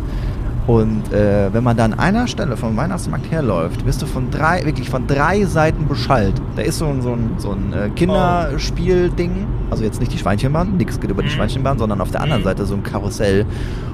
Und 0.66 1.12
äh, 1.12 1.52
wenn 1.52 1.62
man 1.62 1.76
da 1.76 1.84
an 1.84 1.92
einer 1.92 2.26
Stelle 2.26 2.56
vom 2.56 2.74
Weihnachtsmarkt 2.76 3.30
herläuft, 3.30 3.84
wirst 3.84 4.00
du 4.00 4.06
von 4.06 4.30
drei, 4.30 4.64
wirklich 4.64 4.88
von 4.88 5.06
drei 5.06 5.44
Seiten 5.44 5.86
beschallt. 5.86 6.40
Da 6.56 6.62
ist 6.62 6.78
so 6.78 6.86
ein, 6.86 7.02
so 7.02 7.12
ein, 7.12 7.30
so 7.36 7.50
ein 7.50 7.72
äh, 7.74 7.90
Kinderspielding, 7.90 9.46
also 9.70 9.84
jetzt 9.84 10.00
nicht 10.00 10.12
die 10.12 10.18
Schweinchenbahn, 10.18 10.76
nichts 10.76 10.98
geht 11.00 11.10
über 11.10 11.22
die 11.22 11.28
Mhm. 11.28 11.32
Schweinchenbahn, 11.32 11.78
sondern 11.78 12.00
auf 12.00 12.10
der 12.10 12.22
anderen 12.22 12.42
Mhm. 12.42 12.46
Seite 12.46 12.64
so 12.66 12.74
ein 12.74 12.82
Karussell. 12.82 13.44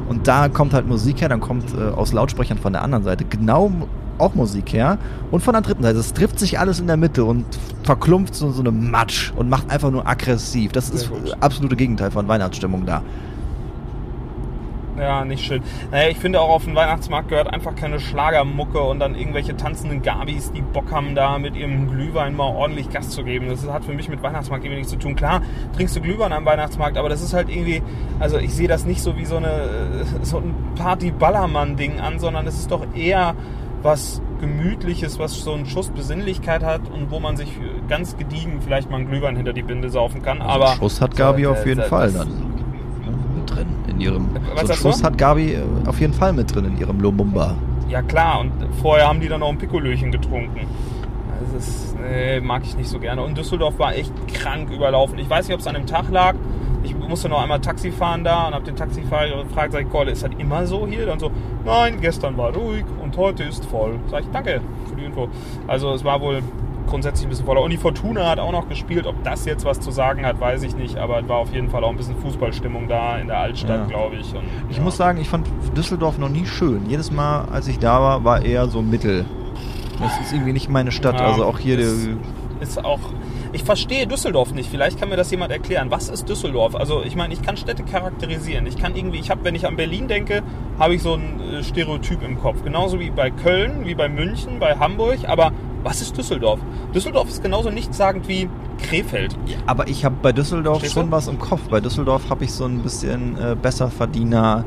Und 0.08 0.28
da 0.28 0.48
kommt 0.48 0.72
halt 0.74 0.86
Musik 0.88 1.20
her, 1.20 1.28
dann 1.28 1.40
kommt 1.40 1.64
äh, 1.76 1.90
aus 1.94 2.12
Lautsprechern 2.12 2.58
von 2.58 2.72
der 2.72 2.82
anderen 2.82 3.04
Seite 3.04 3.24
genau 3.24 3.72
auch 4.18 4.34
Musik 4.34 4.72
her. 4.72 4.98
Und 5.30 5.42
von 5.42 5.54
der 5.54 5.62
dritten 5.62 5.82
Seite, 5.82 5.98
es 5.98 6.12
trifft 6.12 6.38
sich 6.38 6.58
alles 6.58 6.78
in 6.78 6.86
der 6.86 6.96
Mitte 6.96 7.24
und 7.24 7.44
verklumpft 7.82 8.34
so, 8.34 8.50
so 8.50 8.60
eine 8.60 8.70
Matsch 8.70 9.32
und 9.34 9.48
macht 9.48 9.70
einfach 9.70 9.90
nur 9.90 10.06
aggressiv. 10.06 10.72
Das 10.72 10.90
ist 10.90 11.10
absolute 11.40 11.74
Gegenteil 11.74 12.10
von 12.10 12.28
Weihnachtsstimmung 12.28 12.84
da. 12.86 13.02
Ja, 14.98 15.24
nicht 15.24 15.44
schön. 15.44 15.62
Naja, 15.90 16.08
ich 16.10 16.18
finde 16.18 16.40
auch 16.40 16.50
auf 16.50 16.64
den 16.64 16.74
Weihnachtsmarkt 16.74 17.28
gehört 17.28 17.52
einfach 17.52 17.74
keine 17.74 18.00
Schlagermucke 18.00 18.80
und 18.80 18.98
dann 18.98 19.14
irgendwelche 19.14 19.56
tanzenden 19.56 20.02
Gabis, 20.02 20.52
die 20.52 20.60
Bock 20.62 20.90
haben, 20.90 21.14
da 21.14 21.38
mit 21.38 21.56
ihrem 21.56 21.90
Glühwein 21.90 22.36
mal 22.36 22.48
ordentlich 22.54 22.90
Gas 22.90 23.10
zu 23.10 23.24
geben. 23.24 23.48
Das 23.48 23.66
hat 23.68 23.84
für 23.84 23.92
mich 23.92 24.08
mit 24.08 24.22
Weihnachtsmarkt 24.22 24.64
irgendwie 24.64 24.80
nichts 24.80 24.92
zu 24.92 24.98
tun. 24.98 25.16
Klar, 25.16 25.42
trinkst 25.76 25.96
du 25.96 26.00
Glühwein 26.00 26.32
am 26.32 26.44
Weihnachtsmarkt, 26.44 26.98
aber 26.98 27.08
das 27.08 27.22
ist 27.22 27.32
halt 27.32 27.48
irgendwie, 27.48 27.82
also 28.18 28.38
ich 28.38 28.52
sehe 28.52 28.68
das 28.68 28.84
nicht 28.84 29.00
so 29.00 29.16
wie 29.16 29.24
so 29.24 29.36
eine 29.36 29.50
so 30.22 30.38
ein 30.38 30.54
Party-Ballermann-Ding 30.76 32.00
an, 32.00 32.18
sondern 32.18 32.46
es 32.46 32.54
ist 32.58 32.70
doch 32.70 32.84
eher 32.94 33.34
was 33.82 34.20
Gemütliches, 34.40 35.18
was 35.18 35.40
so 35.42 35.52
einen 35.54 35.66
Schuss 35.66 35.88
Besinnlichkeit 35.88 36.62
hat 36.62 36.82
und 36.92 37.10
wo 37.10 37.20
man 37.20 37.36
sich 37.36 37.48
ganz 37.88 38.16
gediegen 38.16 38.60
vielleicht 38.62 38.90
mal 38.90 38.98
einen 38.98 39.08
Glühwein 39.08 39.36
hinter 39.36 39.52
die 39.52 39.62
Binde 39.62 39.88
saufen 39.90 40.22
kann. 40.22 40.42
Aber 40.42 40.66
Also 40.70 40.76
Schuss 40.80 41.00
hat 41.00 41.16
Gabi 41.16 41.44
so, 41.44 41.50
auf 41.52 41.64
jeden 41.66 41.80
das- 41.80 41.88
Fall 41.88 42.12
dann 42.12 42.28
drin 43.60 43.74
in 43.88 44.00
ihrem. 44.00 44.28
Was 44.54 44.62
so 44.62 44.72
einen 44.72 44.76
Schuss 44.76 45.04
hat 45.04 45.18
Gabi 45.18 45.54
äh, 45.54 45.62
auf 45.86 46.00
jeden 46.00 46.12
Fall 46.12 46.32
mit 46.32 46.54
drin 46.54 46.64
in 46.64 46.78
ihrem 46.78 47.00
Lumumba. 47.00 47.56
Ja 47.88 48.02
klar, 48.02 48.40
und 48.40 48.52
vorher 48.80 49.08
haben 49.08 49.20
die 49.20 49.28
dann 49.28 49.40
noch 49.40 49.48
ein 49.48 49.58
Pikolöchen 49.58 50.12
getrunken. 50.12 50.66
Das 51.40 51.66
ist, 51.66 51.96
nee, 51.98 52.40
mag 52.40 52.62
ich 52.64 52.76
nicht 52.76 52.88
so 52.88 52.98
gerne. 52.98 53.22
Und 53.22 53.36
Düsseldorf 53.36 53.78
war 53.78 53.94
echt 53.94 54.12
krank 54.28 54.70
überlaufen. 54.70 55.18
Ich 55.18 55.28
weiß 55.28 55.48
nicht, 55.48 55.54
ob 55.54 55.60
es 55.60 55.66
an 55.66 55.74
dem 55.74 55.86
Tag 55.86 56.10
lag. 56.10 56.34
Ich 56.82 56.94
musste 56.96 57.28
noch 57.28 57.42
einmal 57.42 57.60
Taxi 57.60 57.90
fahren 57.90 58.24
da 58.24 58.46
und 58.46 58.54
habe 58.54 58.64
den 58.64 58.76
Taxifahrer 58.76 59.44
gefragt, 59.44 59.72
sag 59.72 59.82
ich, 59.82 59.90
Kolle, 59.90 60.12
ist 60.12 60.22
das 60.22 60.30
immer 60.38 60.66
so 60.66 60.86
hier? 60.86 61.06
Dann 61.06 61.18
so, 61.18 61.30
nein, 61.64 62.00
gestern 62.00 62.36
war 62.36 62.54
ruhig 62.54 62.84
und 63.02 63.16
heute 63.16 63.42
ist 63.42 63.64
voll. 63.66 63.98
Sag 64.10 64.22
ich, 64.22 64.30
danke 64.32 64.60
für 64.88 64.96
die 64.96 65.04
Info. 65.04 65.28
Also 65.66 65.92
es 65.92 66.04
war 66.04 66.20
wohl 66.20 66.42
grundsätzlich 66.90 67.26
ein 67.26 67.30
bisschen 67.30 67.46
voller. 67.46 67.62
Und 67.62 67.70
die 67.70 67.76
Fortuna 67.78 68.28
hat 68.28 68.38
auch 68.38 68.52
noch 68.52 68.68
gespielt. 68.68 69.06
Ob 69.06 69.22
das 69.24 69.46
jetzt 69.46 69.64
was 69.64 69.80
zu 69.80 69.90
sagen 69.90 70.26
hat, 70.26 70.38
weiß 70.40 70.62
ich 70.64 70.76
nicht. 70.76 70.96
Aber 70.98 71.20
es 71.20 71.28
war 71.28 71.38
auf 71.38 71.52
jeden 71.54 71.70
Fall 71.70 71.82
auch 71.84 71.90
ein 71.90 71.96
bisschen 71.96 72.16
Fußballstimmung 72.16 72.88
da 72.88 73.16
in 73.18 73.28
der 73.28 73.38
Altstadt, 73.38 73.80
Ja. 73.80 73.86
glaube 73.86 74.16
ich. 74.16 74.34
Und, 74.34 74.42
Ich 74.68 74.76
ja. 74.76 74.82
muss 74.82 74.96
sagen, 74.96 75.18
ich 75.20 75.28
fand 75.28 75.46
Düsseldorf 75.76 76.18
noch 76.18 76.28
nie 76.28 76.44
schön. 76.46 76.82
Jedes 76.88 77.10
Mal, 77.10 77.46
als 77.50 77.66
ich 77.68 77.78
da 77.78 78.00
war, 78.00 78.24
war 78.24 78.44
eher 78.44 78.68
so 78.68 78.82
mittel. 78.82 79.24
Das 80.00 80.18
ist 80.20 80.32
irgendwie 80.32 80.52
nicht 80.52 80.68
meine 80.68 80.92
Stadt. 80.92 81.18
Ja, 81.20 81.26
also 81.26 81.44
auch 81.44 81.58
hier 81.58 81.76
die, 81.76 82.16
ist 82.60 82.82
auch. 82.84 83.00
Ich 83.52 83.64
verstehe 83.64 84.06
Düsseldorf 84.06 84.52
nicht. 84.52 84.70
Vielleicht 84.70 84.98
kann 85.00 85.08
mir 85.08 85.16
das 85.16 85.30
jemand 85.30 85.50
erklären. 85.50 85.90
Was 85.90 86.08
ist 86.08 86.28
Düsseldorf? 86.28 86.76
Also 86.76 87.02
ich 87.02 87.16
meine, 87.16 87.34
ich 87.34 87.42
kann 87.42 87.56
Städte 87.56 87.82
charakterisieren. 87.82 88.64
Ich 88.66 88.76
kann 88.76 88.94
irgendwie, 88.94 89.18
ich 89.18 89.30
habe, 89.30 89.42
wenn 89.44 89.54
ich 89.54 89.66
an 89.66 89.76
Berlin 89.76 90.08
denke, 90.08 90.42
habe 90.78 90.94
ich 90.94 91.02
so 91.02 91.14
ein 91.14 91.40
äh, 91.40 91.62
Stereotyp 91.64 92.22
im 92.22 92.40
Kopf. 92.40 92.62
Genauso 92.62 93.00
wie 93.00 93.10
bei 93.10 93.30
Köln, 93.30 93.84
wie 93.86 93.94
bei 93.94 94.08
München, 94.08 94.58
bei 94.60 94.76
Hamburg. 94.76 95.18
Aber 95.26 95.52
was 95.82 96.00
ist 96.00 96.16
Düsseldorf? 96.16 96.60
Düsseldorf 96.94 97.28
ist 97.28 97.42
genauso 97.42 97.70
nichtssagend 97.70 98.28
wie 98.28 98.48
Krefeld. 98.78 99.36
Aber 99.66 99.88
ich 99.88 100.04
habe 100.04 100.16
bei 100.22 100.32
Düsseldorf 100.32 100.78
Verstehst 100.78 100.96
du? 100.96 101.00
schon 101.00 101.10
was 101.10 101.28
im 101.28 101.38
Kopf. 101.38 101.62
Bei 101.70 101.80
Düsseldorf 101.80 102.28
habe 102.30 102.44
ich 102.44 102.52
so 102.52 102.64
ein 102.64 102.78
bisschen 102.82 103.38
äh, 103.38 103.56
Besserverdiener 103.60 104.64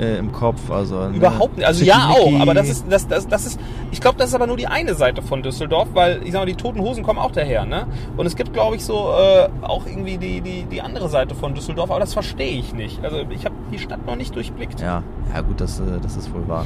äh, 0.00 0.18
im 0.18 0.32
Kopf. 0.32 0.70
Also, 0.70 1.08
ne, 1.08 1.16
Überhaupt 1.16 1.56
nicht. 1.56 1.66
Also 1.66 1.84
ja 1.84 2.08
auch, 2.10 2.40
aber 2.40 2.54
das 2.54 2.68
ist, 2.68 2.86
das, 2.88 3.06
das, 3.06 3.28
das 3.28 3.46
ist, 3.46 3.60
ich 3.90 4.00
glaube, 4.00 4.18
das 4.18 4.28
ist 4.30 4.34
aber 4.34 4.46
nur 4.46 4.56
die 4.56 4.66
eine 4.66 4.94
Seite 4.94 5.22
von 5.22 5.42
Düsseldorf, 5.42 5.88
weil 5.94 6.22
ich 6.24 6.32
sag 6.32 6.40
mal, 6.40 6.46
die 6.46 6.54
Toten 6.54 6.80
Hosen 6.80 7.02
kommen 7.02 7.18
auch 7.18 7.32
daher, 7.32 7.64
ne? 7.66 7.86
Und 8.16 8.26
es 8.26 8.36
gibt, 8.36 8.52
glaube 8.52 8.76
ich, 8.76 8.84
so 8.84 9.10
äh, 9.10 9.48
auch 9.62 9.86
irgendwie 9.86 10.18
die, 10.18 10.40
die, 10.40 10.64
die 10.64 10.80
andere 10.80 11.08
Seite 11.08 11.34
von 11.34 11.54
Düsseldorf, 11.54 11.90
aber 11.90 12.00
das 12.00 12.12
verstehe 12.12 12.58
ich 12.58 12.72
nicht. 12.72 13.04
Also 13.04 13.18
ich 13.30 13.44
habe 13.44 13.54
die 13.72 13.78
Stadt 13.78 14.06
noch 14.06 14.16
nicht 14.16 14.34
durchblickt. 14.34 14.80
Ja, 14.80 15.02
ja 15.34 15.40
gut, 15.42 15.60
das, 15.60 15.80
äh, 15.80 15.84
das 16.02 16.16
ist 16.16 16.32
wohl 16.32 16.46
wahr. 16.48 16.64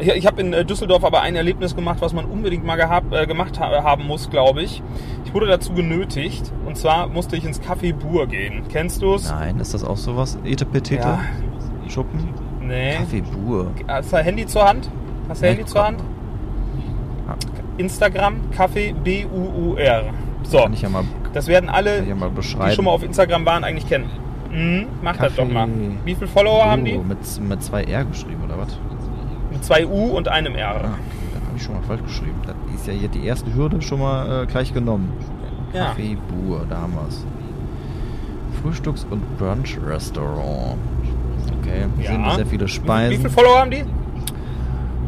Ich, 0.00 0.26
habe 0.26 0.40
in 0.40 0.52
äh, 0.52 0.64
Düsseldorf 0.64 1.04
aber 1.04 1.20
ein 1.22 1.36
Erlebnis 1.36 1.76
gemacht, 1.76 1.98
was 2.00 2.12
man 2.12 2.24
unbedingt 2.24 2.64
mal 2.64 2.76
gehab, 2.76 3.12
äh, 3.12 3.26
gemacht 3.26 3.60
ha 3.60 3.82
haben 3.82 4.06
muss, 4.06 4.30
glaube 4.30 4.62
ich. 4.62 4.82
Ich 5.24 5.34
wurde 5.34 5.46
dazu 5.46 5.72
genötigt, 5.72 6.52
und 6.66 6.76
zwar 6.76 7.08
musste 7.08 7.36
ich 7.36 7.44
ins 7.44 7.60
Café 7.60 7.94
Bur 7.94 8.26
gehen. 8.26 8.62
Kennst 8.70 9.02
du 9.02 9.14
es? 9.14 9.30
Nein, 9.30 9.60
ist 9.60 9.74
das 9.74 9.84
auch 9.84 9.96
sowas? 9.96 10.38
Etepetete? 10.44 11.02
Ja. 11.02 11.20
Schuppen? 11.88 12.28
Nee. 12.60 12.94
Kaffee 12.96 13.22
Bur. 13.22 13.72
Hast 13.88 14.12
du 14.12 14.16
ein 14.16 14.24
Handy 14.24 14.46
zur 14.46 14.66
Hand? 14.66 14.90
Hast 15.28 15.42
du 15.42 15.46
ein 15.46 15.56
Handy 15.56 15.66
zur 15.66 15.84
Hand? 15.84 16.02
Instagram, 17.78 18.50
Kaffee 18.50 18.92
B-U-U-R. 18.92 20.04
So, 20.42 20.58
Kann 20.58 20.72
ich 20.72 20.82
ja 20.82 20.88
mal, 20.88 21.04
das 21.32 21.46
werden 21.46 21.68
alle, 21.68 22.04
ja 22.04 22.14
mal 22.14 22.30
die 22.30 22.42
schon 22.42 22.84
mal 22.84 22.90
auf 22.90 23.02
Instagram 23.02 23.46
waren, 23.46 23.64
eigentlich 23.64 23.88
kennen. 23.88 24.10
Mhm, 24.50 24.86
mach 25.02 25.16
das 25.16 25.34
Kaffee 25.34 25.42
doch 25.42 25.52
mal. 25.52 25.68
Wie 26.04 26.14
viele 26.14 26.28
Follower 26.28 26.64
haben 26.64 26.84
die? 26.84 26.98
Mit, 26.98 27.18
mit 27.40 27.62
zwei 27.62 27.84
R 27.84 28.04
geschrieben, 28.04 28.42
oder 28.44 28.58
was? 28.58 28.78
Zwei 29.60 29.86
U 29.86 30.16
und 30.16 30.28
einem 30.28 30.54
R. 30.54 30.68
Ah, 30.68 30.74
okay, 30.76 30.86
dann 31.34 31.46
habe 31.46 31.56
ich 31.56 31.62
schon 31.62 31.74
mal 31.74 31.82
falsch 31.82 32.02
geschrieben. 32.02 32.40
Das 32.46 32.54
ist 32.74 32.86
ja 32.86 32.92
hier 32.92 33.08
die 33.08 33.24
erste 33.26 33.54
Hürde 33.54 33.80
schon 33.82 34.00
mal 34.00 34.42
äh, 34.42 34.46
gleich 34.46 34.72
genommen. 34.74 35.12
Ja. 35.72 35.86
Kaffee 35.86 36.16
Bur, 36.28 36.64
da 36.68 36.78
haben 36.78 36.94
wir 36.94 37.06
es. 37.08 37.24
Frühstücks- 38.62 39.06
und 39.10 39.22
Brunch-Restaurant. 39.38 40.76
Okay, 41.60 41.84
Ja. 42.02 42.10
sehen 42.10 42.24
sehr 42.36 42.46
viele 42.46 42.62
Wie, 42.64 42.68
wie 42.68 42.74
Speisen. 42.74 43.16
viele 43.18 43.30
Follower 43.30 43.60
haben 43.60 43.70
die? 43.70 43.84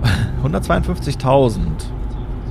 152.000. 0.45 1.59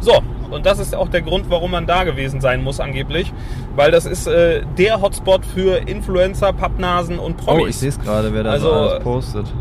So, 0.01 0.13
und 0.49 0.65
das 0.65 0.79
ist 0.79 0.95
auch 0.95 1.09
der 1.09 1.21
Grund, 1.21 1.45
warum 1.49 1.71
man 1.71 1.85
da 1.85 2.03
gewesen 2.03 2.41
sein 2.41 2.63
muss 2.63 2.79
angeblich. 2.79 3.31
Weil 3.75 3.91
das 3.91 4.05
ist 4.05 4.27
äh, 4.27 4.63
der 4.77 5.01
Hotspot 5.01 5.45
für 5.45 5.77
Influencer, 5.87 6.53
Pappnasen 6.53 7.19
und 7.19 7.37
Promis. 7.37 7.63
Oh, 7.63 7.67
ich 7.67 7.77
sehe 7.77 7.89
es 7.89 7.99
gerade, 7.99 8.33
wer 8.33 8.43
da 8.43 8.51
Also, 8.51 8.67
so 8.67 8.73
alles 8.73 9.03
postet. 9.03 9.53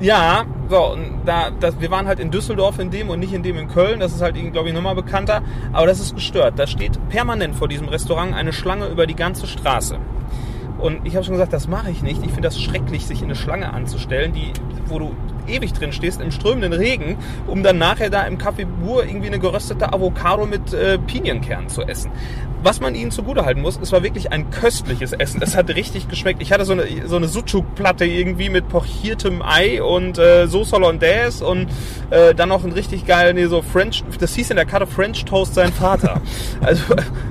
Ja, 0.00 0.44
so, 0.70 0.92
und 0.92 1.22
da, 1.26 1.50
das, 1.50 1.80
wir 1.80 1.90
waren 1.90 2.06
halt 2.06 2.20
in 2.20 2.30
Düsseldorf 2.30 2.78
in 2.78 2.90
dem 2.90 3.10
und 3.10 3.18
nicht 3.18 3.32
in 3.32 3.42
dem 3.42 3.58
in 3.58 3.66
Köln. 3.66 3.98
Das 3.98 4.12
ist 4.12 4.22
halt, 4.22 4.36
glaube 4.52 4.68
ich, 4.68 4.74
nochmal 4.74 4.94
bekannter. 4.94 5.42
Aber 5.72 5.88
das 5.88 5.98
ist 5.98 6.14
gestört. 6.14 6.58
Da 6.58 6.68
steht 6.68 6.96
permanent 7.08 7.56
vor 7.56 7.66
diesem 7.66 7.88
Restaurant 7.88 8.34
eine 8.34 8.52
Schlange 8.52 8.86
über 8.86 9.08
die 9.08 9.16
ganze 9.16 9.48
Straße. 9.48 9.98
Und 10.78 11.04
ich 11.04 11.16
habe 11.16 11.24
schon 11.24 11.34
gesagt, 11.34 11.52
das 11.52 11.66
mache 11.66 11.90
ich 11.90 12.02
nicht. 12.02 12.22
Ich 12.22 12.30
finde 12.30 12.42
das 12.42 12.60
schrecklich, 12.60 13.04
sich 13.04 13.18
in 13.18 13.24
eine 13.24 13.34
Schlange 13.34 13.72
anzustellen, 13.72 14.32
die, 14.32 14.52
wo 14.86 15.00
du 15.00 15.14
ewig 15.48 15.72
drin 15.72 15.92
stehst 15.92 16.20
im 16.20 16.30
strömenden 16.30 16.72
Regen, 16.72 17.18
um 17.46 17.62
dann 17.62 17.76
nachher 17.76 18.08
da 18.08 18.22
im 18.22 18.38
Café 18.38 18.64
Bur 18.64 19.04
irgendwie 19.04 19.26
eine 19.26 19.40
geröstete 19.40 19.92
Avocado 19.92 20.46
mit 20.46 20.72
äh, 20.72 20.98
Pinienkernen 20.98 21.68
zu 21.68 21.82
essen. 21.82 22.12
Was 22.62 22.80
man 22.80 22.94
ihnen 22.94 23.10
zugutehalten 23.10 23.62
muss, 23.62 23.78
es 23.80 23.90
war 23.90 24.02
wirklich 24.02 24.32
ein 24.32 24.50
köstliches 24.50 25.12
Essen. 25.12 25.40
Es 25.42 25.56
hat 25.56 25.70
richtig 25.70 26.08
geschmeckt. 26.08 26.42
Ich 26.42 26.52
hatte 26.52 26.64
so 26.64 26.74
eine, 26.74 26.84
so 27.06 27.16
eine 27.16 27.26
Sucuk-Platte 27.26 28.04
irgendwie 28.04 28.50
mit 28.50 28.68
pochiertem 28.68 29.40
Ei 29.42 29.82
und 29.82 30.18
äh, 30.18 30.46
Sauce 30.46 30.72
Hollandaise 30.72 31.44
und 31.44 31.68
äh, 32.10 32.34
dann 32.34 32.50
noch 32.50 32.62
ein 32.62 32.72
richtig 32.72 33.06
geil, 33.06 33.32
nee, 33.32 33.46
so 33.46 33.62
French, 33.62 34.04
das 34.18 34.34
hieß 34.34 34.50
in 34.50 34.56
der 34.56 34.66
Karte 34.66 34.86
French 34.86 35.24
Toast 35.24 35.54
sein 35.54 35.72
Vater. 35.72 36.20
also 36.60 36.82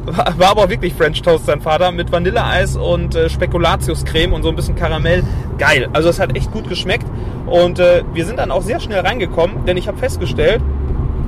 war, 0.05 0.39
war 0.39 0.49
aber 0.49 0.63
auch 0.63 0.69
wirklich 0.69 0.93
French 0.93 1.21
Toast 1.21 1.45
sein 1.45 1.61
Vater 1.61 1.91
mit 1.91 2.11
Vanilleeis 2.11 2.75
und 2.75 3.15
äh, 3.15 3.29
Spekulatiuscreme 3.29 4.33
und 4.33 4.43
so 4.43 4.49
ein 4.49 4.55
bisschen 4.55 4.75
Karamell. 4.75 5.23
Geil. 5.57 5.89
Also 5.93 6.09
es 6.09 6.19
hat 6.19 6.35
echt 6.35 6.51
gut 6.51 6.67
geschmeckt 6.67 7.05
und 7.45 7.79
äh, 7.79 8.03
wir 8.13 8.25
sind 8.25 8.37
dann 8.37 8.51
auch 8.51 8.63
sehr 8.63 8.79
schnell 8.79 9.01
reingekommen, 9.01 9.65
denn 9.65 9.77
ich 9.77 9.87
habe 9.87 9.97
festgestellt, 9.97 10.61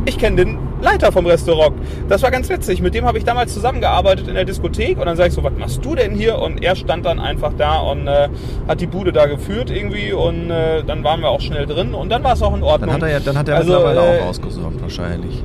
ich 0.06 0.18
kenne 0.18 0.38
den 0.38 0.58
Leiter 0.82 1.12
vom 1.12 1.26
Restaurant. 1.26 1.76
Das 2.10 2.24
war 2.24 2.32
ganz 2.32 2.50
witzig. 2.50 2.82
Mit 2.82 2.96
dem 2.96 3.06
habe 3.06 3.18
ich 3.18 3.24
damals 3.24 3.54
zusammengearbeitet 3.54 4.28
in 4.28 4.36
der 4.36 4.46
Diskothek 4.46 4.98
und 4.98 5.06
dann 5.06 5.16
sage 5.16 5.30
ich 5.30 5.36
so, 5.36 5.44
was 5.44 5.54
machst 5.58 5.84
du 5.86 5.96
denn 5.96 6.16
hier? 6.16 6.40
Und 6.40 6.64
er 6.64 6.76
stand 6.76 7.06
dann 7.06 7.20
einfach 7.20 7.54
da 7.58 7.80
und 7.80 8.08
äh, 8.08 8.30
hat 8.68 8.82
die 8.82 8.88
Bude 8.88 9.12
da 9.12 9.28
geführt 9.28 9.70
irgendwie 9.70 10.12
und 10.12 10.50
äh, 10.50 10.84
dann 10.84 11.04
waren 11.04 11.22
wir 11.22 11.30
auch 11.30 11.42
schnell 11.42 11.66
drin 11.66 11.94
und 11.94 12.10
dann 12.10 12.24
war 12.24 12.34
es 12.34 12.42
auch 12.42 12.56
in 12.56 12.64
Ordnung. 12.64 12.90
Dann 12.90 13.02
hat 13.02 13.04
er 13.04 13.10
ja, 13.10 13.20
dann 13.20 13.38
hat 13.38 13.48
er 13.48 13.58
Also, 13.58 13.74
mittlerweile 13.74 14.18
äh, 14.18 14.22
auch 14.22 14.28
ausgesorgt, 14.30 14.82
wahrscheinlich. 14.82 15.44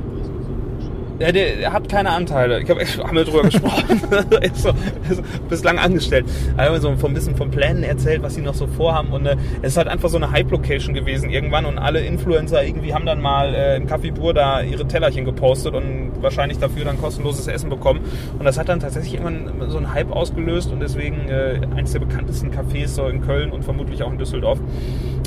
Der, 1.19 1.31
der 1.31 1.73
hat 1.73 1.89
keine 1.89 2.11
Anteile. 2.11 2.61
Ich 2.61 2.69
habe 2.69 2.85
haben 3.03 3.15
wir 3.15 3.25
drüber 3.25 3.43
gesprochen. 3.43 4.01
Er 4.29 4.43
ist 4.43 4.61
so, 4.61 4.69
ist 5.09 5.49
bislang 5.49 5.79
angestellt. 5.79 6.25
Er 6.57 6.65
hat 6.65 6.71
mir 6.71 6.79
so 6.79 6.89
ein 6.89 7.13
bisschen 7.13 7.35
von 7.35 7.49
Plänen 7.49 7.83
erzählt, 7.83 8.21
was 8.21 8.35
sie 8.35 8.41
noch 8.41 8.53
so 8.53 8.67
vorhaben. 8.67 9.11
Und 9.11 9.25
äh, 9.25 9.35
es 9.61 9.73
ist 9.73 9.77
halt 9.77 9.87
einfach 9.87 10.09
so 10.09 10.17
eine 10.17 10.31
Hype-Location 10.31 10.93
gewesen 10.93 11.29
irgendwann. 11.29 11.65
Und 11.65 11.77
alle 11.77 12.01
Influencer 12.01 12.63
irgendwie 12.63 12.93
haben 12.93 13.05
dann 13.05 13.21
mal 13.21 13.53
äh, 13.53 13.77
im 13.77 13.87
Café 13.87 14.13
Bur 14.13 14.33
da 14.33 14.61
ihre 14.61 14.87
Tellerchen 14.87 15.25
gepostet 15.25 15.73
und 15.73 16.11
wahrscheinlich 16.21 16.59
dafür 16.59 16.85
dann 16.85 16.99
kostenloses 16.99 17.47
Essen 17.47 17.69
bekommen. 17.69 18.01
Und 18.37 18.45
das 18.45 18.57
hat 18.57 18.69
dann 18.69 18.79
tatsächlich 18.79 19.15
irgendwann 19.15 19.69
so 19.69 19.77
einen 19.77 19.93
Hype 19.93 20.11
ausgelöst. 20.11 20.71
Und 20.71 20.79
deswegen 20.79 21.29
äh, 21.29 21.59
eins 21.75 21.93
der 21.93 21.99
bekanntesten 21.99 22.51
Cafés 22.51 22.87
so 22.89 23.07
in 23.07 23.21
Köln 23.21 23.51
und 23.51 23.63
vermutlich 23.63 24.03
auch 24.03 24.11
in 24.11 24.17
Düsseldorf. 24.17 24.59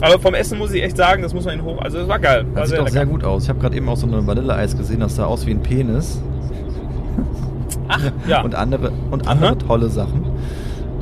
Aber 0.00 0.18
vom 0.18 0.35
Essen 0.35 0.59
muss 0.59 0.72
ich 0.72 0.83
echt 0.83 0.96
sagen, 0.96 1.22
das 1.22 1.35
muss 1.35 1.44
man 1.44 1.59
ihn 1.59 1.64
hoch. 1.64 1.79
Also 1.81 1.98
es 1.98 2.09
war 2.09 2.18
geil. 2.18 2.46
War 2.53 2.62
Das 2.62 2.70
sieht 2.70 2.79
auch 2.79 2.88
sehr 2.88 3.07
gut 3.07 3.24
aus. 3.24 3.44
Ich 3.44 3.48
habe 3.48 3.61
gerade 3.61 3.76
eben 3.76 3.88
auch 3.88 3.96
so 3.96 4.07
eine 4.07 4.26
Vanilleeis 4.26 4.76
gesehen, 4.76 5.00
das 5.00 5.16
sah 5.16 5.26
aus 5.26 5.46
wie 5.46 5.50
ein 5.50 5.61
Penis. 5.81 6.21
Ach, 7.88 8.12
ja. 8.29 8.43
Und 8.43 8.55
andere, 8.55 8.93
und 9.11 9.27
andere 9.27 9.53
Aha. 9.53 9.55
tolle 9.55 9.88
Sachen. 9.88 10.27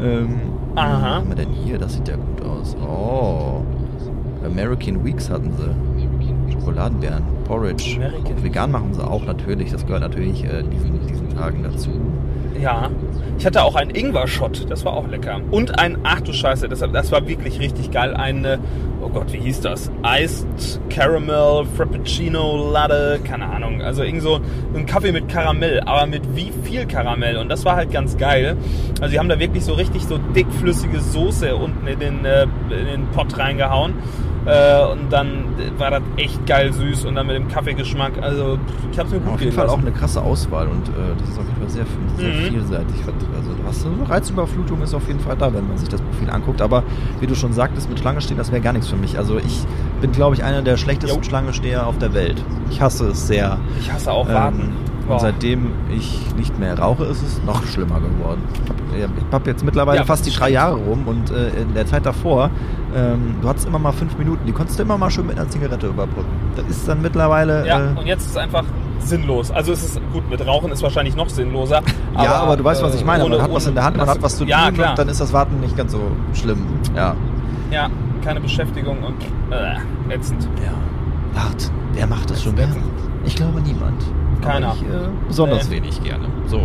Ähm, 0.01 0.39
Aha. 0.77 0.93
Was 0.93 1.03
haben 1.03 1.29
wir 1.31 1.35
denn 1.35 1.51
hier? 1.51 1.79
Das 1.79 1.95
sieht 1.95 2.07
ja 2.07 2.15
gut 2.15 2.43
aus. 2.47 2.77
Oh. 2.81 3.63
American 4.47 5.05
Weeks 5.05 5.29
hatten 5.29 5.53
sie. 5.53 6.53
Schokoladenbeeren, 6.53 7.25
Porridge. 7.45 7.99
Vegan 8.41 8.71
machen 8.71 8.95
sie 8.95 9.05
auch 9.05 9.25
natürlich. 9.27 9.73
Das 9.73 9.85
gehört 9.85 10.03
natürlich 10.03 10.45
äh, 10.45 10.63
diesen, 10.63 11.07
diesen 11.09 11.29
Tagen 11.31 11.65
dazu. 11.65 11.91
Ja. 12.61 12.91
Ich 13.39 13.47
hatte 13.47 13.63
auch 13.63 13.77
einen 13.77 13.91
Ingwer-Shot, 13.91 14.69
das 14.69 14.85
war 14.85 14.95
auch 14.95 15.07
lecker. 15.07 15.41
Und 15.53 15.79
ein, 15.79 15.99
ach 16.03 16.21
du 16.21 16.33
Scheiße, 16.33 16.69
das, 16.69 16.81
das 16.81 17.13
war 17.13 17.29
wirklich 17.29 17.61
richtig 17.61 17.93
geil. 17.93 18.15
Ein, 18.15 18.45
äh, 18.45 18.59
oh 19.01 19.09
Gott, 19.09 19.33
wie 19.33 19.39
hieß 19.39 19.61
das? 19.61 19.93
Iced 20.05 20.81
Caramel 20.91 21.65
Frappuccino 21.77 22.73
Latte, 22.73 23.21
keine 23.23 23.47
Ahnung. 23.47 23.81
Also 23.81 24.03
irgend 24.03 24.23
so 24.23 24.41
ein 24.75 24.87
Kaffee 24.87 25.13
mit 25.13 25.29
Karamell, 25.29 25.81
aber 25.87 26.07
mit 26.07 26.23
wie 26.35 26.53
viel 26.65 26.87
Karamell. 26.87 27.37
Und 27.37 27.49
das 27.49 27.65
war 27.65 27.77
halt 27.77 27.93
ganz 27.93 28.17
geil. 28.17 28.57
Also 29.01 29.13
die 29.13 29.21
haben 29.21 29.29
da 29.29 29.39
wirklich 29.39 29.65
so 29.65 29.75
richtig 29.75 30.05
so 30.05 30.19
dickflüssige 30.19 30.99
Soße 30.99 31.55
unten 31.55 31.87
in 31.87 32.01
den, 32.01 32.25
äh, 32.25 32.43
in 32.71 32.87
den 32.87 33.07
Pott 33.13 33.39
reingehauen. 33.39 33.95
Äh, 34.49 34.85
und 34.93 35.13
dann 35.13 35.45
war 35.77 35.91
das 35.91 36.03
echt 36.17 36.47
geil 36.47 36.73
süß 36.73 37.05
und 37.05 37.17
dann 37.17 37.27
mit 37.27 37.37
dem 37.37 37.49
Kaffeegeschmack. 37.49 38.13
Also 38.23 38.59
ich 38.91 38.99
hab's 38.99 39.11
mir 39.11 39.21
gut 39.21 39.35
Auf 39.35 39.41
jeden 39.41 39.53
Fall 39.53 39.69
auch 39.69 39.79
eine 39.79 39.93
krasse 39.93 40.23
Auswahl 40.23 40.69
und 40.69 40.89
äh, 40.89 40.93
das 41.19 41.29
ist 41.29 41.39
auf 41.39 41.45
jeden 41.47 41.61
Fall 41.61 41.71
sehr, 41.71 41.85
sehr 42.17 42.28
Mhm. 42.33 42.49
vielseitig. 42.55 42.97
Also 43.37 43.51
du 43.51 43.67
hast 43.67 43.87
eine 43.87 44.09
Reizüberflutung 44.09 44.83
ist 44.83 44.95
auf 44.95 45.07
jeden 45.09 45.21
Fall 45.21 45.37
da, 45.37 45.53
wenn 45.53 45.67
man 45.67 45.77
sich 45.79 45.89
das 45.89 46.01
Profil 46.01 46.31
anguckt. 46.31 46.61
Aber 46.63 46.83
wie 47.21 47.27
du 47.27 47.35
schon 47.35 47.53
sagtest, 47.53 47.89
mit 47.89 47.99
Schlange 47.99 48.21
stehen, 48.21 48.37
das 48.39 48.51
wäre 48.53 48.61
gar 48.63 48.73
nichts 48.73 48.89
für 48.89 48.97
mich. 48.97 49.19
Also 49.19 49.39
ich 49.39 49.65
bin, 50.01 50.13
glaube 50.13 50.35
ich, 50.37 50.45
einer 50.45 50.63
der 50.63 50.77
schlechtesten 50.77 51.19
Jo. 51.19 51.23
Schlangensteher 51.23 51.87
auf 51.87 51.99
der 51.99 52.15
Welt. 52.15 52.43
Ich 52.71 52.81
hasse 52.81 53.09
es 53.09 53.27
sehr. 53.27 53.59
Ich 53.81 53.93
hasse 53.93 54.11
auch 54.13 54.29
warten. 54.29 54.61
Ähm, 54.61 54.69
Boah. 55.07 55.15
und 55.15 55.21
seitdem 55.21 55.71
ich 55.91 56.21
nicht 56.37 56.59
mehr 56.59 56.79
rauche, 56.79 57.05
ist 57.05 57.23
es 57.23 57.41
noch 57.47 57.65
schlimmer 57.67 58.01
geworden. 58.01 58.43
Ich 58.97 59.05
habe 59.33 59.51
jetzt 59.51 59.65
mittlerweile 59.65 59.99
Ja, 59.99 60.05
fast 60.05 60.27
die 60.27 60.31
drei. 60.31 60.51
Jahre 60.51 60.75
rum 60.77 61.07
und 61.07 61.31
äh, 61.31 61.49
in 61.63 61.73
der 61.75 61.87
Zeit 61.87 62.05
davor, 62.05 62.51
ähm, 62.95 63.37
du 63.41 63.49
hattest 63.49 63.67
immer 63.67 63.79
mal 63.79 63.93
fünf 63.93 64.17
Minuten, 64.19 64.45
die 64.47 64.53
konntest 64.53 64.79
du 64.79 64.83
immer 64.83 64.99
mal 64.99 65.11
schön 65.11 65.27
mit 65.27 65.39
einer 65.39 65.49
Zigarette 65.49 65.87
überbrücken. 65.87 66.29
Das 66.57 66.67
ist 66.67 66.89
dann 66.89 67.01
mittlerweile. 67.01 67.67
Ja, 67.67 67.79
äh, 67.93 67.99
und 67.99 68.07
jetzt 68.07 68.23
ist 68.25 68.31
es 68.33 68.37
einfach 68.37 68.65
sinnlos. 69.09 69.51
Also 69.51 69.73
es 69.73 69.83
ist 69.83 70.01
gut, 70.13 70.29
mit 70.31 70.45
Rauchen 70.47 70.71
ist 70.71 70.83
wahrscheinlich 70.83 71.17
noch 71.17 71.29
sinnloser. 71.29 71.83
ja, 72.15 72.35
aber 72.35 72.57
du 72.57 72.65
weißt, 72.65 72.83
was 72.83 72.95
ich 72.95 73.05
meine. 73.05 73.25
ohne- 73.25 73.37
man 73.37 73.45
hat 73.45 73.53
was 73.55 73.67
in 73.67 73.75
der 73.75 73.85
Hand, 73.85 73.97
man 73.97 74.05
ohne- 74.07 74.15
hat 74.15 74.23
was 74.23 74.33
zu 74.35 74.45
tun 74.45 74.49
Ja, 74.49 74.69
und 74.69 74.79
dann 74.79 75.09
ist 75.09 75.21
das 75.21 75.33
Warten 75.33 75.61
nicht 75.61 75.77
ganz 75.77 75.93
so 75.93 76.01
schlimm. 76.35 76.65
Ja. 76.95 77.15
ja, 77.71 77.89
keine 78.25 78.41
Beschäftigung 78.41 78.99
und 79.03 79.17
äh, 79.53 80.15
ätzend. 80.15 80.49
Ja. 80.65 81.43
Wart, 81.43 81.71
wer 81.93 82.07
macht 82.07 82.31
das 82.31 82.43
schon 82.43 82.55
mehr? 82.55 82.69
Ich 83.25 83.37
glaube 83.37 83.61
niemand. 83.61 84.03
Keiner. 84.43 84.69
Aber 84.69 84.77
ich, 84.77 84.83
äh, 84.83 85.09
besonders 85.27 85.69
Nee. 85.69 85.77
wenig 85.77 86.03
gerne. 86.03 86.27
So. 86.47 86.59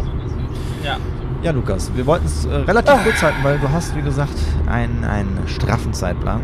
Ja. 0.83 0.97
Ja, 1.41 1.51
Lukas, 1.51 1.91
wir 1.95 2.05
wollten 2.05 2.25
es 2.25 2.45
äh, 2.45 2.53
relativ 2.55 3.03
kurz 3.03 3.21
halten, 3.21 3.37
weil 3.43 3.59
du 3.59 3.69
hast, 3.69 3.95
wie 3.97 4.01
gesagt, 4.01 4.33
einen, 4.67 5.03
einen 5.03 5.39
straffen 5.47 5.91
Zeitplan. 5.93 6.39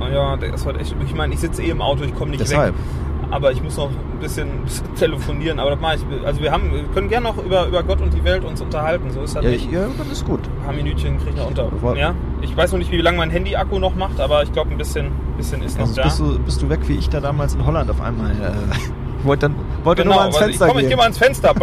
Und 0.00 0.12
ja, 0.12 0.36
der 0.36 0.54
ist 0.54 0.66
heute 0.66 0.78
echt. 0.80 0.94
Ich 1.04 1.14
meine, 1.14 1.32
ich 1.34 1.40
sitze 1.40 1.62
eh 1.62 1.70
im 1.70 1.80
Auto, 1.80 2.04
ich 2.04 2.14
komme 2.14 2.30
nicht 2.32 2.40
Deshalb. 2.42 2.74
weg. 2.74 2.82
Aber 3.30 3.52
ich 3.52 3.62
muss 3.62 3.76
noch 3.76 3.90
ein 3.90 4.18
bisschen, 4.20 4.48
telefonieren. 4.98 5.58
Aber 5.60 5.70
das 5.72 5.80
mache 5.80 5.96
ich. 5.96 6.26
Also 6.26 6.40
wir 6.40 6.50
haben, 6.50 6.72
wir 6.72 6.84
können 6.94 7.08
gerne 7.08 7.26
noch 7.28 7.36
über, 7.44 7.66
über 7.66 7.82
Gott 7.82 8.00
und 8.00 8.12
die 8.14 8.24
Welt 8.24 8.44
uns 8.44 8.60
unterhalten. 8.60 9.10
So 9.10 9.20
ist 9.22 9.36
das 9.36 9.44
Ja, 9.44 9.50
nicht. 9.50 9.70
ja, 9.70 9.86
dann 9.98 10.10
ist 10.10 10.24
gut. 10.24 10.40
Ein 10.60 10.64
paar 10.64 10.74
Minütchen 10.74 11.18
kriege 11.18 11.30
ich 11.30 11.36
noch 11.36 11.48
unter. 11.48 11.96
Ja. 11.96 12.14
Ich 12.40 12.56
weiß 12.56 12.72
noch 12.72 12.78
nicht, 12.78 12.90
wie 12.90 13.00
lange 13.00 13.18
mein 13.18 13.30
Handy-Akku 13.30 13.78
noch 13.78 13.94
macht, 13.94 14.18
aber 14.20 14.42
ich 14.42 14.52
glaube 14.52 14.70
ein 14.70 14.78
bisschen, 14.78 15.08
bisschen 15.36 15.62
ist 15.62 15.78
noch 15.78 15.86
Also 15.86 15.96
da. 15.96 16.02
bist, 16.04 16.20
du, 16.20 16.38
bist 16.38 16.62
du 16.62 16.68
weg 16.70 16.80
wie 16.86 16.94
ich 16.94 17.08
da 17.10 17.20
damals 17.20 17.54
in 17.54 17.64
Holland 17.66 17.90
auf 17.90 18.00
einmal. 18.00 18.30
Äh, 18.30 18.76
ich 18.76 18.90
wollte 19.26 19.48
dann 19.48 19.56
wollte 19.84 20.02
genau, 20.04 20.14
nur 20.14 20.20
mal 20.22 20.28
ans 20.30 20.36
also 20.36 20.46
Fenster 20.46 20.66
ich, 20.66 20.70
komm, 20.70 20.78
ich 20.78 20.82
gehen. 20.82 20.88
gehe 20.88 20.96
mal 20.96 21.02
ans 21.04 21.18
Fenster. 21.18 21.54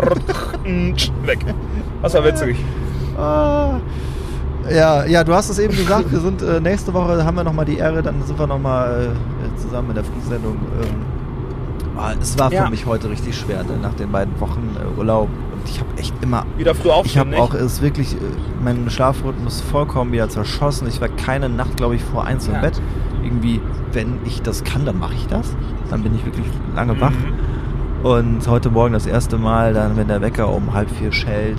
Weg. 1.25 1.39
Das 2.01 2.13
war 2.13 2.23
witzig. 2.25 2.57
Ah. 3.17 3.79
Ja, 4.69 5.05
ja, 5.05 5.23
du 5.23 5.33
hast 5.33 5.49
es 5.49 5.59
eben 5.59 5.75
gesagt, 5.75 6.11
wir 6.11 6.19
sind 6.19 6.41
äh, 6.41 6.59
nächste 6.59 6.91
Woche 6.93 7.23
haben 7.23 7.37
wir 7.37 7.43
nochmal 7.43 7.65
die 7.65 7.77
Ehre, 7.77 8.01
dann 8.01 8.21
sind 8.23 8.37
wir 8.39 8.47
nochmal 8.47 9.09
äh, 9.55 9.59
zusammen 9.61 9.89
in 9.89 9.95
der 9.95 10.03
Frühsendung. 10.03 10.55
Ähm, 10.81 11.24
es 12.19 12.37
war 12.37 12.49
für 12.49 12.55
Ja. 12.57 12.69
mich 12.69 12.85
heute 12.85 13.09
richtig 13.09 13.37
schwer, 13.37 13.63
ne, 13.63 13.77
nach 13.81 13.93
den 13.93 14.11
beiden 14.11 14.39
Wochen 14.39 14.75
äh, 14.79 14.99
Urlaub. 14.99 15.29
Und 15.53 15.69
ich 15.69 15.79
habe 15.79 15.89
echt 15.97 16.13
immer. 16.21 16.45
Wieder 16.57 16.75
früh 16.75 16.87
Ich 16.89 16.93
aufstehen, 16.93 17.19
habe 17.21 17.29
nicht? 17.31 17.39
auch 17.39 17.53
es 17.53 17.81
wirklich 17.81 18.13
äh, 18.15 18.17
meinen 18.63 18.89
Schlafrhythmus 18.89 19.61
vollkommen 19.61 20.11
wieder 20.11 20.29
zerschossen. 20.29 20.87
Ich 20.87 20.99
war 21.01 21.09
keine 21.09 21.49
Nacht, 21.49 21.77
glaube 21.77 21.95
ich, 21.95 22.03
vor 22.03 22.25
eins 22.25 22.47
im 22.47 22.53
Ja. 22.55 22.61
Bett. 22.61 22.81
Irgendwie, 23.23 23.59
wenn 23.91 24.19
ich 24.25 24.41
das 24.41 24.63
kann, 24.63 24.85
dann 24.85 24.99
mache 24.99 25.13
ich 25.15 25.27
das. 25.27 25.55
Dann 25.89 26.03
bin 26.03 26.13
ich 26.15 26.25
wirklich 26.25 26.45
lange 26.75 26.99
wach. 27.01 27.11
Mhm. 27.11 28.05
Und 28.05 28.47
heute 28.47 28.69
Morgen 28.69 28.93
das 28.93 29.07
erste 29.07 29.37
Mal, 29.37 29.73
dann 29.73 29.97
wenn 29.97 30.07
der 30.07 30.21
Wecker 30.21 30.49
um 30.53 30.73
halb 30.73 30.91
vier 30.91 31.11
schellt. 31.11 31.57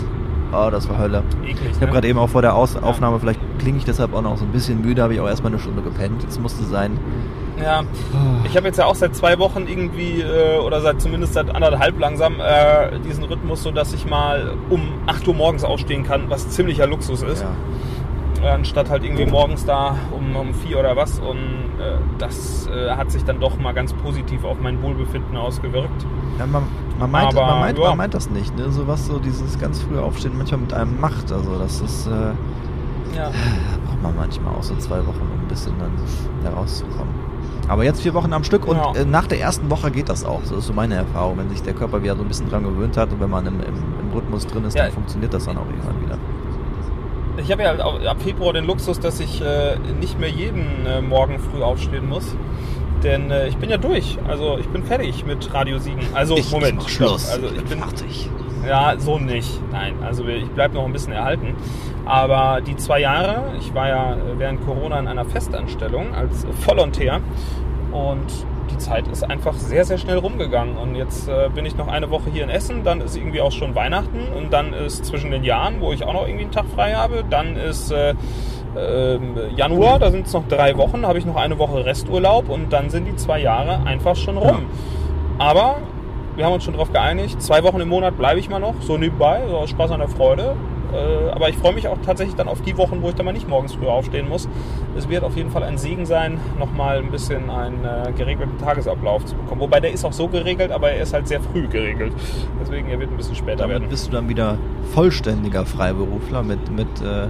Oh, 0.53 0.68
das 0.70 0.88
war 0.88 0.96
Hölle. 0.99 1.25
Eklig, 1.42 1.59
Ich 1.70 1.77
habe 1.77 1.87
ne? 1.87 1.92
gerade 1.92 2.07
eben 2.09 2.20
auch 2.20 2.29
vor 2.29 2.40
der 2.42 2.55
Aus 2.55 2.77
Aufnahme, 2.77 3.18
vielleicht 3.18 3.40
klinge 3.59 3.79
ich 3.79 3.85
deshalb 3.85 4.14
auch 4.14 4.22
noch 4.22 4.37
so 4.38 4.44
ein 4.44 4.53
bisschen 4.53 4.81
müde, 4.81 5.03
habe 5.03 5.12
ich 5.14 5.20
auch 5.20 5.27
erstmal 5.27 5.51
eine 5.51 5.61
Stunde 5.61 5.83
gepennt. 5.83 6.25
Es 6.29 6.38
musste 6.38 6.62
sein. 6.64 6.99
Ja, 7.62 7.85
ich 8.45 8.57
habe 8.57 8.66
jetzt 8.66 8.79
ja 8.79 8.85
auch 8.85 8.95
seit 8.95 9.16
zwei 9.16 9.38
Wochen 9.38 9.66
irgendwie, 9.66 10.21
äh, 10.21 10.59
oder 10.59 10.81
seit 10.83 11.01
zumindest 11.01 11.35
seit 11.35 11.55
anderthalb 11.55 11.99
langsam, 11.99 12.35
äh, 12.40 12.99
diesen 13.01 13.25
Rhythmus, 13.25 13.62
so 13.62 13.71
dass 13.71 13.92
ich 13.95 14.07
mal 14.07 14.55
um 14.69 14.83
8 15.07 15.27
Uhr 15.29 15.35
morgens 15.35 15.64
aufstehen 15.64 16.05
kann, 16.05 16.29
was 16.29 16.49
ziemlicher 16.51 16.87
Luxus 16.87 17.23
ist. 17.23 17.42
Ja. 18.42 18.47
Äh, 18.47 18.51
anstatt 18.51 18.90
halt 18.90 19.05
irgendwie 19.05 19.25
morgens 19.25 19.64
da 19.64 19.97
um, 20.12 20.37
um 20.37 20.53
4 20.53 20.79
oder 20.79 20.97
was. 20.97 21.19
Und 21.19 21.38
äh, 21.81 21.97
das 22.19 22.66
äh, 22.69 22.90
hat 22.90 23.11
sich 23.11 23.25
dann 23.25 23.40
doch 23.40 23.59
mal 23.59 23.73
ganz 23.73 23.95
positiv 23.95 24.45
auf 24.45 24.59
mein 24.61 24.83
Wohlbefinden 24.83 25.37
ausgewirkt. 25.37 26.07
Ja, 26.38 26.47
man, 26.47 26.64
man, 26.99 27.11
meint, 27.11 27.35
Aber, 27.35 27.47
man, 27.47 27.61
meint, 27.61 27.79
ja. 27.79 27.88
man 27.88 27.97
meint 27.97 28.12
das 28.14 28.29
nicht, 28.29 28.55
ne? 28.57 28.71
So 28.71 28.87
was 28.87 29.07
so 29.07 29.19
dieses 29.19 29.59
ganz 29.59 29.81
frühe 29.81 30.03
Aufstehen 30.03 30.37
manchmal 30.37 30.61
mit 30.61 30.75
einem 30.75 31.01
macht. 31.01 31.33
Also 31.33 31.59
das 31.59 31.81
ist, 31.81 32.07
äh, 32.07 32.11
Ja. 33.16 33.31
braucht 33.87 34.03
man 34.03 34.14
manchmal 34.16 34.55
auch 34.55 34.62
so 34.62 34.77
zwei 34.77 34.99
Wochen, 34.99 35.23
um 35.23 35.40
ein 35.40 35.49
bisschen 35.49 35.73
dann 35.79 35.92
da 36.45 36.51
rauszukommen. 36.51 37.14
Aber 37.68 37.85
jetzt 37.85 38.00
vier 38.02 38.14
Wochen 38.14 38.33
am 38.33 38.44
Stück 38.44 38.66
und 38.66 38.76
Ja. 38.76 38.92
äh, 38.94 39.05
nach 39.05 39.26
der 39.26 39.40
ersten 39.40 39.70
Woche 39.70 39.90
geht 39.90 40.09
das 40.09 40.24
auch. 40.24 40.40
So 40.44 40.57
ist 40.57 40.66
so 40.66 40.72
meine 40.72 40.94
Erfahrung. 40.94 41.38
Wenn 41.38 41.48
sich 41.50 41.62
der 41.62 41.74
Körper 41.74 42.02
wieder 42.02 42.16
so 42.16 42.22
ein 42.22 42.29
bisschen 42.29 42.48
dran 42.48 42.62
gewöhnt 42.62 42.96
hat 42.96 43.11
und 43.12 43.20
wenn 43.20 43.31
man 43.31 43.46
im, 43.46 43.55
im, 43.61 43.74
im 44.00 44.12
Rhythmus 44.14 44.46
drin 44.46 44.64
ist, 44.64 44.74
Ja. 44.76 44.85
dann 44.85 44.92
funktioniert 44.92 45.35
das 45.35 45.46
dann 45.46 45.57
auch 45.59 45.66
irgendwann 45.66 46.00
wieder. 46.02 46.18
Ich 47.38 47.52
habe 47.52 47.62
ja 47.62 47.68
halt 47.70 47.81
ab 47.81 48.16
Februar 48.22 48.52
den 48.52 48.64
Luxus, 48.64 48.98
dass 49.00 49.20
ich 49.20 49.42
äh, 49.42 49.76
nicht 50.00 50.18
mehr 50.18 50.31
jeden 50.31 50.87
äh, 50.87 51.02
Morgen 51.02 51.38
früh 51.38 51.62
aufstehen 51.62 52.09
muss. 52.09 52.35
Denn 53.02 53.31
äh, 53.31 53.48
ich 53.48 53.57
bin 53.59 53.68
ja 53.68 53.76
durch. 53.76 54.16
Also 54.26 54.57
ich 54.59 54.68
bin 54.68 54.83
fertig 54.85 55.26
mit 55.26 55.52
Radio 55.52 55.79
Siegen. 55.79 56.00
Also 56.14 56.38
Moment. 56.50 56.76
mach 56.79 56.88
Schluss. 56.88 57.29
Also 57.29 57.46
ich 57.55 57.64
bin 57.64 57.79
fertig. 57.79 58.31
Ja, 58.66 58.95
so 58.99 59.19
nicht. 59.19 59.61
Nein, 59.73 59.95
also 60.05 60.27
ich 60.27 60.49
bleibe 60.51 60.75
noch 60.75 60.85
ein 60.85 60.92
bisschen 60.92 61.12
erhalten. 61.12 61.55
Aber 62.05 62.61
die 62.61 62.77
zwei 62.77 63.01
Jahre, 63.01 63.55
ich 63.59 63.75
war 63.75 63.88
ja 63.88 64.16
während 64.37 64.64
Corona 64.64 64.99
in 64.99 65.09
einer 65.09 65.25
Festanstellung 65.25 66.14
als 66.14 66.47
Volontär 66.64 67.21
und 67.92 68.47
die 68.71 68.79
Zeit 68.79 69.09
ist 69.09 69.23
einfach 69.23 69.55
sehr, 69.55 69.85
sehr 69.85 69.99
schnell 69.99 70.19
rumgegangen. 70.19 70.77
Und 70.77 70.95
jetzt 70.95 71.29
äh, 71.29 71.49
bin 71.55 71.66
ich 71.66 71.77
noch 71.77 71.88
eine 71.88 72.11
Woche 72.11 72.31
hier 72.33 72.45
in 72.45 72.51
Essen, 72.51 72.85
dann 72.85 73.01
ist 73.01 73.16
irgendwie 73.16 73.40
auch 73.40 73.53
schon 73.53 73.75
Weihnachten 73.75 74.21
und 74.37 74.53
dann 74.53 74.73
ist 74.73 75.05
zwischen 75.05 75.31
den 75.31 75.45
Jahren, 75.45 75.81
wo 75.81 75.92
ich 75.92 76.05
auch 76.05 76.12
noch 76.12 76.27
irgendwie 76.27 76.45
einen 76.45 76.53
Tag 76.53 76.66
frei 76.75 76.95
habe, 76.95 77.25
dann 77.29 77.57
ist 77.57 77.90
äh, 77.90 78.14
ähm, 78.77 79.37
Januar, 79.57 79.99
da 79.99 80.11
sind 80.11 80.27
es 80.27 80.33
noch 80.33 80.47
drei 80.49 80.77
Wochen, 80.77 81.07
habe 81.07 81.19
ich 81.19 81.25
noch 81.25 81.37
eine 81.37 81.59
Woche 81.59 81.85
Resturlaub 81.85 82.49
und 82.49 82.73
dann 82.73 82.90
sind 82.90 83.07
die 83.07 83.16
zwei 83.16 83.40
Jahre 83.40 83.87
einfach 83.87 84.16
schon 84.16 84.37
rum. 84.37 84.66
Aber 85.38 85.77
wir 86.37 86.44
haben 86.44 86.53
uns 86.53 86.64
schon 86.64 86.75
darauf 86.75 86.92
geeinigt, 86.92 87.40
zwei 87.40 87.62
Wochen 87.62 87.81
im 87.81 87.88
Monat 87.88 88.16
bleibe 88.16 88.38
ich 88.38 88.49
mal 88.49 88.59
noch, 88.61 88.75
so 88.81 88.96
nebenbei, 88.96 89.42
so 89.49 89.57
aus 89.57 89.70
Spaß 89.70 89.90
an 89.90 90.01
der 90.01 90.09
Freude. 90.09 90.55
Äh, 90.92 91.31
aber 91.31 91.49
ich 91.49 91.57
freue 91.57 91.75
mich 91.75 91.88
auch 91.88 91.99
tatsächlich 92.05 92.37
dann 92.37 92.46
auf 92.49 92.62
die 92.62 92.77
Wochen, 92.77 93.03
wo 93.03 93.09
ich 93.09 93.14
dann 93.14 93.27
mal 93.27 93.33
nicht 93.33 93.49
morgens 93.49 93.75
früh 93.75 93.87
aufstehen 93.87 94.29
muss. 94.29 94.49
Es 94.96 95.09
wird 95.09 95.25
auf 95.25 95.37
jeden 95.37 95.51
Fall 95.51 95.64
ein 95.64 95.79
Segen 95.79 96.07
sein, 96.07 96.38
nochmal 96.59 96.99
ein 96.99 97.11
bisschen 97.11 97.51
einen 97.51 97.85
äh, 97.85 98.12
geregelten 98.12 98.57
Tagesablauf 98.59 99.25
zu 99.25 99.35
bekommen. 99.35 99.61
Wobei 99.61 99.81
der 99.81 99.92
ist 99.92 100.05
auch 100.05 100.12
so 100.12 100.29
geregelt, 100.29 100.70
aber 100.70 100.90
er 100.90 101.03
ist 101.03 101.12
halt 101.12 101.27
sehr 101.27 101.40
früh 101.40 101.66
geregelt. 101.66 102.12
Deswegen, 102.61 102.88
er 102.88 103.01
wird 103.01 103.11
ein 103.11 103.16
bisschen 103.16 103.35
später 103.35 103.59
Damit 103.59 103.81
werden. 103.81 103.88
bist 103.88 104.07
du 104.07 104.12
dann 104.12 104.29
wieder 104.29 104.59
vollständiger 104.94 105.66
Freiberufler 105.66 106.42
mit, 106.42 106.70
mit 106.70 106.88
äh, 107.03 107.29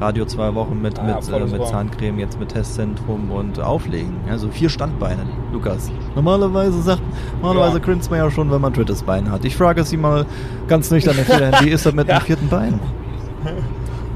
Radio 0.00 0.24
zwei 0.24 0.54
Wochen, 0.54 0.80
mit, 0.80 0.98
Ah 0.98 1.06
ja, 1.08 1.16
mit, 1.16 1.52
äh, 1.52 1.58
mit. 1.58 1.66
Zahncreme, 1.68 2.18
jetzt 2.18 2.40
mit 2.40 2.48
Testzentrum 2.50 3.30
und 3.30 3.60
Auflegen. 3.60 4.16
Also 4.30 4.48
vier 4.48 4.70
Standbeine, 4.70 5.22
Lukas. 5.52 5.90
Normalerweise 6.14 6.80
sagt, 6.80 7.02
normalerweise 7.42 7.78
Ja. 7.78 7.84
grinst 7.84 8.10
man 8.10 8.18
ja 8.20 8.30
schon, 8.30 8.50
wenn 8.50 8.60
man 8.62 8.72
ein 8.72 8.74
drittes 8.74 9.02
Bein 9.02 9.30
hat. 9.30 9.44
Ich 9.44 9.56
frage 9.56 9.84
Sie 9.84 9.98
mal 9.98 10.24
ganz 10.68 10.90
nüchtern, 10.90 11.16
wie 11.60 11.68
ist 11.68 11.84
das 11.84 11.92
mit 11.94 12.08
Ja. 12.08 12.18
dem 12.18 12.24
vierten 12.24 12.48
Bein? 12.48 12.80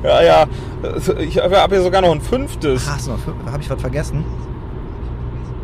Ja, 0.03 0.23
ja, 0.23 0.44
ich 1.18 1.38
habe 1.38 1.61
hab 1.61 1.70
hier 1.70 1.83
sogar 1.83 2.01
noch 2.03 2.12
ein 2.12 2.20
fünftes. 2.20 2.87
Ach, 2.90 2.99
habe 3.53 3.62
ich 3.62 3.70
was 3.70 3.81
vergessen? 3.81 4.25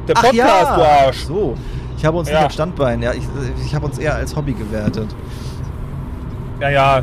Der 0.08 0.16
Ach 0.18 0.22
Podcast, 0.22 0.36
ja, 0.38 0.76
du 0.76 0.82
Arsch. 0.82 1.24
so. 1.24 1.54
Ich 1.96 2.04
habe 2.06 2.16
uns 2.18 2.28
Ja. 2.28 2.36
nicht 2.36 2.44
als 2.44 2.54
Standbein, 2.54 3.02
ja, 3.02 3.12
ich, 3.12 3.22
ich 3.64 3.74
habe 3.74 3.86
uns 3.86 3.98
eher 3.98 4.14
als 4.16 4.34
Hobby 4.34 4.52
gewertet. 4.54 5.14
Ja, 6.60 6.68
ja, 6.70 7.00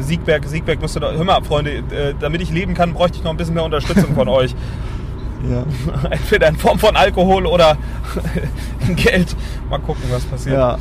Siegberg, 0.00 0.44
Siegberg 0.46 0.80
müsste 0.80 1.00
doch, 1.00 1.12
hör 1.12 1.24
mal, 1.24 1.42
Freunde, 1.42 1.70
äh, 1.72 2.14
damit 2.18 2.40
ich 2.42 2.50
leben 2.50 2.74
kann, 2.74 2.92
bräuchte 2.92 3.18
ich 3.18 3.24
noch 3.24 3.30
ein 3.32 3.36
bisschen 3.36 3.54
mehr 3.54 3.64
Unterstützung 3.64 4.14
von 4.14 4.28
euch. 4.28 4.54
Ja. 5.50 5.64
Entweder 6.10 6.48
in 6.48 6.56
Form 6.56 6.78
von 6.78 6.96
Alkohol 6.96 7.46
oder 7.46 7.78
Geld. 8.94 9.34
Mal 9.70 9.78
gucken, 9.78 10.02
was 10.10 10.22
passiert. 10.26 10.54
Ja. 10.54 10.76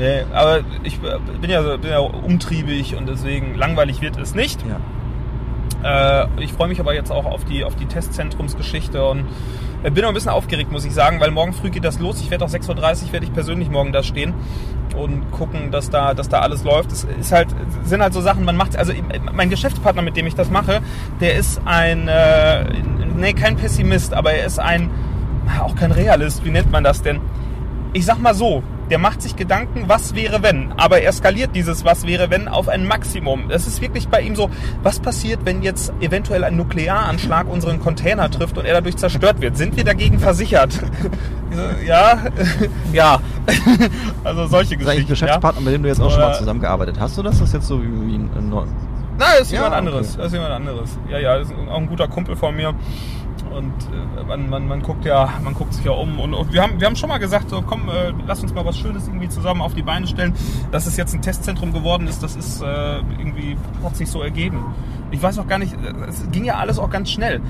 Nee, 0.00 0.22
aber 0.32 0.62
ich 0.82 0.94
äh, 0.96 1.18
bin 1.40 1.48
ja, 1.48 1.76
bin 1.76 1.90
ja 1.90 2.00
umtriebig 2.00 2.96
und 2.96 3.08
deswegen 3.08 3.54
langweilig 3.54 4.00
wird 4.00 4.18
es 4.18 4.34
nicht. 4.34 4.58
ja. 4.66 4.80
Äh, 6.24 6.26
ich 6.42 6.52
freue 6.52 6.66
mich 6.66 6.80
aber 6.80 6.92
jetzt 6.92 7.12
auch 7.12 7.24
auf 7.24 7.44
die, 7.44 7.62
auf 7.62 7.76
die 7.76 7.86
Testzentrumsgeschichte 7.86 9.00
und 9.04 9.26
Äh, 9.84 9.90
Bin 9.92 10.04
auch 10.04 10.08
ein 10.08 10.14
bisschen 10.14 10.30
aufgeregt, 10.32 10.70
muss 10.72 10.84
ich 10.84 10.92
sagen, 10.92 11.20
weil 11.20 11.30
morgen 11.30 11.52
früh 11.52 11.70
geht 11.70 11.84
das 11.84 12.00
los. 12.00 12.20
Ich 12.20 12.30
werde 12.30 12.44
auch 12.44 12.50
6.30 12.50 12.68
Uhr, 13.06 13.12
werde 13.12 13.24
ich 13.26 13.32
persönlich 13.32 13.70
morgen 13.70 13.92
da 13.92 14.02
stehen 14.02 14.34
und 14.94 15.30
gucken, 15.30 15.70
dass 15.70 15.90
da, 15.90 16.14
dass 16.14 16.28
da 16.28 16.40
alles 16.40 16.64
läuft. 16.64 16.92
Es 16.92 17.04
ist 17.04 17.32
halt, 17.32 17.48
sind 17.84 18.02
halt 18.02 18.12
so 18.12 18.20
Sachen, 18.20 18.44
man 18.44 18.56
macht, 18.56 18.76
also 18.76 18.92
mein 19.32 19.50
Geschäftspartner, 19.50 20.02
mit 20.02 20.16
dem 20.16 20.26
ich 20.26 20.34
das 20.34 20.50
mache, 20.50 20.80
der 21.20 21.34
ist 21.34 21.60
ein, 21.64 22.08
äh, 22.08 22.64
nee, 23.16 23.32
kein 23.32 23.56
Pessimist, 23.56 24.14
aber 24.14 24.32
er 24.32 24.46
ist 24.46 24.58
ein, 24.58 24.90
auch 25.60 25.74
kein 25.74 25.92
Realist, 25.92 26.44
wie 26.44 26.50
nennt 26.50 26.70
man 26.70 26.84
das 26.84 27.02
denn? 27.02 27.20
Ich 27.92 28.04
sag 28.04 28.20
mal 28.20 28.34
so, 28.34 28.62
der 28.90 28.98
macht 28.98 29.22
sich 29.22 29.36
Gedanken, 29.36 29.84
was 29.86 30.14
wäre 30.14 30.42
wenn, 30.42 30.72
aber 30.76 31.00
er 31.00 31.12
skaliert 31.12 31.54
dieses 31.54 31.84
was 31.84 32.06
wäre 32.06 32.28
wenn 32.30 32.48
auf 32.48 32.68
ein 32.68 32.86
Maximum. 32.86 33.50
Es 33.50 33.66
ist 33.66 33.80
wirklich 33.80 34.08
bei 34.08 34.20
ihm 34.20 34.34
so, 34.36 34.50
was 34.82 34.98
passiert, 35.00 35.40
wenn 35.44 35.62
jetzt 35.62 35.92
eventuell 36.00 36.44
ein 36.44 36.56
Nuklearanschlag 36.56 37.48
unseren 37.48 37.80
Container 37.80 38.30
trifft 38.30 38.58
und 38.58 38.64
er 38.64 38.74
dadurch 38.74 38.96
zerstört 38.96 39.40
wird? 39.40 39.56
Sind 39.56 39.76
wir 39.76 39.84
dagegen 39.84 40.18
versichert? 40.18 40.78
Ja, 41.84 42.16
ja. 42.92 43.20
also 44.24 44.46
solche 44.46 44.76
Das 44.76 44.86
Geschichten. 44.86 45.08
Geschäftspartner, 45.08 45.60
ja. 45.60 45.64
mit 45.64 45.74
dem 45.74 45.82
du 45.82 45.88
jetzt 45.88 46.00
auch 46.00 46.08
schon 46.10 46.20
mal 46.20 46.32
zusammengearbeitet 46.34 46.96
hast. 47.00 47.18
Du 47.18 47.22
das? 47.24 47.40
Das 47.40 47.48
ist 47.48 47.54
jetzt 47.54 47.66
so 47.66 47.82
wie 47.82 47.86
ein, 47.86 48.48
Neu- 48.48 48.62
Nein, 48.62 48.70
das 49.18 49.40
ist 49.42 49.50
Ja, 49.50 49.56
jemand 49.64 49.72
okay. 49.74 49.78
anderes. 49.78 50.16
Das 50.16 50.26
ist 50.26 50.32
jemand 50.34 50.52
anderes. 50.52 50.90
Ja, 51.08 51.18
ja, 51.18 51.38
das 51.38 51.48
ist 51.48 51.54
auch 51.68 51.76
ein 51.76 51.88
guter 51.88 52.06
Kumpel 52.06 52.36
von 52.36 52.54
mir. 52.54 52.72
Und 53.50 53.72
äh, 53.92 54.24
man, 54.24 54.48
man, 54.48 54.68
man 54.68 54.82
guckt 54.82 55.04
ja, 55.04 55.32
man 55.42 55.54
guckt 55.54 55.74
sich 55.74 55.84
ja 55.84 55.92
um. 55.92 56.18
Und, 56.20 56.34
und 56.34 56.52
wir, 56.52 56.62
haben, 56.62 56.80
wir 56.80 56.86
haben 56.86 56.96
schon 56.96 57.08
mal 57.08 57.18
gesagt, 57.18 57.50
so 57.50 57.62
komm, 57.62 57.88
äh, 57.88 58.12
lass 58.26 58.42
uns 58.42 58.54
mal 58.54 58.64
was 58.64 58.78
Schönes 58.78 59.08
irgendwie 59.08 59.28
zusammen 59.28 59.60
auf 59.60 59.74
die 59.74 59.82
Beine 59.82 60.06
stellen. 60.06 60.34
Dass 60.70 60.86
es 60.86 60.96
jetzt 60.96 61.14
ein 61.14 61.22
Testzentrum 61.22 61.72
geworden 61.72 62.06
ist, 62.06 62.22
das 62.22 62.36
ist 62.36 62.62
äh, 62.62 62.98
irgendwie, 63.18 63.56
hat 63.82 63.96
sich 63.96 64.10
so 64.10 64.22
ergeben. 64.22 64.64
Ich 65.10 65.22
weiß 65.22 65.38
auch 65.38 65.48
gar 65.48 65.58
nicht, 65.58 65.74
äh, 65.74 66.08
es 66.08 66.30
ging 66.30 66.44
ja 66.44 66.56
alles 66.56 66.78
auch 66.78 66.90
ganz 66.90 67.10
schnell. 67.10 67.40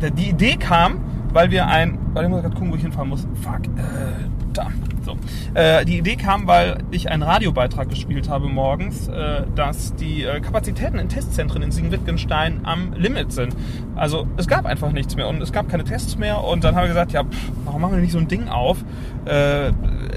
Die 0.00 0.30
Idee 0.30 0.56
kam, 0.56 1.00
weil 1.32 1.50
wir 1.50 1.66
ein, 1.66 1.98
warte, 2.12 2.26
ich 2.26 2.30
muss 2.30 2.42
gerade 2.42 2.54
gucken, 2.54 2.72
wo 2.72 2.76
ich 2.76 2.82
hinfahren 2.82 3.08
muss. 3.08 3.26
Fuck, 3.42 3.66
äh, 3.76 4.28
da. 4.52 4.68
So. 5.02 5.16
Äh, 5.54 5.86
die 5.86 5.96
Idee 5.98 6.16
kam, 6.16 6.46
weil 6.46 6.78
ich 6.90 7.10
einen 7.10 7.22
Radiobeitrag 7.22 7.88
gespielt 7.88 8.28
habe 8.28 8.48
morgens, 8.48 9.08
äh, 9.08 9.44
dass 9.54 9.94
die 9.94 10.24
äh, 10.24 10.40
Kapazitäten 10.40 10.98
in 10.98 11.08
Testzentren 11.08 11.62
in 11.62 11.70
Siegen-Wittgenstein 11.70 12.60
am 12.64 12.92
Limit 12.92 13.32
sind. 13.32 13.56
Also 13.96 14.26
es 14.36 14.46
gab 14.46 14.66
einfach 14.66 14.92
nichts 14.92 15.16
mehr 15.16 15.26
und 15.28 15.40
es 15.40 15.52
gab 15.52 15.70
keine 15.70 15.84
Tests 15.84 16.18
mehr 16.18 16.44
und 16.44 16.64
dann 16.64 16.74
haben 16.74 16.82
wir 16.82 16.88
gesagt, 16.88 17.12
ja, 17.12 17.24
pff, 17.24 17.52
warum 17.64 17.80
machen 17.80 17.94
wir 17.94 18.00
nicht 18.00 18.12
so 18.12 18.18
ein 18.18 18.28
Ding 18.28 18.48
auf? 18.48 18.84
Äh, 19.24 19.72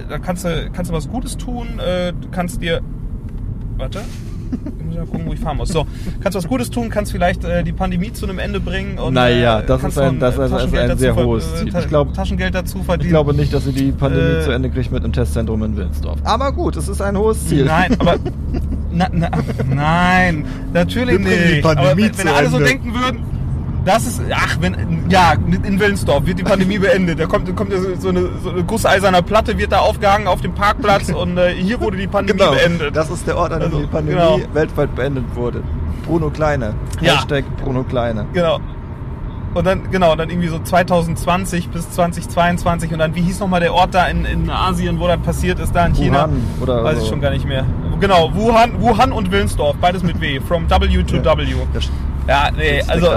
da 0.10 0.20
kannst 0.22 0.44
du, 0.44 0.70
kannst 0.74 0.92
du 0.92 0.96
was 0.96 1.10
Gutes 1.10 1.38
tun, 1.38 1.80
äh, 1.80 2.12
kannst 2.32 2.62
dir 2.62 2.82
Warte. 3.78 4.02
Ich 4.94 5.00
muss 5.00 5.08
mal 5.08 5.12
gucken, 5.12 5.28
wo 5.28 5.34
ich 5.34 5.40
fahren 5.40 5.58
muss. 5.58 5.70
So, 5.70 5.88
kannst 6.22 6.38
was 6.38 6.48
Gutes 6.48 6.70
tun, 6.70 6.90
kannst 6.90 7.12
vielleicht 7.12 7.44
äh, 7.44 7.64
die 7.64 7.72
Pandemie 7.72 8.14
zu 8.14 8.26
einem 8.28 8.38
Ende 8.40 8.60
bringen 8.60 9.00
und 9.00 9.14
Naja, 9.16 9.60
äh, 9.60 9.66
das 9.66 9.84
ist 9.84 9.98
ein- 9.98 10.20
das 10.20 10.38
ist- 10.38 10.52
ein 10.54 10.72
dazu 10.72 10.98
sehr 11.00 11.16
hohes 11.16 11.46
äh, 11.54 11.58
Ziel. 11.64 11.72
Ta- 11.72 11.80
Ich 11.80 11.88
glaub- 11.88 12.14
Taschengeld 12.14 12.54
dazu 12.54 12.84
verdienen. 12.84 13.08
Ich 13.08 13.12
glaube 13.14 13.34
nicht, 13.34 13.52
dass 13.54 13.64
sie 13.66 13.72
die 13.74 13.92
Pandemie 13.92 14.40
Äh, 14.40 14.42
zu 14.44 14.52
Ende 14.52 14.70
kriegt 14.70 14.92
mit 14.92 15.04
einem 15.04 15.14
Testzentrum 15.14 15.64
in 15.64 15.76
Wilnsdorf. 15.76 16.20
Aber 16.24 16.52
gut, 16.52 16.76
es 16.76 16.88
ist 16.88 17.02
ein 17.02 17.18
hohes 17.18 17.48
Ziel. 17.48 17.66
Nein, 17.66 17.96
aber 18.00 18.18
na, 18.92 19.08
na, 19.12 19.30
nein, 19.68 20.46
natürlich 20.74 21.18
Wir 21.18 21.26
bringen 21.26 21.42
die 21.48 21.54
nicht. 21.56 21.64
Pandemie 21.64 21.88
aber 21.90 21.98
wenn, 22.02 22.14
zu 22.14 22.20
wenn 22.20 22.28
alle 22.28 22.50
so 22.50 22.58
Ende. 22.58 22.70
denken 22.70 22.94
würden, 22.94 23.18
das 23.86 24.08
ist, 24.08 24.22
ach, 24.34 24.58
wenn, 24.62 25.06
ja, 25.10 25.34
in 25.64 25.80
Willensdorf 25.80 26.26
wird 26.26 26.40
die 26.40 26.44
Pandemie 26.44 26.80
beendet. 26.80 27.20
Da 27.20 27.26
kommt, 27.26 27.54
kommt 27.56 27.72
ja 27.72 27.80
so, 28.00 28.10
eine, 28.10 28.30
so 28.44 28.50
eine 28.50 28.64
gusseiserner 28.64 29.22
Platte, 29.22 29.58
wird 29.58 29.72
da 29.72 29.80
aufgehangen 29.80 30.28
auf 30.28 30.42
dem 30.42 30.54
Parkplatz 30.54 31.10
und 31.14 31.38
äh, 31.38 31.54
hier 31.54 31.80
wurde 31.82 31.98
die 31.98 32.08
Pandemie 32.08 32.40
Genau, 32.40 32.52
beendet. 32.54 32.96
das 32.96 33.10
ist 33.10 33.28
der 33.28 33.38
Ort, 33.38 33.52
an 33.52 33.60
dem 33.60 33.66
Also, 33.66 33.82
die 33.82 33.88
Pandemie 33.88 34.18
genau. 34.18 34.40
weltweit 34.54 34.96
beendet 34.96 35.26
wurde. 35.36 35.64
Bruno 36.06 36.30
Kleine. 36.30 36.74
Ja. 37.02 37.14
Hashtag 37.16 37.44
Bruno 37.64 37.84
Kleine. 37.84 38.26
Genau. 38.34 38.60
Und 39.54 39.68
dann, 39.68 39.92
genau, 39.92 40.16
dann 40.16 40.30
irgendwie 40.32 40.48
so 40.48 40.58
2020 40.58 41.70
bis 41.70 41.88
2022 41.92 42.92
und 42.92 42.98
dann, 43.00 43.14
wie 43.14 43.22
hieß 43.22 43.40
nochmal 43.40 43.60
der 43.60 43.74
Ort 43.74 43.94
da 43.94 44.08
in, 44.08 44.26
in 44.26 44.50
Asien, 44.50 45.00
wo 45.00 45.08
das 45.08 45.20
passiert 45.20 45.60
ist, 45.60 45.76
da 45.76 45.86
in 45.86 45.94
China? 45.94 46.22
Wuhan 46.28 46.42
oder 46.60 46.84
Weiß 46.84 46.98
so. 46.98 47.04
ich 47.04 47.10
schon 47.10 47.22
gar 47.22 47.30
nicht 47.30 47.46
mehr. 47.48 47.64
Genau, 48.00 48.34
Wuhan, 48.34 48.82
Wuhan 48.82 49.12
und 49.12 49.32
Willensdorf, 49.32 49.76
beides 49.80 50.02
mit 50.02 50.20
W. 50.20 50.40
From 50.40 50.68
W 50.70 51.04
to 51.04 51.18
Ja. 51.18 51.38
W. 51.38 51.46
Ja, 52.28 52.50
nee, 52.58 52.82
also. 52.88 53.12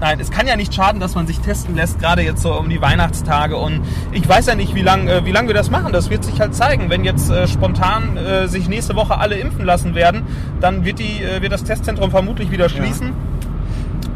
Nein, 0.00 0.20
es 0.20 0.30
kann 0.30 0.46
ja 0.46 0.54
nicht 0.54 0.72
schaden, 0.72 1.00
dass 1.00 1.16
man 1.16 1.26
sich 1.26 1.40
testen 1.40 1.74
lässt, 1.74 1.98
gerade 1.98 2.22
jetzt 2.22 2.42
so 2.42 2.56
um 2.56 2.68
die 2.68 2.80
Weihnachtstage. 2.80 3.56
Und 3.56 3.80
ich 4.12 4.28
weiß 4.28 4.46
ja 4.46 4.54
nicht, 4.54 4.76
wie 4.76 4.82
lange 4.82 5.10
äh, 5.10 5.24
wie 5.24 5.32
lang 5.32 5.48
wir 5.48 5.54
das 5.54 5.70
machen. 5.70 5.92
Das 5.92 6.08
wird 6.08 6.22
sich 6.22 6.40
halt 6.40 6.54
zeigen. 6.54 6.88
Wenn 6.88 7.04
jetzt 7.04 7.30
äh, 7.30 7.48
spontan 7.48 8.16
äh, 8.16 8.46
sich 8.46 8.68
nächste 8.68 8.94
Woche 8.94 9.18
alle 9.18 9.36
impfen 9.36 9.64
lassen 9.64 9.96
werden, 9.96 10.22
dann 10.60 10.84
wird, 10.84 11.00
die, 11.00 11.22
äh, 11.22 11.42
wird 11.42 11.52
das 11.52 11.64
Testzentrum 11.64 12.12
vermutlich 12.12 12.52
wieder 12.52 12.68
schließen. 12.68 13.12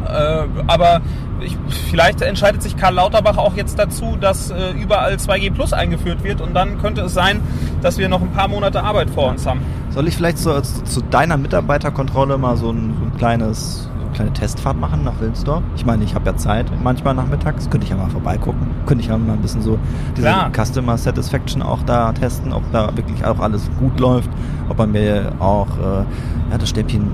Äh, 0.06 0.44
aber 0.68 1.00
ich, 1.40 1.56
vielleicht 1.90 2.22
entscheidet 2.22 2.62
sich 2.62 2.76
Karl 2.76 2.94
Lauterbach 2.94 3.36
auch 3.36 3.56
jetzt 3.56 3.76
dazu, 3.76 4.16
dass 4.20 4.50
äh, 4.50 4.70
überall 4.80 5.14
2G 5.14 5.52
Plus 5.52 5.72
eingeführt 5.72 6.22
wird. 6.22 6.40
Und 6.40 6.54
dann 6.54 6.80
könnte 6.80 7.00
es 7.00 7.14
sein, 7.14 7.40
dass 7.80 7.98
wir 7.98 8.08
noch 8.08 8.20
ein 8.20 8.30
paar 8.30 8.46
Monate 8.46 8.84
Arbeit 8.84 9.10
vor 9.10 9.30
uns 9.30 9.46
haben. 9.46 9.62
Soll 9.90 10.06
ich 10.06 10.16
vielleicht 10.16 10.38
so 10.38 10.52
als, 10.52 10.84
zu 10.84 11.00
deiner 11.00 11.36
Mitarbeiterkontrolle 11.36 12.38
mal 12.38 12.56
so 12.56 12.70
ein, 12.70 12.94
so 13.00 13.04
ein 13.06 13.18
kleines 13.18 13.88
kleine 14.12 14.32
Testfahrt 14.32 14.78
machen 14.78 15.04
nach 15.04 15.20
Wilnsdorf? 15.20 15.62
Ich 15.76 15.84
meine, 15.84 16.04
ich 16.04 16.14
habe 16.14 16.26
ja 16.26 16.36
Zeit 16.36 16.66
manchmal 16.82 17.14
nachmittags, 17.14 17.68
könnte 17.70 17.84
ich 17.84 17.90
ja 17.90 17.96
mal 17.96 18.10
vorbeigucken. 18.10 18.66
Könnte 18.86 19.02
ich 19.02 19.10
ja 19.10 19.18
mal 19.18 19.32
ein 19.32 19.42
bisschen 19.42 19.62
so 19.62 19.78
diese 20.16 20.28
Klar. 20.28 20.50
Customer 20.52 20.96
Satisfaction 20.96 21.62
auch 21.62 21.82
da 21.84 22.12
testen, 22.12 22.52
ob 22.52 22.62
da 22.72 22.96
wirklich 22.96 23.24
auch 23.24 23.38
alles 23.40 23.70
gut 23.78 23.98
läuft, 24.00 24.30
ob 24.68 24.78
man 24.78 24.92
mir 24.92 25.32
auch 25.38 25.68
äh, 25.78 26.04
ja, 26.50 26.58
das 26.58 26.68
Stäbchen 26.68 27.10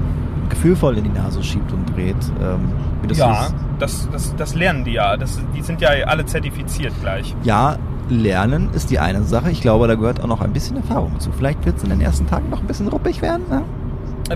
gefühlvoll 0.48 0.98
in 0.98 1.04
die 1.04 1.10
Nase 1.10 1.42
schiebt 1.42 1.72
und 1.72 1.94
dreht. 1.94 2.16
Ähm, 2.40 2.72
das 3.06 3.18
ja, 3.18 3.44
ist. 3.44 3.54
das, 3.78 4.08
das, 4.10 4.36
das 4.36 4.54
lernen 4.54 4.84
die 4.84 4.92
ja. 4.92 5.16
Das, 5.16 5.38
die 5.54 5.62
sind 5.62 5.80
ja 5.80 5.90
alle 6.06 6.26
zertifiziert 6.26 6.92
gleich. 7.00 7.34
Ja, 7.44 7.76
lernen 8.08 8.70
ist 8.72 8.90
die 8.90 8.98
eine 8.98 9.22
Sache. 9.22 9.50
Ich 9.50 9.60
glaube, 9.60 9.86
da 9.88 9.94
gehört 9.94 10.22
auch 10.22 10.26
noch 10.26 10.40
ein 10.40 10.52
bisschen 10.52 10.76
Erfahrung 10.76 11.18
zu. 11.20 11.30
Vielleicht 11.32 11.64
wird 11.64 11.76
es 11.76 11.84
in 11.84 11.90
den 11.90 12.00
ersten 12.00 12.26
Tagen 12.26 12.50
noch 12.50 12.60
ein 12.60 12.66
bisschen 12.66 12.88
ruppig 12.88 13.22
werden. 13.22 13.44
Ne? 13.48 13.62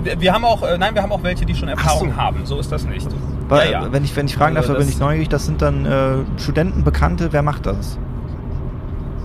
Wir, 0.01 0.20
wir 0.20 0.32
haben 0.32 0.45
auch, 0.45 0.62
äh, 0.62 0.78
nein, 0.78 0.95
wir 0.95 1.03
haben 1.03 1.12
auch 1.12 1.22
welche, 1.22 1.45
die 1.45 1.55
schon 1.55 1.68
Erfahrung 1.68 2.11
so. 2.11 2.16
haben. 2.16 2.47
So 2.47 2.59
ist 2.59 2.72
das 2.72 2.84
nicht. 2.84 3.09
Weil, 3.49 3.70
ja, 3.70 3.82
ja. 3.82 3.93
Wenn 3.93 4.05
ich, 4.05 4.16
wenn 4.16 4.26
ich 4.26 4.36
fragen 4.36 4.55
darf, 4.55 4.64
Also 4.64 4.74
da 4.74 4.78
bin 4.78 4.88
ich 4.88 4.99
neugierig. 4.99 5.28
Das 5.28 5.45
sind 5.45 5.61
dann 5.61 5.84
äh, 5.84 6.40
Studenten, 6.40 6.84
Bekannte. 6.84 7.32
Wer 7.32 7.43
macht 7.43 7.66
das? 7.66 7.99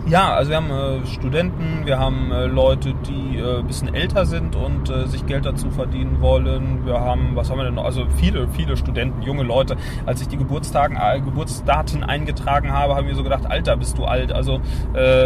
Ja, 0.10 0.34
also 0.36 0.52
wir 0.52 0.58
haben 0.58 0.72
äh, 0.72 1.06
Studenten, 1.06 1.86
wir 1.86 2.00
haben 2.00 2.32
äh, 2.32 2.46
Leute, 2.46 2.94
die 3.08 3.38
äh, 3.40 3.60
ein 3.60 3.68
bisschen 3.68 3.94
älter 3.94 4.26
sind 4.26 4.56
und 4.56 4.90
äh, 4.90 5.06
sich 5.06 5.26
Geld 5.26 5.46
dazu 5.46 5.70
verdienen 5.70 6.22
wollen. 6.22 6.86
Wir 6.86 7.00
haben, 7.02 7.32
was 7.36 7.50
haben 7.50 7.58
wir 7.58 7.66
denn 7.66 7.74
noch? 7.74 7.84
Also 7.84 8.06
viele, 8.16 8.48
viele 8.48 8.78
Studenten, 8.78 9.22
junge 9.22 9.44
Leute. 9.44 9.76
Als 10.06 10.22
ich 10.22 10.30
die 10.30 10.38
Geburtstagen, 10.38 10.96
äh, 10.96 11.20
Geburtsdaten 11.20 12.06
eingetragen 12.06 12.72
habe, 12.72 12.96
haben 12.96 13.06
wir 13.06 13.16
so 13.16 13.24
gedacht, 13.24 13.46
Alter, 13.48 13.76
bist 13.76 13.98
du 13.98 14.06
alt. 14.06 14.32
Also 14.32 14.62
äh, 14.94 15.26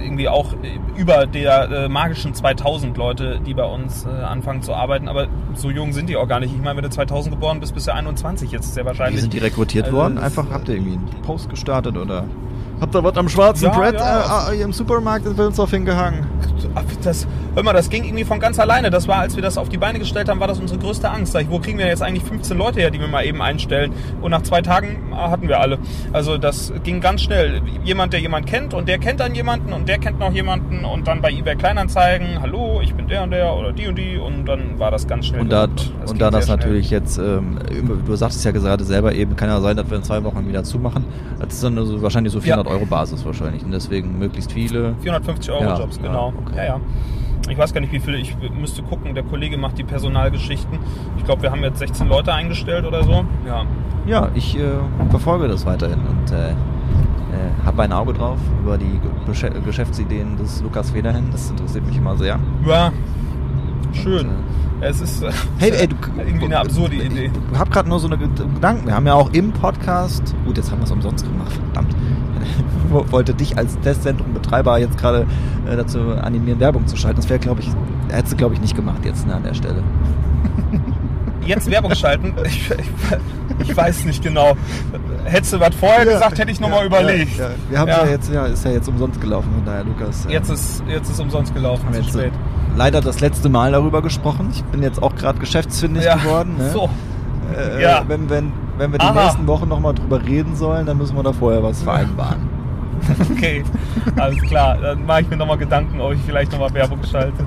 irgendwie 0.00 0.28
auch 0.28 0.54
über 0.96 1.26
der 1.26 1.88
magischen 1.88 2.32
2000 2.32 2.96
Leute, 2.96 3.40
die 3.44 3.54
bei 3.54 3.64
uns 3.64 4.06
anfangen 4.06 4.62
zu 4.62 4.72
arbeiten. 4.74 5.08
Aber 5.08 5.26
so 5.54 5.70
jung 5.70 5.92
sind 5.92 6.08
die 6.08 6.16
auch 6.16 6.28
gar 6.28 6.38
nicht. 6.38 6.54
Ich 6.54 6.62
meine, 6.62 6.76
wenn 6.76 6.84
du 6.84 6.90
2000 6.90 7.34
geboren 7.34 7.58
bist, 7.60 7.74
bist 7.74 7.88
du 7.88 7.94
21 7.94 8.52
jetzt 8.52 8.74
sehr 8.74 8.84
Wie 8.84 8.88
wahrscheinlich. 8.88 9.20
sind 9.20 9.32
die 9.32 9.38
rekrutiert 9.38 9.86
Also 9.86 9.96
worden? 9.96 10.18
Einfach 10.18 10.46
habt 10.50 10.68
ihr 10.68 10.74
irgendwie 10.76 10.92
einen 10.94 11.22
Post 11.22 11.48
gestartet 11.50 11.96
oder 11.96 12.24
habt 12.80 12.94
ihr 12.94 13.04
was 13.04 13.16
am 13.16 13.28
schwarzen 13.28 13.64
Ja, 13.64 13.70
Brett 13.70 13.94
ja. 13.94 14.50
äh, 14.50 14.56
äh, 14.56 14.62
im 14.62 14.72
Supermarkt 14.72 15.26
in 15.26 15.36
Wilnsdorf 15.36 15.70
hingehangen? 15.70 16.26
Das, 17.02 17.26
hör 17.54 17.62
mal, 17.62 17.72
das 17.72 17.90
ging 17.90 18.04
irgendwie 18.04 18.24
von 18.24 18.40
ganz 18.40 18.58
alleine. 18.58 18.90
Das 18.90 19.08
war, 19.08 19.18
als 19.18 19.36
wir 19.36 19.42
das 19.42 19.58
auf 19.58 19.68
die 19.68 19.78
Beine 19.78 19.98
gestellt 19.98 20.28
haben, 20.28 20.40
war 20.40 20.48
das 20.48 20.58
unsere 20.58 20.78
größte 20.78 21.10
Angst. 21.10 21.32
Sag 21.32 21.42
ich, 21.42 21.50
wo 21.50 21.58
kriegen 21.58 21.78
wir 21.78 21.86
jetzt 21.86 22.02
eigentlich 22.02 22.24
15 22.24 22.56
Leute 22.56 22.80
her, 22.80 22.90
die 22.90 23.00
wir 23.00 23.08
mal 23.08 23.24
eben 23.24 23.42
einstellen? 23.42 23.92
Und 24.20 24.30
nach 24.30 24.42
zwei 24.42 24.62
Tagen 24.62 25.12
ah, 25.12 25.30
hatten 25.30 25.48
wir 25.48 25.60
alle. 25.60 25.78
Also 26.12 26.38
das 26.38 26.72
ging 26.84 27.00
ganz 27.00 27.22
schnell. 27.22 27.62
Jemand, 27.84 28.12
der 28.12 28.20
jemand 28.20 28.46
kennt 28.46 28.74
und 28.74 28.88
der 28.88 28.98
kennt 28.98 29.20
dann 29.20 29.34
jemanden 29.34 29.72
und 29.72 29.88
der 29.88 29.98
kennt 29.98 30.18
noch 30.18 30.32
jemanden 30.32 30.84
und 30.84 31.06
dann 31.06 31.20
bei 31.20 31.30
eBay 31.30 31.56
Kleinanzeigen, 31.56 32.40
hallo, 32.40 32.80
ich 32.82 32.94
bin 32.94 33.08
der 33.08 33.22
und 33.22 33.30
der 33.30 33.54
oder 33.54 33.72
die 33.72 33.86
und 33.86 33.96
die 33.96 34.16
und 34.16 34.46
dann 34.46 34.78
war 34.78 34.90
das 34.90 35.06
ganz 35.06 35.26
schnell. 35.26 35.42
Und 35.42 35.52
da, 35.52 35.66
gebucht. 35.66 35.92
Das 36.00 36.10
und 36.10 36.20
da 36.20 36.30
das 36.30 36.46
schnell. 36.46 36.56
natürlich 36.56 36.90
jetzt, 36.90 37.18
ähm, 37.18 37.58
du 38.06 38.16
sagst 38.16 38.38
es 38.38 38.44
ja 38.44 38.50
gerade 38.50 38.84
selber 38.84 39.14
eben, 39.14 39.36
kann 39.36 39.48
ja 39.48 39.60
sein, 39.60 39.76
dass 39.76 39.88
wir 39.90 39.96
in 39.96 40.02
zwei 40.02 40.22
Wochen 40.24 40.48
wieder 40.48 40.64
zumachen. 40.64 41.04
Das 41.38 41.54
ist 41.54 41.64
dann 41.64 41.76
also 41.78 42.00
wahrscheinlich 42.02 42.32
so 42.32 42.40
400 42.40 42.66
Ja. 42.66 42.72
Euro 42.72 42.86
Basis 42.86 43.24
wahrscheinlich. 43.24 43.62
Und 43.64 43.72
deswegen 43.72 44.18
möglichst 44.18 44.52
viele. 44.52 44.94
450 45.02 45.50
Euro 45.52 45.62
Ja, 45.62 45.78
Jobs, 45.78 45.96
ja, 45.96 46.02
genau. 46.02 46.32
okay. 46.46 46.56
Ja, 46.56 46.64
ja. 46.64 46.80
Ich 47.48 47.58
weiß 47.58 47.72
gar 47.74 47.80
nicht, 47.80 47.92
wie 47.92 48.00
viele. 48.00 48.18
Ich 48.18 48.36
müsste 48.58 48.82
gucken. 48.82 49.14
Der 49.14 49.24
Kollege 49.24 49.56
macht 49.58 49.76
die 49.78 49.84
Personalgeschichten. 49.84 50.78
Ich 51.18 51.24
glaube, 51.24 51.42
wir 51.42 51.50
haben 51.50 51.62
jetzt 51.62 51.78
16 51.80 52.08
Leute 52.08 52.32
eingestellt 52.32 52.84
oder 52.86 53.02
so. 53.04 53.24
Ja. 53.46 53.64
Ja, 54.06 54.28
ich 54.34 54.58
äh, 54.58 54.62
verfolge 55.10 55.46
das 55.48 55.64
weiterhin 55.66 55.98
und 56.00 56.32
äh, 56.32 56.50
äh, 56.50 56.54
habe 57.64 57.82
ein 57.82 57.92
Auge 57.92 58.12
drauf 58.14 58.38
über 58.62 58.76
die 58.78 58.98
Ge 59.00 59.50
Geschäftsideen 59.64 60.36
des 60.36 60.60
Lukas 60.62 60.90
Federhen. 60.90 61.28
Das 61.30 61.50
interessiert 61.50 61.86
mich 61.86 61.96
immer 61.96 62.16
sehr. 62.16 62.38
Ja, 62.66 62.90
schön. 63.92 64.28
Und, 64.28 64.34
es 64.80 65.00
ist 65.00 65.22
äh, 65.22 65.30
Hey, 65.58 65.70
ey, 65.70 65.86
du, 65.86 65.94
irgendwie 66.18 66.46
eine 66.46 66.58
absurde 66.58 66.96
Idee. 66.96 67.30
Ich 67.52 67.58
hab 67.58 67.70
gerade 67.70 67.88
nur 67.88 68.00
so 68.00 68.08
eine 68.08 68.16
Ged- 68.16 68.54
Gedanken. 68.54 68.86
Wir 68.86 68.94
haben 68.96 69.06
ja 69.06 69.14
auch 69.14 69.30
im 69.32 69.52
Podcast, 69.52 70.34
gut, 70.44 70.56
jetzt 70.56 70.70
haben 70.72 70.78
wir 70.80 70.84
es 70.86 70.90
umsonst 70.90 71.24
gemacht, 71.24 71.52
verdammt. 71.52 71.94
Ich 72.42 73.12
wollte 73.12 73.34
dich 73.34 73.56
als 73.56 73.78
Testzentrumebetreiber 73.80 74.78
jetzt 74.78 74.98
gerade 74.98 75.26
äh, 75.70 75.76
dazu 75.76 76.00
animieren, 76.20 76.60
Werbung 76.60 76.86
zu 76.86 76.96
schalten. 76.96 77.16
Das 77.16 77.28
wäre, 77.28 77.38
glaube 77.38 77.60
ich, 77.60 77.68
hättest 78.10 78.32
du, 78.32 78.36
glaube 78.36 78.54
ich, 78.54 78.60
nicht 78.60 78.76
gemacht 78.76 79.04
jetzt 79.04 79.26
ne, 79.26 79.34
an 79.34 79.42
der 79.42 79.54
Stelle. 79.54 79.82
jetzt 81.46 81.70
Werbung 81.70 81.94
schalten? 81.94 82.34
Ich, 82.44 82.70
ich, 82.70 83.68
ich 83.68 83.76
weiß 83.76 84.04
nicht 84.04 84.22
genau. 84.22 84.56
Hättest 85.24 85.52
du 85.54 85.60
was 85.60 85.74
vorher 85.74 86.04
gesagt, 86.04 86.38
hätte 86.38 86.50
ich 86.50 86.60
nochmal 86.60 86.86
überlegt. 86.86 87.38
Ja, 87.38 87.44
ja. 87.48 87.50
Wir 87.70 87.78
haben 87.78 87.88
Ja. 87.88 88.04
ja. 88.04 88.10
jetzt, 88.10 88.32
ja, 88.32 88.46
ist 88.46 88.64
ja 88.64 88.72
jetzt 88.72 88.88
umsonst 88.88 89.20
gelaufen, 89.20 89.50
von 89.54 89.64
daher, 89.64 89.84
Lukas. 89.84 90.26
äh, 90.26 90.32
Jetzt 90.32 90.50
ist 90.50 90.82
jetzt 90.88 91.10
ist 91.10 91.20
umsonst 91.20 91.54
gelaufen. 91.54 91.86
Zu 91.92 92.02
spät. 92.04 92.32
leider 92.76 93.00
das 93.00 93.20
letzte 93.20 93.48
Mal 93.48 93.72
darüber 93.72 94.02
gesprochen. 94.02 94.48
Ich 94.52 94.62
bin 94.64 94.82
jetzt 94.82 95.02
auch 95.02 95.14
gerade 95.14 95.38
geschäftsfindig 95.38 96.04
Ja, 96.04 96.16
geworden. 96.16 96.56
Ne? 96.58 96.70
so. 96.70 96.88
Äh, 97.56 97.82
ja. 97.82 98.02
wenn, 98.06 98.28
wenn, 98.30 98.52
wenn 98.78 98.92
wir 98.92 98.98
die 98.98 99.04
Aha. 99.06 99.24
nächsten 99.24 99.46
Wochen 99.46 99.68
nochmal 99.68 99.94
drüber 99.94 100.22
reden 100.24 100.54
sollen, 100.56 100.86
dann 100.86 100.98
müssen 100.98 101.16
wir 101.16 101.22
da 101.22 101.32
vorher 101.32 101.62
was 101.62 101.82
vereinbaren. 101.82 102.48
Okay, 103.32 103.64
alles 104.16 104.40
klar. 104.42 104.76
Dann 104.80 105.04
mache 105.04 105.22
ich 105.22 105.28
mir 105.28 105.36
nochmal 105.36 105.58
Gedanken, 105.58 106.00
ob 106.00 106.12
ich 106.12 106.20
vielleicht 106.24 106.52
nochmal 106.52 106.72
Werbung 106.72 107.00
schalte. 107.02 107.44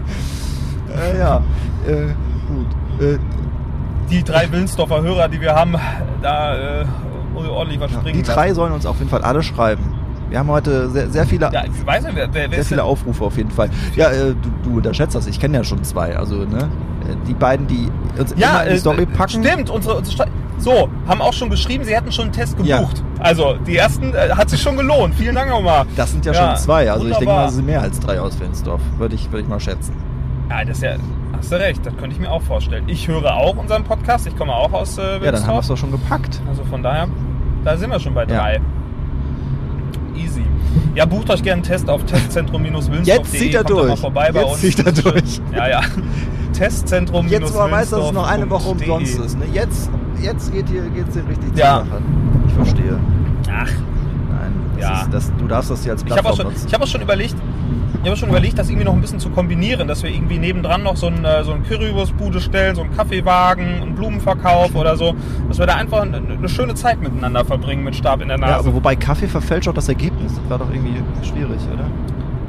Äh, 0.93 1.17
ja, 1.17 1.37
äh, 1.87 2.07
gut. 2.49 3.01
Äh, 3.01 3.17
Die 4.09 4.21
drei 4.21 4.51
Willensdorfer 4.51 5.01
Hörer, 5.01 5.29
die 5.29 5.39
wir 5.39 5.55
haben, 5.55 5.75
da 6.21 6.81
äh, 6.81 6.85
ordentlich 7.35 7.79
was 7.79 7.91
ja, 7.91 7.99
springen. 7.99 8.17
die 8.21 8.23
drei 8.23 8.53
sollen 8.53 8.73
uns 8.73 8.85
auf 8.85 8.97
jeden 8.97 9.09
Fall 9.09 9.21
alle 9.21 9.41
schreiben. 9.43 9.94
Wir 10.29 10.39
haben 10.39 10.49
heute 10.49 10.89
sehr, 10.89 11.09
sehr 11.09 11.25
viele. 11.25 11.49
Ja, 11.51 11.63
ich 11.65 11.85
weiß 11.85 12.03
nicht, 12.03 12.15
wer, 12.15 12.33
wer, 12.33 12.49
sehr 12.49 12.65
viele? 12.65 12.83
Aufrufe 12.83 13.23
auf 13.23 13.37
jeden 13.37 13.51
Fall. 13.51 13.69
Ja, 13.95 14.09
äh, 14.09 14.33
du, 14.33 14.69
du 14.69 14.77
unterschätzt 14.77 15.15
das. 15.15 15.27
Ich 15.27 15.39
kenne 15.39 15.57
ja 15.57 15.63
schon 15.63 15.83
zwei. 15.83 16.17
Also, 16.17 16.37
ne? 16.37 16.69
Äh, 17.07 17.15
Die 17.27 17.33
beiden, 17.33 17.67
die 17.67 17.89
uns 18.19 18.33
Ja, 18.37 18.61
in 18.61 18.69
die 18.69 18.75
äh, 18.75 18.79
Story 18.79 19.05
packen. 19.05 19.43
Stimmt, 19.43 19.69
unsere, 19.69 19.95
unsere 19.97 20.25
so, 20.57 20.89
haben 21.05 21.21
auch 21.21 21.33
schon 21.33 21.49
geschrieben, 21.49 21.83
sie 21.83 21.93
hätten 21.95 22.11
schon 22.11 22.25
einen 22.25 22.33
Test 22.33 22.55
Ja. 22.63 22.77
gebucht. 22.79 23.03
Also, 23.19 23.55
die 23.67 23.75
ersten 23.77 24.13
äh, 24.13 24.29
hat 24.31 24.49
sich 24.49 24.61
schon 24.61 24.77
gelohnt. 24.77 25.13
Vielen 25.15 25.35
Dank 25.35 25.49
nochmal. 25.49 25.85
Das 25.95 26.11
sind 26.11 26.25
ja, 26.25 26.33
Ja, 26.33 26.47
schon 26.55 26.57
zwei. 26.63 26.89
Also 26.91 27.05
ich 27.05 27.11
denke 27.11 27.25
wunderbar. 27.25 27.43
mal, 27.43 27.49
es 27.49 27.55
sind 27.55 27.65
mehr 27.65 27.81
als 27.81 27.99
drei 27.99 28.19
aus 28.19 28.39
Wilnsdorf. 28.39 28.81
Würde 28.97 29.15
ich, 29.15 29.29
würde 29.31 29.41
ich 29.43 29.47
mal 29.49 29.59
schätzen. 29.59 29.93
Ja, 30.49 30.63
das 30.63 30.77
ist 30.77 30.83
ja, 30.83 30.91
hast 31.37 31.51
du 31.51 31.55
recht, 31.59 31.85
das 31.85 31.95
könnte 31.97 32.15
ich 32.15 32.19
mir 32.19 32.31
auch 32.31 32.41
vorstellen. 32.41 32.83
Ich 32.87 33.07
höre 33.07 33.35
auch 33.35 33.57
unseren 33.57 33.83
Podcast, 33.83 34.27
ich 34.27 34.37
komme 34.37 34.53
auch 34.53 34.71
aus 34.73 34.97
äh, 34.97 35.23
Ja, 35.23 35.31
dann 35.31 35.45
haben 35.45 35.55
wir 35.55 35.59
es 35.59 35.67
doch 35.67 35.77
schon 35.77 35.91
gepackt. 35.91 36.41
Also 36.47 36.63
von 36.65 36.81
daher, 36.81 37.07
da 37.63 37.75
sind 37.77 37.89
wir 37.89 37.99
schon 37.99 38.13
bei 38.13 38.23
Ja. 38.25 38.43
Easy. 40.17 40.43
Ja, 40.95 41.05
bucht 41.05 41.29
euch 41.29 41.41
gerne 41.43 41.55
einen 41.55 41.63
Test 41.63 41.89
auf 41.89 42.03
testzentrum-wilnsdorf.de. 42.05 43.03
Jetzt 43.05 43.31
zieht 43.31 43.53
er 43.53 43.63
Kommt 43.63 43.79
durch. 43.89 43.99
vorbei 43.99 44.31
bei 44.31 44.41
Jetzt 44.41 44.63
uns. 44.63 44.79
er 44.79 44.91
durch. 45.11 45.41
Ja, 45.53 45.67
ja. 45.67 45.81
Testzentrum 46.53 47.27
Jetzt, 47.27 47.53
wo 47.53 47.59
er 47.59 47.71
weiß, 47.71 47.89
dass 47.89 48.05
es 48.05 48.11
noch 48.13 48.27
eine 48.27 48.49
Woche 48.49 48.69
Wilnsdorf.de. 48.79 48.89
umsonst 49.15 49.19
ist. 49.25 49.39
Ne? 49.39 49.45
Jetzt, 49.53 49.89
jetzt 50.21 50.51
geht 50.53 50.69
hier 50.69 50.83
geht's 50.89 51.13
hier 51.13 51.27
richtig 51.27 51.49
zur 51.49 51.57
Ja. 51.59 51.79
Sache. 51.79 52.01
Ich 52.47 52.53
verstehe. 52.53 52.99
Ach, 53.51 53.69
Nein, 54.29 54.53
das 54.75 54.81
Ja. 54.83 55.01
ist, 55.01 55.13
das, 55.13 55.31
du 55.37 55.47
darfst 55.47 55.71
das 55.71 55.83
hier 55.83 55.91
als 55.93 56.03
ich 56.03 56.09
habe 56.11 56.19
auch, 56.19 56.23
Plattform 56.23 56.37
schon- 56.37 56.53
nutzen. 56.53 56.67
ich 56.67 56.73
hab 56.73 56.81
auch 56.81 56.87
schon 56.87 57.01
überlegt, 57.01 57.35
ich 58.03 58.07
habe 58.09 58.17
schon 58.17 58.29
überlegt, 58.29 58.57
das 58.59 58.69
irgendwie 58.69 58.85
noch 58.85 58.93
ein 58.93 59.01
bisschen 59.01 59.19
zu 59.19 59.29
kombinieren, 59.29 59.87
dass 59.87 60.03
wir 60.03 60.09
irgendwie 60.11 60.37
nebendran 60.37 60.83
noch 60.83 60.95
so 60.95 61.07
ein, 61.07 61.23
äh, 61.25 61.43
so 61.43 61.53
ein 61.53 61.63
Currywurstbude 61.63 62.39
stellen, 62.41 62.75
so 62.75 62.81
einen 62.81 62.95
Kaffeewagen, 62.95 63.65
einen 63.81 63.95
Blumenverkauf 63.95 64.75
oder 64.75 64.95
so, 64.97 65.15
dass 65.47 65.57
wir 65.59 65.65
da 65.65 65.75
einfach 65.75 66.01
eine, 66.01 66.17
eine 66.17 66.49
schöne 66.49 66.75
Zeit 66.75 67.01
miteinander 67.01 67.43
verbringen 67.45 67.83
mit 67.83 67.95
Stab 67.95 68.21
in 68.21 68.27
der 68.27 68.37
Ja, 68.39 68.45
Nase. 68.47 68.59
aber 68.67 68.73
wobei 68.75 68.95
Kaffee 68.95 69.27
verfälscht 69.27 69.67
auch 69.67 69.73
das 69.73 69.89
Ergebnis. 69.89 70.33
Das 70.35 70.49
war 70.49 70.57
doch 70.59 70.69
irgendwie 70.71 70.95
schwierig, 71.23 71.59
oder? 71.73 71.85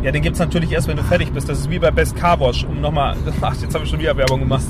Ja, 0.02 0.12
den 0.12 0.22
gibt's 0.22 0.38
natürlich 0.38 0.70
erst, 0.72 0.88
wenn 0.88 0.96
du 0.98 1.02
fertig 1.02 1.32
bist. 1.32 1.48
Das 1.48 1.58
ist 1.58 1.70
wie 1.70 1.78
bei 1.78 1.90
Best 1.90 2.14
Car 2.16 2.38
Wash. 2.38 2.64
Um 2.64 2.80
nochmal. 2.80 3.16
Ach, 3.40 3.54
jetzt 3.60 3.74
habe 3.74 3.84
ich 3.84 3.90
schon 3.90 3.98
wieder 3.98 4.16
Werbung 4.16 4.40
gemacht. 4.40 4.62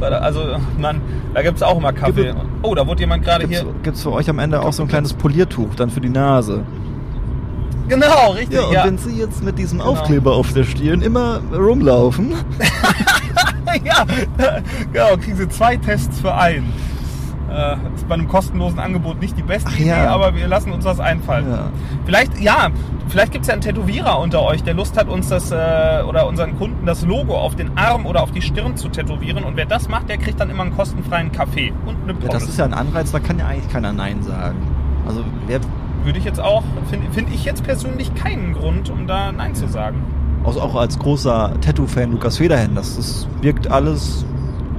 Also, 0.00 0.40
Mann, 0.78 1.00
da 1.32 1.42
gibt's 1.42 1.62
auch 1.62 1.78
immer 1.78 1.92
Kaffee. 1.92 2.24
Gibt- 2.24 2.36
Oh, 2.62 2.74
da 2.74 2.86
wurde 2.86 3.00
jemand 3.00 3.24
gerade 3.24 3.46
hier. 3.46 3.64
gibt's 3.84 4.02
für 4.02 4.12
euch 4.12 4.28
am 4.28 4.38
Ende 4.40 4.60
auch 4.60 4.72
so 4.72 4.82
ein 4.82 4.88
kleines 4.88 5.12
Poliertuch 5.14 5.74
dann 5.76 5.90
für 5.90 6.00
die 6.00 6.08
Nase? 6.08 6.64
Genau, 7.88 8.30
richtig. 8.32 8.58
Ja, 8.58 8.66
und 8.66 8.72
Ja, 8.72 8.84
wenn 8.84 8.98
sie 8.98 9.18
jetzt 9.18 9.42
mit 9.42 9.58
diesem 9.58 9.78
Genau. 9.78 9.90
Aufkleber 9.90 10.32
auf 10.34 10.52
der 10.52 10.64
Stirn 10.64 11.02
immer 11.02 11.40
rumlaufen, 11.52 12.32
ja. 13.84 14.04
genau, 14.92 15.16
kriegen 15.16 15.36
sie 15.36 15.48
zwei 15.48 15.76
Tests 15.76 16.20
für 16.20 16.34
einen. 16.34 16.72
Äh, 17.50 17.76
ist 17.94 18.08
bei 18.08 18.14
einem 18.14 18.28
kostenlosen 18.28 18.78
Angebot 18.78 19.20
nicht 19.20 19.36
die 19.36 19.42
beste 19.42 19.68
Ach 19.70 19.78
Idee, 19.78 19.88
ja. 19.88 20.08
aber 20.08 20.34
wir 20.34 20.48
lassen 20.48 20.72
uns 20.72 20.86
was 20.86 21.00
einfallen. 21.00 21.50
Ja. 21.50 21.68
Vielleicht, 22.06 22.40
ja, 22.40 22.70
vielleicht 23.08 23.32
gibt's 23.32 23.48
ja 23.48 23.52
einen 23.52 23.60
Tätowierer 23.60 24.18
unter 24.20 24.40
euch, 24.42 24.62
der 24.62 24.72
Lust 24.72 24.96
hat, 24.96 25.08
uns 25.08 25.28
das 25.28 25.50
äh, 25.50 26.02
oder 26.08 26.26
unseren 26.26 26.56
Kunden 26.56 26.86
das 26.86 27.04
Logo 27.04 27.36
auf 27.36 27.54
den 27.54 27.76
Arm 27.76 28.06
oder 28.06 28.22
auf 28.22 28.30
die 28.30 28.40
Stirn 28.40 28.76
zu 28.78 28.88
tätowieren. 28.88 29.44
Und 29.44 29.56
wer 29.56 29.66
das 29.66 29.86
macht, 29.90 30.08
der 30.08 30.16
kriegt 30.16 30.40
dann 30.40 30.48
immer 30.48 30.62
einen 30.62 30.74
kostenfreien 30.74 31.30
Kaffee 31.30 31.74
und 31.84 31.96
eine 32.04 32.12
ja, 32.12 32.18
Pommes. 32.26 32.32
das 32.32 32.48
ist 32.48 32.58
ja 32.58 32.64
ein 32.64 32.72
Anreiz, 32.74 33.12
da 33.12 33.20
kann 33.20 33.38
ja 33.38 33.46
eigentlich 33.48 33.70
keiner 33.70 33.92
Nein 33.92 34.22
sagen. 34.22 34.56
Also 35.06 35.22
wer, 35.46 35.60
würde 36.04 36.18
ich 36.18 36.24
jetzt 36.24 36.40
auch, 36.40 36.62
finde 36.90 37.10
find 37.12 37.28
ich 37.34 37.44
jetzt 37.44 37.62
persönlich 37.64 38.14
keinen 38.14 38.52
Grund, 38.54 38.90
um 38.90 39.06
da 39.06 39.32
Nein 39.32 39.54
zu 39.54 39.68
sagen. 39.68 40.02
also 40.44 40.60
auch 40.60 40.74
als 40.74 40.98
großer 40.98 41.52
Tattoo-Fan 41.60 42.10
Lukas 42.12 42.38
Federhen, 42.38 42.74
das, 42.74 42.96
das 42.96 43.28
wirkt 43.40 43.70
alles 43.70 44.24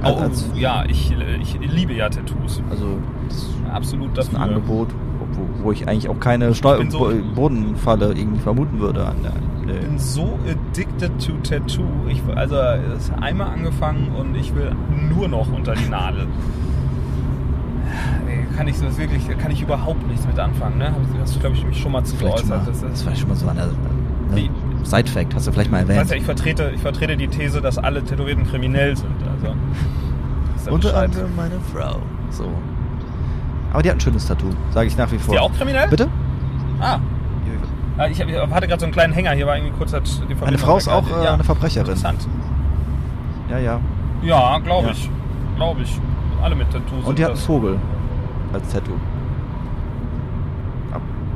als, 0.02 0.16
Oh, 0.16 0.20
als 0.20 0.50
ja, 0.54 0.84
ich, 0.86 1.14
ich 1.40 1.58
liebe 1.72 1.94
ja 1.94 2.08
Tattoos. 2.10 2.62
also 2.70 2.98
das 3.28 3.46
Absolut 3.72 4.16
ist 4.18 4.28
ein 4.28 4.34
dafür. 4.34 4.40
Angebot, 4.56 4.88
wo, 5.32 5.64
wo 5.64 5.72
ich 5.72 5.88
eigentlich 5.88 6.08
auch 6.08 6.20
keine 6.20 6.54
Steu 6.54 6.84
so- 6.90 6.98
Bo- 6.98 7.12
Bodenfalle 7.34 8.12
irgendwie 8.12 8.40
vermuten 8.40 8.78
würde 8.78 9.04
an 9.06 9.16
der. 9.22 9.32
Ich 9.74 9.80
bin 9.80 9.98
so 9.98 10.38
addicted 10.46 11.10
to 11.26 11.32
Tattoo. 11.42 11.82
Ich, 12.08 12.22
also, 12.36 12.54
es 12.56 13.04
ist 13.08 13.12
einmal 13.20 13.48
angefangen 13.48 14.08
und 14.14 14.34
ich 14.36 14.54
will 14.54 14.72
nur 15.08 15.26
noch 15.26 15.50
unter 15.50 15.74
die 15.74 15.88
Nadel. 15.88 16.26
Kann 18.56 18.68
ich 18.68 18.78
das 18.80 18.96
wirklich, 18.98 19.26
kann 19.38 19.50
ich 19.50 19.62
überhaupt 19.62 20.06
nichts 20.06 20.26
mit 20.26 20.38
anfangen, 20.38 20.78
ne? 20.78 20.94
Hast 21.20 21.34
du, 21.36 21.40
glaube 21.40 21.56
ich, 21.56 21.64
mich 21.64 21.78
schon 21.80 21.92
mal 21.92 22.04
zu 22.04 22.16
Vielleicht 22.16 22.40
schon 22.40 22.48
mal, 22.50 22.58
geäußert. 22.60 22.84
Das 22.84 23.00
ist, 23.00 23.06
war 23.06 23.16
schon 23.16 23.28
mal 23.28 23.34
so 23.36 23.48
eine, 23.48 23.70
Wie? 24.30 24.48
ne, 24.48 24.50
Side-Fact, 24.84 25.34
hast 25.34 25.46
du 25.46 25.52
vielleicht 25.52 25.70
mal 25.72 25.78
weißt 25.80 25.90
erwähnt. 25.90 26.10
ja, 26.10 26.16
ich 26.16 26.24
vertrete, 26.24 26.70
ich 26.74 26.80
vertrete 26.80 27.16
die 27.16 27.28
These, 27.28 27.60
dass 27.60 27.78
alle 27.78 28.04
Tätowierten 28.04 28.46
kriminell 28.46 28.96
sind. 28.96 29.10
Also, 29.32 29.54
ihr 30.66 30.72
Unter 30.72 30.96
anderem 30.96 31.34
meine 31.36 31.58
Frau. 31.72 31.98
So. 32.30 32.48
Aber 33.72 33.82
die 33.82 33.88
hat 33.90 33.96
ein 33.96 34.00
schönes 34.00 34.26
Tattoo, 34.26 34.50
sage 34.72 34.86
ich 34.86 34.96
nach 34.96 35.10
wie 35.10 35.16
Ist 35.16 35.24
vor. 35.24 35.34
die 35.34 35.40
auch 35.40 35.52
kriminell? 35.52 35.88
Bitte? 35.88 36.08
Ah, 36.80 36.98
Ah, 37.96 38.06
Ich, 38.08 38.20
hatte 38.20 38.66
gerade 38.66 38.80
so 38.80 38.86
einen 38.86 38.92
kleinen 38.92 39.12
Hänger, 39.12 39.30
hier 39.32 39.46
war 39.46 39.56
irgendwie 39.56 39.72
kurz 39.78 39.92
die 39.92 40.34
Meine 40.40 40.58
Frau 40.58 40.76
ist 40.76 40.88
auch 40.88 41.04
äh, 41.10 41.28
eine 41.28 41.44
Verbrecherin. 41.44 41.86
Interessant. 41.86 42.26
Ja, 43.48 43.58
ja. 43.58 43.80
Ja, 44.22 44.58
glaube 44.58 44.88
Ja. 44.88 44.92
ich. 44.92 45.10
Glaube 45.56 45.82
ich. 45.82 46.00
Alle 46.42 46.56
mit 46.56 46.70
Tattoos. 46.72 47.04
Und 47.04 47.18
die 47.18 47.24
hat 47.24 47.30
einen. 47.32 47.38
Vogel 47.40 47.78
als 48.54 48.68
Tattoo. 48.72 48.92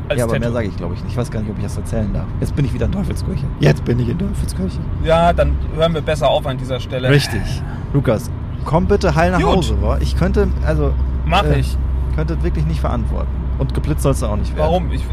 Als 0.09 0.19
ja, 0.19 0.25
aber 0.25 0.33
mehr 0.33 0.41
Tattoo. 0.43 0.55
sage 0.55 0.69
ich 0.69 0.77
glaube 0.77 0.95
ich 0.95 1.03
nicht. 1.03 1.12
Ich 1.12 1.19
weiß 1.19 1.31
gar 1.31 1.41
nicht, 1.41 1.51
ob 1.51 1.59
ich 1.59 1.64
das 1.64 1.77
erzählen 1.77 2.12
darf. 2.12 2.27
Jetzt 2.41 2.57
bin 2.57 2.64
ich 2.64 2.73
wieder 2.73 2.87
in 2.87 2.93
Teufelskirche. 2.93 3.45
Jetzt 3.61 3.85
bin 3.85 3.99
ich 3.99 4.09
in 4.09 4.19
Teufelskirche. 4.19 4.79
Ja, 5.05 5.33
dann 5.33 5.53
hören 5.77 5.93
wir 5.95 6.01
besser 6.01 6.29
auf 6.29 6.47
an 6.47 6.57
dieser 6.57 6.81
Stelle. 6.81 7.11
Richtig. 7.11 7.62
Lukas, 7.93 8.31
komm 8.64 8.87
bitte 8.87 9.14
heil 9.14 9.33
nach 9.33 9.39
Gut. 9.41 9.49
Hause. 9.57 9.77
Wa? 9.83 9.99
Ich 10.01 10.16
könnte, 10.16 10.49
also... 10.66 10.93
Mach 11.27 11.45
ich. 11.45 11.77
Könnte 12.16 12.43
wirklich 12.43 12.64
nicht 12.66 12.81
verantworten. 12.81 13.29
Und 13.59 13.75
geblitzt 13.75 14.03
sollst 14.03 14.23
du 14.23 14.27
auch 14.27 14.37
nicht 14.37 14.51
werden. 14.57 14.61
Warum? 14.66 14.91
Ich, 14.93 15.05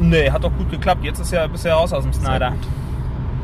nee, 0.00 0.30
hat 0.30 0.44
doch 0.44 0.52
gut 0.56 0.70
geklappt. 0.70 1.02
Jetzt 1.04 1.18
ist 1.18 1.32
ja 1.32 1.46
bisher 1.48 1.74
raus 1.74 1.92
aus 1.92 2.04
dem 2.04 2.12
Snyder. 2.12 2.52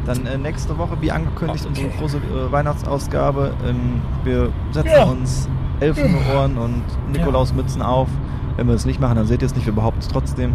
Dann 0.07 0.27
äh, 0.27 0.39
nächste 0.39 0.77
Woche, 0.79 0.97
wie 1.01 1.11
angekündigt, 1.11 1.67
Okay. 1.71 1.87
unsere 1.87 1.99
große 1.99 2.17
äh, 2.19 2.53
Weihnachtsausgabe. 2.53 3.53
Ähm, 3.69 4.01
wir 4.25 4.51
setzen 4.73 4.91
Ja. 4.95 5.05
uns 5.05 5.49
Elfenohren 5.83 6.57
und 6.59 6.83
Nikolausmützen 7.13 7.83
auf. 7.83 8.09
Wenn 8.57 8.69
wir 8.69 8.75
es 8.75 8.85
nicht 8.85 9.01
machen, 9.01 9.17
dann 9.17 9.27
seht 9.27 9.43
ihr 9.43 9.47
es 9.47 9.55
nicht. 9.55 9.67
Wir 9.67 9.73
behaupten 9.73 10.01
es 10.01 10.09
trotzdem. 10.09 10.55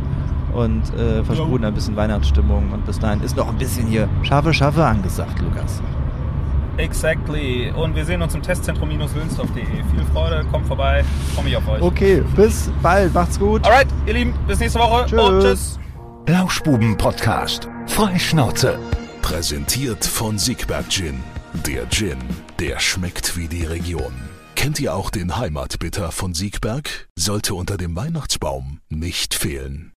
Und 0.53 0.81
äh, 0.97 1.23
versprühen 1.23 1.65
ein 1.65 1.73
bisschen 1.73 1.95
Weihnachtsstimmung. 1.95 2.71
Und 2.71 2.85
bis 2.85 2.99
dahin 2.99 3.21
ist 3.21 3.35
noch 3.35 3.49
ein 3.49 3.57
bisschen 3.57 3.87
hier 3.87 4.07
Schaffe, 4.23 4.53
Schaffe 4.53 4.85
angesagt, 4.85 5.39
Lukas. 5.41 5.81
Exactly. 6.77 7.71
Und 7.75 7.95
wir 7.95 8.05
sehen 8.05 8.21
uns 8.21 8.35
im 8.35 8.41
Testzentrum-wilnsdorf.de. 8.41 9.63
Viel 9.65 10.05
Freude, 10.13 10.45
kommt 10.51 10.67
vorbei. 10.67 11.03
Freue 11.33 11.45
mich 11.45 11.57
auf 11.57 11.67
euch. 11.67 11.81
Okay, 11.81 12.23
bis 12.35 12.71
bald. 12.81 13.13
Macht's 13.13 13.39
gut. 13.39 13.65
Alright, 13.65 13.87
ihr 14.05 14.13
Lieben, 14.13 14.33
bis 14.47 14.59
nächste 14.59 14.79
Woche 14.79 15.05
Tschüss. 15.07 15.19
und 15.19 15.41
tschüss. 15.41 15.79
Lauschbuben-Podcast. 16.27 17.67
Freischnauze. 17.87 18.77
Präsentiert 19.21 20.05
von 20.05 20.37
Siegberg 20.37 20.87
Gin. 20.89 21.23
Der 21.65 21.89
Gin, 21.89 22.17
der 22.59 22.79
schmeckt 22.79 23.35
wie 23.35 23.47
die 23.47 23.63
Region. 23.65 24.26
Kennt 24.57 24.79
ihr 24.79 24.95
auch 24.95 25.11
den 25.11 25.37
Heimatbitter 25.37 26.11
von 26.11 26.33
Siegberg? 26.33 27.07
Sollte 27.15 27.53
unter 27.53 27.77
dem 27.77 27.95
Weihnachtsbaum 27.95 28.81
nicht 28.89 29.35
fehlen. 29.35 29.93